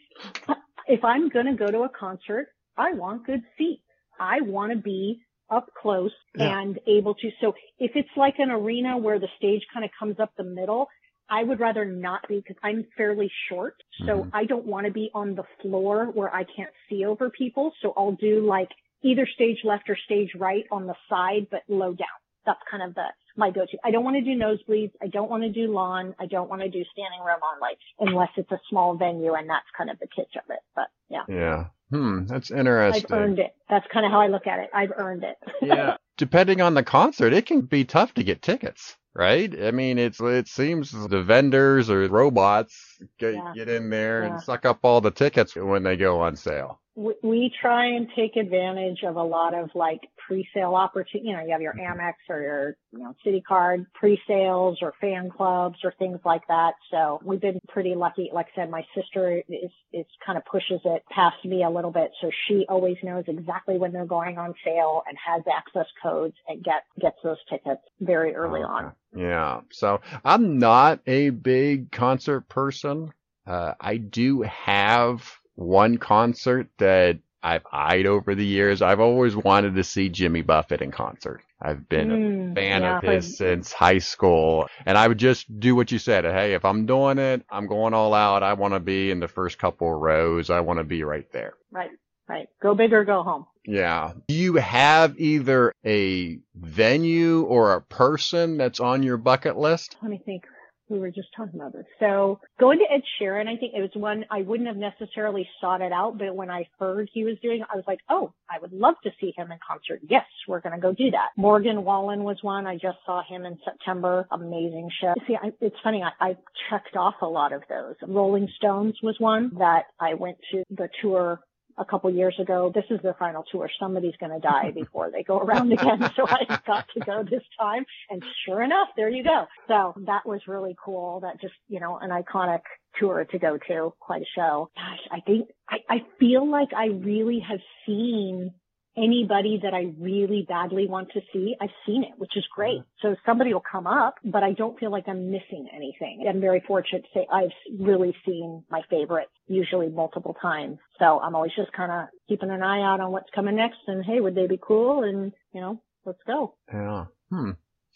if 0.88 1.04
I'm 1.04 1.28
going 1.28 1.46
to 1.46 1.54
go 1.54 1.70
to 1.70 1.82
a 1.82 1.88
concert, 1.88 2.48
I 2.76 2.94
want 2.94 3.26
good 3.26 3.42
seats. 3.58 3.82
I 4.18 4.40
want 4.40 4.72
to 4.72 4.78
be 4.78 5.20
up 5.52 5.68
close 5.80 6.12
yeah. 6.36 6.60
and 6.60 6.78
able 6.86 7.14
to. 7.14 7.30
So 7.40 7.54
if 7.78 7.92
it's 7.94 8.08
like 8.16 8.34
an 8.38 8.50
arena 8.50 8.96
where 8.96 9.18
the 9.18 9.28
stage 9.36 9.62
kind 9.72 9.84
of 9.84 9.90
comes 9.98 10.18
up 10.18 10.32
the 10.36 10.44
middle, 10.44 10.88
I 11.28 11.42
would 11.44 11.60
rather 11.60 11.84
not 11.84 12.26
be 12.28 12.36
because 12.36 12.56
I'm 12.62 12.86
fairly 12.96 13.30
short. 13.48 13.76
So 14.06 14.18
mm-hmm. 14.18 14.30
I 14.32 14.44
don't 14.44 14.66
want 14.66 14.86
to 14.86 14.92
be 14.92 15.10
on 15.14 15.34
the 15.34 15.44
floor 15.60 16.06
where 16.06 16.34
I 16.34 16.44
can't 16.44 16.72
see 16.88 17.04
over 17.04 17.30
people. 17.30 17.72
So 17.82 17.92
I'll 17.96 18.12
do 18.20 18.46
like 18.46 18.68
either 19.02 19.26
stage 19.34 19.58
left 19.64 19.88
or 19.88 19.96
stage 20.04 20.30
right 20.36 20.64
on 20.70 20.86
the 20.86 20.94
side, 21.08 21.46
but 21.50 21.62
low 21.68 21.92
down. 21.94 22.08
That's 22.44 22.60
kind 22.70 22.82
of 22.82 22.94
the, 22.94 23.06
my 23.36 23.50
go-to. 23.50 23.78
I 23.84 23.90
don't 23.90 24.04
want 24.04 24.16
to 24.16 24.22
do 24.22 24.38
nosebleeds. 24.38 24.92
I 25.00 25.06
don't 25.06 25.30
want 25.30 25.42
to 25.42 25.50
do 25.50 25.72
lawn. 25.72 26.14
I 26.18 26.26
don't 26.26 26.48
want 26.48 26.62
to 26.62 26.68
do 26.68 26.84
standing 26.92 27.20
room 27.20 27.40
only 27.54 27.76
unless 28.00 28.30
it's 28.36 28.50
a 28.52 28.60
small 28.68 28.96
venue 28.96 29.34
and 29.34 29.48
that's 29.48 29.66
kind 29.76 29.90
of 29.90 29.98
the 29.98 30.06
kitsch 30.06 30.36
of 30.36 30.50
it. 30.50 30.60
But 30.74 30.88
yeah. 31.08 31.24
Yeah. 31.28 31.66
Hmm, 31.90 32.26
that's 32.26 32.50
interesting. 32.50 33.04
I've 33.04 33.12
earned 33.12 33.38
it. 33.38 33.54
That's 33.68 33.86
kind 33.92 34.06
of 34.06 34.12
how 34.12 34.20
I 34.20 34.28
look 34.28 34.46
at 34.46 34.60
it. 34.60 34.70
I've 34.72 34.92
earned 34.96 35.24
it. 35.24 35.36
yeah. 35.62 35.96
Depending 36.16 36.60
on 36.60 36.74
the 36.74 36.82
concert, 36.82 37.32
it 37.32 37.46
can 37.46 37.62
be 37.62 37.84
tough 37.84 38.14
to 38.14 38.22
get 38.22 38.42
tickets, 38.42 38.96
right? 39.14 39.52
I 39.62 39.72
mean, 39.72 39.98
it's 39.98 40.20
it 40.20 40.48
seems 40.48 40.92
the 40.92 41.22
vendors 41.22 41.90
or 41.90 42.06
robots 42.08 42.98
get, 43.18 43.34
yeah. 43.34 43.52
get 43.54 43.68
in 43.68 43.90
there 43.90 44.22
yeah. 44.22 44.32
and 44.32 44.42
suck 44.42 44.64
up 44.64 44.80
all 44.82 45.00
the 45.00 45.10
tickets 45.10 45.54
when 45.54 45.82
they 45.82 45.96
go 45.96 46.20
on 46.20 46.36
sale 46.36 46.81
we 46.94 47.50
try 47.60 47.86
and 47.86 48.08
take 48.14 48.36
advantage 48.36 49.02
of 49.02 49.16
a 49.16 49.22
lot 49.22 49.54
of 49.54 49.70
like 49.74 50.00
pre-sale 50.26 50.74
opportunity. 50.74 51.28
You 51.28 51.36
know, 51.36 51.44
you 51.44 51.52
have 51.52 51.62
your 51.62 51.74
Amex 51.74 52.14
or 52.28 52.42
your, 52.42 52.76
you 52.92 52.98
know, 52.98 53.14
Citi 53.24 53.42
card 53.42 53.86
pre-sales 53.94 54.78
or 54.82 54.92
fan 55.00 55.30
clubs 55.30 55.78
or 55.84 55.94
things 55.98 56.18
like 56.24 56.42
that. 56.48 56.72
So 56.90 57.20
we've 57.24 57.40
been 57.40 57.60
pretty 57.68 57.94
lucky. 57.94 58.30
Like 58.32 58.48
I 58.54 58.62
said, 58.62 58.70
my 58.70 58.84
sister 58.94 59.42
is, 59.48 59.70
is 59.92 60.06
kind 60.24 60.36
of 60.36 60.44
pushes 60.44 60.80
it 60.84 61.02
past 61.10 61.42
me 61.44 61.64
a 61.64 61.70
little 61.70 61.92
bit. 61.92 62.10
So 62.20 62.30
she 62.46 62.66
always 62.68 62.96
knows 63.02 63.24
exactly 63.26 63.78
when 63.78 63.92
they're 63.92 64.04
going 64.04 64.36
on 64.36 64.54
sale 64.64 65.02
and 65.08 65.16
has 65.26 65.42
access 65.52 65.86
codes 66.02 66.36
and 66.46 66.62
get, 66.62 66.84
gets 67.00 67.16
those 67.24 67.38
tickets 67.48 67.80
very 68.00 68.34
early 68.34 68.60
okay. 68.60 68.70
on. 68.70 68.92
Yeah. 69.16 69.60
So 69.70 70.00
I'm 70.24 70.58
not 70.58 71.00
a 71.06 71.30
big 71.30 71.90
concert 71.90 72.48
person. 72.48 73.12
Uh, 73.46 73.74
I 73.80 73.96
do 73.96 74.42
have 74.42 75.22
one 75.54 75.98
concert 75.98 76.68
that 76.78 77.18
I've 77.42 77.66
eyed 77.72 78.06
over 78.06 78.34
the 78.34 78.44
years. 78.44 78.82
I've 78.82 79.00
always 79.00 79.34
wanted 79.34 79.74
to 79.74 79.84
see 79.84 80.08
Jimmy 80.08 80.42
Buffett 80.42 80.80
in 80.80 80.92
concert. 80.92 81.42
I've 81.60 81.88
been 81.88 82.08
mm, 82.08 82.52
a 82.52 82.54
fan 82.54 82.82
yeah, 82.82 82.98
of 82.98 83.02
his 83.02 83.36
since 83.36 83.72
high 83.72 83.98
school. 83.98 84.68
And 84.86 84.96
I 84.96 85.08
would 85.08 85.18
just 85.18 85.60
do 85.60 85.74
what 85.74 85.90
you 85.90 85.98
said. 85.98 86.24
Hey, 86.24 86.54
if 86.54 86.64
I'm 86.64 86.86
doing 86.86 87.18
it, 87.18 87.44
I'm 87.50 87.66
going 87.66 87.94
all 87.94 88.14
out. 88.14 88.42
I 88.42 88.52
want 88.52 88.74
to 88.74 88.80
be 88.80 89.10
in 89.10 89.20
the 89.20 89.28
first 89.28 89.58
couple 89.58 89.92
of 89.92 90.00
rows. 90.00 90.50
I 90.50 90.60
want 90.60 90.78
to 90.78 90.84
be 90.84 91.02
right 91.02 91.30
there. 91.32 91.54
Right, 91.72 91.90
right. 92.28 92.48
Go 92.62 92.74
big 92.74 92.92
or 92.92 93.04
go 93.04 93.22
home. 93.22 93.46
Yeah. 93.64 94.12
Do 94.28 94.34
you 94.34 94.54
have 94.54 95.18
either 95.18 95.72
a 95.84 96.38
venue 96.54 97.42
or 97.42 97.74
a 97.74 97.80
person 97.80 98.56
that's 98.56 98.80
on 98.80 99.02
your 99.02 99.16
bucket 99.16 99.56
list? 99.56 99.96
Let 100.02 100.10
me 100.10 100.22
think 100.24 100.44
we 100.92 100.98
were 100.98 101.10
just 101.10 101.28
talking 101.36 101.58
about 101.58 101.72
this. 101.72 101.86
So 101.98 102.40
going 102.60 102.78
to 102.78 102.84
Ed 102.84 103.02
Sheeran, 103.18 103.48
I 103.48 103.56
think 103.56 103.72
it 103.74 103.80
was 103.80 103.90
one 103.94 104.24
I 104.30 104.42
wouldn't 104.42 104.68
have 104.68 104.76
necessarily 104.76 105.48
sought 105.60 105.80
it 105.80 105.92
out, 105.92 106.18
but 106.18 106.36
when 106.36 106.50
I 106.50 106.68
heard 106.78 107.08
he 107.12 107.24
was 107.24 107.36
doing, 107.42 107.62
I 107.68 107.76
was 107.76 107.84
like, 107.86 108.00
oh, 108.08 108.32
I 108.50 108.58
would 108.60 108.72
love 108.72 108.94
to 109.04 109.10
see 109.20 109.32
him 109.36 109.50
in 109.50 109.58
concert. 109.66 110.00
Yes, 110.08 110.26
we're 110.46 110.60
going 110.60 110.74
to 110.74 110.80
go 110.80 110.92
do 110.92 111.10
that. 111.10 111.30
Morgan 111.36 111.84
Wallen 111.84 112.24
was 112.24 112.36
one. 112.42 112.66
I 112.66 112.74
just 112.74 112.98
saw 113.06 113.22
him 113.26 113.44
in 113.44 113.58
September. 113.64 114.26
Amazing 114.30 114.90
show. 115.00 115.14
See, 115.26 115.34
I, 115.34 115.52
it's 115.60 115.76
funny. 115.82 116.02
I, 116.02 116.24
I 116.24 116.36
checked 116.70 116.96
off 116.96 117.14
a 117.22 117.26
lot 117.26 117.52
of 117.52 117.62
those. 117.68 117.94
Rolling 118.06 118.48
Stones 118.56 118.94
was 119.02 119.16
one 119.18 119.52
that 119.58 119.84
I 119.98 120.14
went 120.14 120.36
to 120.52 120.62
the 120.70 120.88
tour 121.00 121.40
a 121.78 121.84
couple 121.84 122.10
years 122.10 122.36
ago. 122.40 122.70
This 122.74 122.84
is 122.90 123.00
their 123.02 123.14
final 123.14 123.44
tour. 123.50 123.70
Somebody's 123.78 124.14
going 124.18 124.32
to 124.32 124.40
die 124.40 124.70
before 124.74 125.10
they 125.10 125.22
go 125.22 125.38
around 125.38 125.72
again. 125.72 126.00
So 126.16 126.26
I 126.28 126.44
got 126.66 126.86
to 126.94 127.00
go 127.00 127.22
this 127.22 127.42
time. 127.58 127.84
And 128.10 128.22
sure 128.44 128.62
enough, 128.62 128.88
there 128.96 129.08
you 129.08 129.24
go. 129.24 129.46
So 129.66 129.94
that 130.06 130.26
was 130.26 130.40
really 130.46 130.76
cool. 130.84 131.20
That 131.20 131.40
just, 131.40 131.54
you 131.68 131.80
know, 131.80 131.98
an 131.98 132.10
iconic 132.10 132.60
tour 132.98 133.24
to 133.24 133.38
go 133.38 133.58
to. 133.68 133.94
Quite 133.98 134.22
a 134.22 134.26
show. 134.36 134.70
Gosh, 134.76 134.98
I 135.10 135.20
think, 135.20 135.48
I, 135.68 135.78
I 135.88 135.96
feel 136.20 136.48
like 136.50 136.68
I 136.76 136.86
really 136.86 137.40
have 137.48 137.60
seen 137.86 138.52
anybody 138.96 139.60
that 139.62 139.74
I 139.74 139.92
really 139.98 140.44
badly 140.48 140.86
want 140.86 141.10
to 141.12 141.20
see, 141.32 141.54
I've 141.60 141.70
seen 141.86 142.04
it, 142.04 142.18
which 142.18 142.36
is 142.36 142.44
great. 142.54 142.82
So 143.00 143.16
somebody 143.24 143.52
will 143.52 143.64
come 143.70 143.86
up, 143.86 144.16
but 144.24 144.42
I 144.42 144.52
don't 144.52 144.78
feel 144.78 144.90
like 144.90 145.08
I'm 145.08 145.30
missing 145.30 145.68
anything. 145.74 146.24
I'm 146.28 146.40
very 146.40 146.62
fortunate 146.66 147.02
to 147.02 147.08
say 147.14 147.26
I've 147.32 147.50
really 147.78 148.14
seen 148.26 148.64
my 148.70 148.82
favorites 148.90 149.30
usually 149.46 149.88
multiple 149.88 150.36
times. 150.40 150.78
So 150.98 151.20
I'm 151.20 151.34
always 151.34 151.52
just 151.56 151.72
kind 151.72 151.92
of 151.92 152.08
keeping 152.28 152.50
an 152.50 152.62
eye 152.62 152.82
out 152.82 153.00
on 153.00 153.12
what's 153.12 153.30
coming 153.34 153.56
next 153.56 153.78
and 153.86 154.04
hey, 154.04 154.20
would 154.20 154.34
they 154.34 154.46
be 154.46 154.58
cool? 154.60 155.04
And 155.04 155.32
you 155.52 155.60
know, 155.60 155.80
let's 156.04 156.22
go. 156.26 156.54
Yeah. 156.72 157.06
Hmm. 157.30 157.50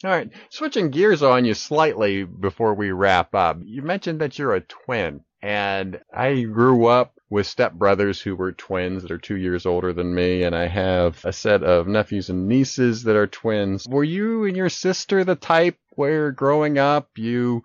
All 0.05 0.11
right. 0.11 0.31
Switching 0.51 0.91
gears 0.91 1.23
on 1.23 1.45
you 1.45 1.55
slightly 1.55 2.25
before 2.25 2.75
we 2.75 2.91
wrap 2.91 3.35
up. 3.35 3.59
You 3.63 3.83
mentioned 3.83 4.21
that 4.21 4.39
you're 4.39 4.55
a 4.55 4.61
twin 4.61 5.23
and 5.43 6.01
I 6.13 6.43
grew 6.43 6.87
up 6.87 7.16
with 7.29 7.47
stepbrothers 7.47 8.23
who 8.23 8.37
were 8.37 8.53
twins 8.53 9.03
that 9.03 9.11
are 9.11 9.19
two 9.19 9.37
years 9.37 9.67
older 9.67 9.93
than 9.93 10.15
me, 10.15 10.43
and 10.43 10.55
I 10.55 10.67
have 10.67 11.25
a 11.25 11.33
set 11.33 11.63
of 11.63 11.89
nephews 11.89 12.31
and 12.31 12.49
nieces 12.49 13.03
that 13.05 13.17
are 13.17 13.27
twins. 13.27 13.87
Were 13.89 14.05
you 14.05 14.45
and 14.45 14.57
your 14.57 14.69
sister 14.69 15.25
the 15.25 15.35
type 15.37 15.77
where 15.91 16.31
growing 16.31 16.79
up 16.79 17.11
you 17.17 17.65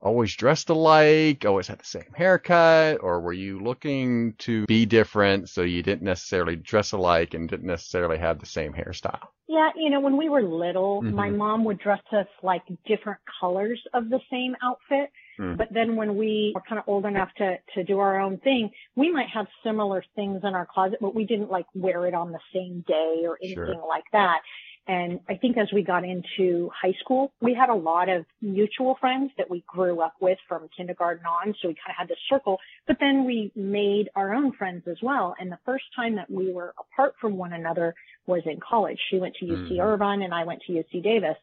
always 0.00 0.34
dressed 0.34 0.68
alike, 0.70 1.44
always 1.44 1.68
had 1.68 1.78
the 1.78 1.84
same 1.84 2.12
haircut, 2.14 2.98
or 3.02 3.20
were 3.20 3.32
you 3.32 3.60
looking 3.60 4.34
to 4.38 4.66
be 4.66 4.84
different 4.86 5.48
so 5.48 5.62
you 5.62 5.82
didn't 5.82 6.02
necessarily 6.02 6.56
dress 6.56 6.92
alike 6.92 7.34
and 7.34 7.48
didn't 7.48 7.66
necessarily 7.66 8.18
have 8.18 8.40
the 8.40 8.46
same 8.46 8.72
hairstyle? 8.72 9.28
Yeah, 9.48 9.68
you 9.76 9.90
know, 9.90 10.00
when 10.00 10.16
we 10.16 10.28
were 10.28 10.42
little, 10.42 11.02
Mhm. 11.02 11.12
my 11.12 11.30
mom 11.30 11.64
would 11.64 11.78
dress 11.78 12.02
us 12.12 12.26
like 12.42 12.62
different 12.86 13.20
colors 13.40 13.80
of 13.92 14.08
the 14.08 14.20
same 14.30 14.56
outfit. 14.62 15.10
Mm. 15.42 15.56
But 15.58 15.68
then 15.72 15.96
when 15.96 16.16
we 16.16 16.52
were 16.54 16.62
kind 16.68 16.78
of 16.78 16.84
old 16.86 17.04
enough 17.04 17.30
to, 17.38 17.56
to 17.74 17.84
do 17.84 17.98
our 17.98 18.20
own 18.20 18.38
thing, 18.38 18.70
we 18.96 19.10
might 19.10 19.28
have 19.34 19.46
similar 19.64 20.04
things 20.14 20.40
in 20.44 20.54
our 20.54 20.66
closet, 20.72 20.98
but 21.00 21.14
we 21.14 21.24
didn't 21.24 21.50
like 21.50 21.66
wear 21.74 22.06
it 22.06 22.14
on 22.14 22.32
the 22.32 22.38
same 22.54 22.84
day 22.86 23.22
or 23.26 23.38
anything 23.42 23.54
Sure. 23.74 23.86
like 23.88 24.04
that. 24.12 24.40
And 24.88 25.20
I 25.28 25.36
think 25.36 25.56
as 25.58 25.68
we 25.72 25.82
got 25.84 26.04
into 26.04 26.68
high 26.74 26.94
school, 27.00 27.32
we 27.40 27.54
had 27.54 27.68
a 27.68 27.74
lot 27.74 28.08
of 28.08 28.24
mutual 28.40 28.96
friends 29.00 29.30
that 29.38 29.48
we 29.48 29.62
grew 29.66 30.00
up 30.00 30.14
with 30.20 30.38
from 30.48 30.68
kindergarten 30.76 31.24
on. 31.24 31.54
So 31.62 31.68
we 31.68 31.74
kind 31.74 31.90
of 31.90 31.96
had 31.96 32.08
this 32.08 32.18
circle, 32.28 32.58
but 32.88 32.96
then 32.98 33.24
we 33.24 33.52
made 33.54 34.10
our 34.16 34.34
own 34.34 34.52
friends 34.52 34.82
as 34.88 34.96
well. 35.00 35.36
And 35.38 35.52
the 35.52 35.58
first 35.64 35.84
time 35.94 36.16
that 36.16 36.28
we 36.28 36.52
were 36.52 36.74
apart 36.80 37.14
from 37.20 37.36
one 37.36 37.52
another 37.52 37.94
was 38.26 38.42
in 38.44 38.58
college. 38.58 38.98
She 39.08 39.18
went 39.18 39.34
to 39.36 39.46
UC 39.46 39.76
Mhm. 39.76 39.84
Irvine 39.84 40.22
and 40.22 40.34
I 40.34 40.42
went 40.44 40.62
to 40.62 40.72
UC 40.72 41.00
Davis. 41.00 41.36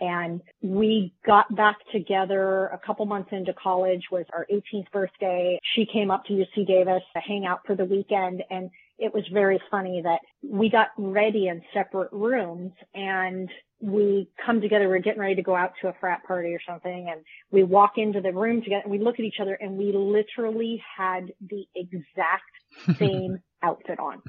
And 0.00 0.40
we 0.62 1.12
got 1.26 1.54
back 1.54 1.76
together 1.92 2.66
a 2.66 2.78
couple 2.78 3.06
months 3.06 3.30
into 3.32 3.52
college 3.52 4.04
was 4.10 4.24
our 4.32 4.46
18th 4.52 4.90
birthday. 4.92 5.58
She 5.74 5.86
came 5.86 6.10
up 6.10 6.24
to 6.26 6.32
UC 6.32 6.66
Davis 6.66 7.02
to 7.14 7.20
hang 7.20 7.46
out 7.46 7.60
for 7.66 7.74
the 7.74 7.84
weekend 7.84 8.42
and 8.50 8.70
it 8.98 9.14
was 9.14 9.24
very 9.32 9.60
funny 9.70 10.02
that 10.02 10.18
we 10.42 10.68
got 10.68 10.88
ready 10.98 11.46
in 11.46 11.62
separate 11.72 12.12
rooms 12.12 12.72
and 12.94 13.48
we 13.80 14.28
come 14.44 14.60
together. 14.60 14.88
We're 14.88 14.98
getting 14.98 15.20
ready 15.20 15.36
to 15.36 15.42
go 15.42 15.54
out 15.54 15.72
to 15.80 15.88
a 15.88 15.92
frat 16.00 16.24
party 16.26 16.48
or 16.48 16.60
something 16.68 17.08
and 17.08 17.24
we 17.52 17.62
walk 17.62 17.92
into 17.96 18.20
the 18.20 18.32
room 18.32 18.60
together 18.62 18.82
and 18.82 18.90
we 18.90 18.98
look 18.98 19.20
at 19.20 19.24
each 19.24 19.38
other 19.40 19.54
and 19.54 19.78
we 19.78 19.92
literally 19.92 20.82
had 20.96 21.32
the 21.40 21.64
exact 21.76 22.98
same 22.98 23.38
outfit 23.62 24.00
on. 24.00 24.20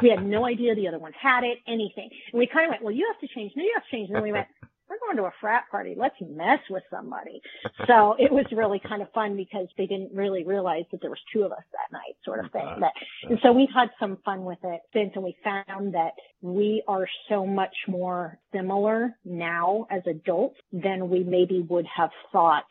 We 0.00 0.10
had 0.10 0.24
no 0.24 0.46
idea 0.46 0.76
the 0.76 0.88
other 0.88 1.00
one 1.00 1.12
had 1.20 1.42
it, 1.42 1.58
anything. 1.66 2.08
And 2.32 2.38
we 2.38 2.46
kind 2.46 2.66
of 2.66 2.70
went, 2.70 2.82
well, 2.84 2.94
you 2.94 3.12
have 3.12 3.20
to 3.20 3.34
change. 3.34 3.52
No, 3.56 3.64
you 3.64 3.72
have 3.74 3.84
to 3.84 3.90
change. 3.90 4.08
And 4.10 4.16
then 4.16 4.22
we 4.22 4.32
went, 4.32 4.46
we're 4.88 4.98
going 4.98 5.16
to 5.16 5.24
a 5.24 5.32
frat 5.40 5.64
party. 5.70 5.94
Let's 5.96 6.16
mess 6.20 6.60
with 6.70 6.82
somebody. 6.90 7.40
So 7.86 8.14
it 8.18 8.32
was 8.32 8.46
really 8.50 8.80
kind 8.80 9.02
of 9.02 9.10
fun 9.12 9.36
because 9.36 9.66
they 9.76 9.86
didn't 9.86 10.12
really 10.14 10.44
realize 10.44 10.84
that 10.90 11.00
there 11.02 11.10
was 11.10 11.18
two 11.32 11.42
of 11.42 11.52
us 11.52 11.62
that 11.72 11.92
night 11.92 12.16
sort 12.24 12.42
of 12.42 12.50
thing. 12.50 12.62
Uh, 12.66 12.76
but, 12.80 12.86
uh. 12.86 13.30
and 13.30 13.38
so 13.42 13.52
we've 13.52 13.68
had 13.74 13.88
some 14.00 14.18
fun 14.24 14.44
with 14.44 14.58
it 14.62 14.80
since 14.94 15.10
and 15.14 15.22
we 15.22 15.36
found 15.44 15.94
that 15.94 16.12
we 16.40 16.82
are 16.88 17.06
so 17.28 17.44
much 17.44 17.74
more 17.88 18.38
similar 18.54 19.16
now 19.24 19.86
as 19.90 20.02
adults 20.06 20.56
than 20.72 21.10
we 21.10 21.24
maybe 21.24 21.60
would 21.68 21.86
have 21.94 22.10
thought 22.32 22.64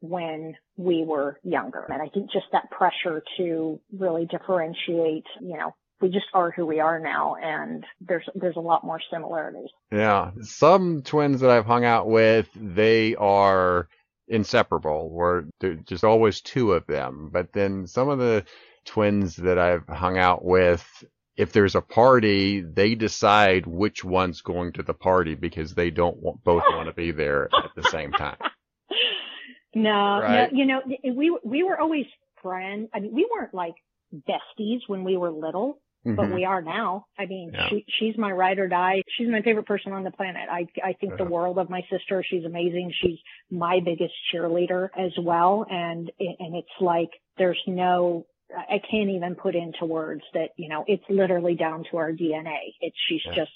when 0.00 0.54
we 0.76 1.04
were 1.04 1.38
younger. 1.42 1.84
And 1.88 2.02
I 2.02 2.08
think 2.08 2.30
just 2.32 2.46
that 2.52 2.70
pressure 2.70 3.22
to 3.38 3.80
really 3.96 4.26
differentiate, 4.26 5.26
you 5.40 5.56
know, 5.56 5.74
we 6.00 6.08
just 6.08 6.26
are 6.34 6.50
who 6.50 6.66
we 6.66 6.80
are 6.80 6.98
now 6.98 7.36
and 7.42 7.84
there's 8.00 8.24
there's 8.34 8.56
a 8.56 8.60
lot 8.60 8.84
more 8.84 9.00
similarities. 9.12 9.70
Yeah. 9.90 10.32
Some 10.42 11.02
twins 11.02 11.40
that 11.40 11.50
I've 11.50 11.66
hung 11.66 11.84
out 11.84 12.06
with, 12.08 12.48
they 12.54 13.14
are 13.16 13.88
inseparable, 14.28 15.10
or 15.14 15.46
there's 15.60 15.80
just 15.84 16.04
always 16.04 16.40
two 16.40 16.72
of 16.72 16.86
them. 16.86 17.30
But 17.32 17.52
then 17.52 17.86
some 17.86 18.08
of 18.08 18.18
the 18.18 18.44
twins 18.84 19.36
that 19.36 19.58
I've 19.58 19.86
hung 19.88 20.18
out 20.18 20.44
with, 20.44 20.84
if 21.36 21.52
there's 21.52 21.74
a 21.74 21.80
party, 21.80 22.60
they 22.60 22.94
decide 22.94 23.66
which 23.66 24.04
one's 24.04 24.40
going 24.42 24.72
to 24.74 24.82
the 24.82 24.94
party 24.94 25.34
because 25.34 25.74
they 25.74 25.90
don't 25.90 26.16
want, 26.18 26.42
both 26.44 26.62
want 26.70 26.88
to 26.88 26.94
be 26.94 27.10
there 27.12 27.44
at 27.56 27.70
the 27.76 27.88
same 27.90 28.12
time. 28.12 28.36
No, 29.74 30.20
Right. 30.22 30.50
no, 30.52 30.58
you 30.58 30.64
know, 30.66 30.80
we 31.14 31.38
we 31.44 31.62
were 31.62 31.78
always 31.78 32.06
friends. 32.42 32.88
I 32.94 33.00
mean, 33.00 33.12
we 33.14 33.28
weren't 33.30 33.52
like 33.52 33.74
besties 34.14 34.80
when 34.86 35.04
we 35.04 35.18
were 35.18 35.30
little, 35.30 35.82
but 36.14 36.26
Mhm. 36.26 36.34
we 36.34 36.44
are 36.44 36.62
now. 36.62 37.06
I 37.18 37.26
mean, 37.26 37.50
Yeah. 37.52 37.68
she 37.68 37.84
she's 37.88 38.16
my 38.16 38.30
ride 38.30 38.58
or 38.58 38.68
die. 38.68 39.02
She's 39.16 39.28
my 39.28 39.42
favorite 39.42 39.66
person 39.66 39.92
on 39.92 40.04
the 40.04 40.10
planet. 40.12 40.48
I 40.50 40.66
I 40.84 40.92
think 40.94 41.16
the 41.16 41.24
world 41.24 41.58
of 41.58 41.68
my 41.70 41.82
sister. 41.90 42.22
She's 42.22 42.44
amazing. 42.44 42.92
She's 43.00 43.18
my 43.50 43.80
biggest 43.80 44.14
cheerleader 44.32 44.90
as 44.96 45.12
well, 45.18 45.66
and 45.68 46.10
and 46.20 46.54
it's 46.56 46.80
like 46.80 47.10
there's 47.38 47.60
no. 47.66 48.26
I 48.56 48.78
can't 48.88 49.10
even 49.10 49.34
put 49.34 49.56
into 49.56 49.84
words 49.86 50.22
that 50.32 50.50
you 50.56 50.68
know 50.68 50.84
it's 50.86 51.02
literally 51.08 51.56
down 51.56 51.84
to 51.90 51.96
our 51.96 52.12
DNA. 52.12 52.74
It's 52.80 52.96
she's 53.08 53.22
Yeah. 53.26 53.34
just 53.34 53.50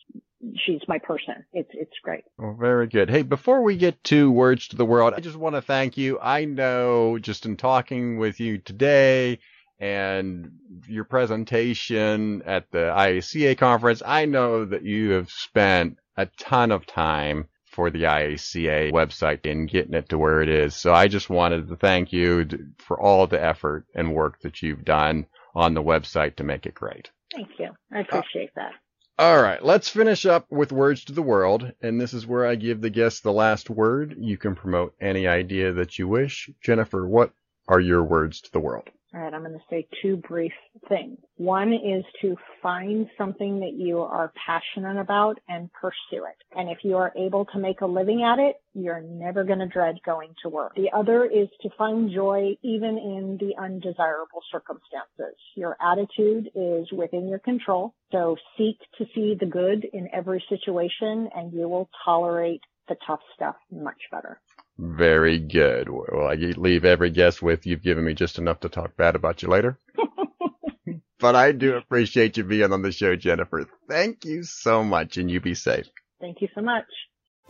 she's 0.66 0.80
my 0.88 0.98
person. 0.98 1.44
It's 1.52 1.70
it's 1.72 1.96
great. 2.02 2.24
Well, 2.38 2.56
very 2.58 2.88
good. 2.88 3.08
Hey, 3.08 3.22
before 3.22 3.62
we 3.62 3.76
get 3.76 4.02
to 4.04 4.32
words 4.32 4.66
to 4.68 4.76
the 4.76 4.84
world, 4.84 5.14
I 5.16 5.20
just 5.20 5.36
want 5.36 5.54
to 5.54 5.62
thank 5.62 5.96
you. 5.96 6.18
I 6.20 6.44
know 6.44 7.18
just 7.20 7.46
in 7.46 7.56
talking 7.56 8.18
with 8.18 8.40
you 8.40 8.58
today 8.58 9.38
and 9.80 10.52
your 10.86 11.04
presentation 11.04 12.42
at 12.44 12.70
the 12.70 12.92
IACA 12.94 13.56
conference, 13.56 14.02
I 14.04 14.26
know 14.26 14.64
that 14.66 14.84
you 14.84 15.12
have 15.12 15.30
spent 15.30 15.96
a 16.16 16.26
ton 16.26 16.70
of 16.70 16.86
time 16.86 17.48
for 17.64 17.90
the 17.90 18.02
IACA 18.02 18.92
website 18.92 19.50
and 19.50 19.70
getting 19.70 19.94
it 19.94 20.10
to 20.10 20.18
where 20.18 20.42
it 20.42 20.48
is. 20.48 20.74
So 20.74 20.92
I 20.92 21.08
just 21.08 21.30
wanted 21.30 21.68
to 21.68 21.76
thank 21.76 22.12
you 22.12 22.46
for 22.78 23.00
all 23.00 23.26
the 23.26 23.42
effort 23.42 23.86
and 23.94 24.14
work 24.14 24.40
that 24.42 24.60
you've 24.60 24.84
done 24.84 25.26
on 25.54 25.74
the 25.74 25.82
website 25.82 26.36
to 26.36 26.44
make 26.44 26.66
it 26.66 26.74
great. 26.74 27.10
Thank 27.34 27.48
you. 27.58 27.70
I 27.92 28.00
appreciate 28.00 28.50
that. 28.56 28.72
All 29.18 29.42
right, 29.42 29.62
let's 29.62 29.88
finish 29.88 30.24
up 30.24 30.46
with 30.50 30.72
words 30.72 31.04
to 31.04 31.12
the 31.12 31.22
world, 31.22 31.72
and 31.82 32.00
this 32.00 32.14
is 32.14 32.26
where 32.26 32.46
I 32.46 32.54
give 32.54 32.80
the 32.80 32.88
guest 32.88 33.22
the 33.22 33.32
last 33.32 33.68
word. 33.68 34.14
You 34.18 34.38
can 34.38 34.54
promote 34.54 34.94
any 35.00 35.26
idea 35.26 35.74
that 35.74 35.98
you 35.98 36.08
wish. 36.08 36.48
Jennifer, 36.62 37.06
what 37.06 37.32
are 37.68 37.80
your 37.80 38.02
words 38.02 38.40
to 38.40 38.52
the 38.52 38.60
world? 38.60 38.88
All 39.12 39.20
right, 39.20 39.34
I'm 39.34 39.42
going 39.42 39.54
to 39.54 39.64
say 39.68 39.88
two 40.00 40.16
brief 40.16 40.52
things. 40.88 41.18
One 41.36 41.72
is 41.72 42.04
to 42.22 42.36
find 42.62 43.08
something 43.18 43.58
that 43.58 43.72
you 43.72 44.00
are 44.02 44.32
passionate 44.46 45.00
about 45.00 45.40
and 45.48 45.68
pursue 45.72 46.24
it. 46.26 46.36
And 46.56 46.70
if 46.70 46.78
you 46.84 46.96
are 46.96 47.12
able 47.16 47.44
to 47.46 47.58
make 47.58 47.80
a 47.80 47.86
living 47.86 48.22
at 48.22 48.38
it, 48.38 48.56
you're 48.72 49.00
never 49.00 49.42
going 49.42 49.58
to 49.58 49.66
dread 49.66 49.96
going 50.06 50.34
to 50.44 50.48
work. 50.48 50.76
The 50.76 50.90
other 50.96 51.24
is 51.24 51.48
to 51.62 51.70
find 51.76 52.12
joy 52.12 52.56
even 52.62 52.98
in 52.98 53.36
the 53.40 53.60
undesirable 53.60 54.42
circumstances. 54.52 55.36
Your 55.56 55.76
attitude 55.80 56.50
is 56.54 56.92
within 56.92 57.26
your 57.26 57.40
control. 57.40 57.94
So 58.12 58.36
seek 58.56 58.78
to 58.98 59.06
see 59.12 59.34
the 59.38 59.46
good 59.46 59.86
in 59.92 60.08
every 60.12 60.44
situation 60.48 61.30
and 61.34 61.52
you 61.52 61.68
will 61.68 61.90
tolerate 62.04 62.60
the 62.88 62.96
tough 63.06 63.20
stuff 63.34 63.56
much 63.72 64.00
better. 64.10 64.40
Very 64.82 65.38
good. 65.38 65.90
Well, 65.90 66.26
I 66.26 66.36
leave 66.36 66.86
every 66.86 67.10
guest 67.10 67.42
with 67.42 67.66
you've 67.66 67.82
given 67.82 68.02
me 68.02 68.14
just 68.14 68.38
enough 68.38 68.60
to 68.60 68.70
talk 68.70 68.96
bad 68.96 69.14
about 69.14 69.42
you 69.42 69.48
later. 69.48 69.78
but 71.18 71.36
I 71.36 71.52
do 71.52 71.76
appreciate 71.76 72.38
you 72.38 72.44
being 72.44 72.72
on 72.72 72.80
the 72.80 72.90
show, 72.90 73.14
Jennifer. 73.14 73.68
Thank 73.88 74.24
you 74.24 74.42
so 74.42 74.82
much, 74.82 75.18
and 75.18 75.30
you 75.30 75.38
be 75.38 75.54
safe. 75.54 75.86
Thank 76.18 76.40
you 76.40 76.48
so 76.54 76.62
much. 76.62 76.86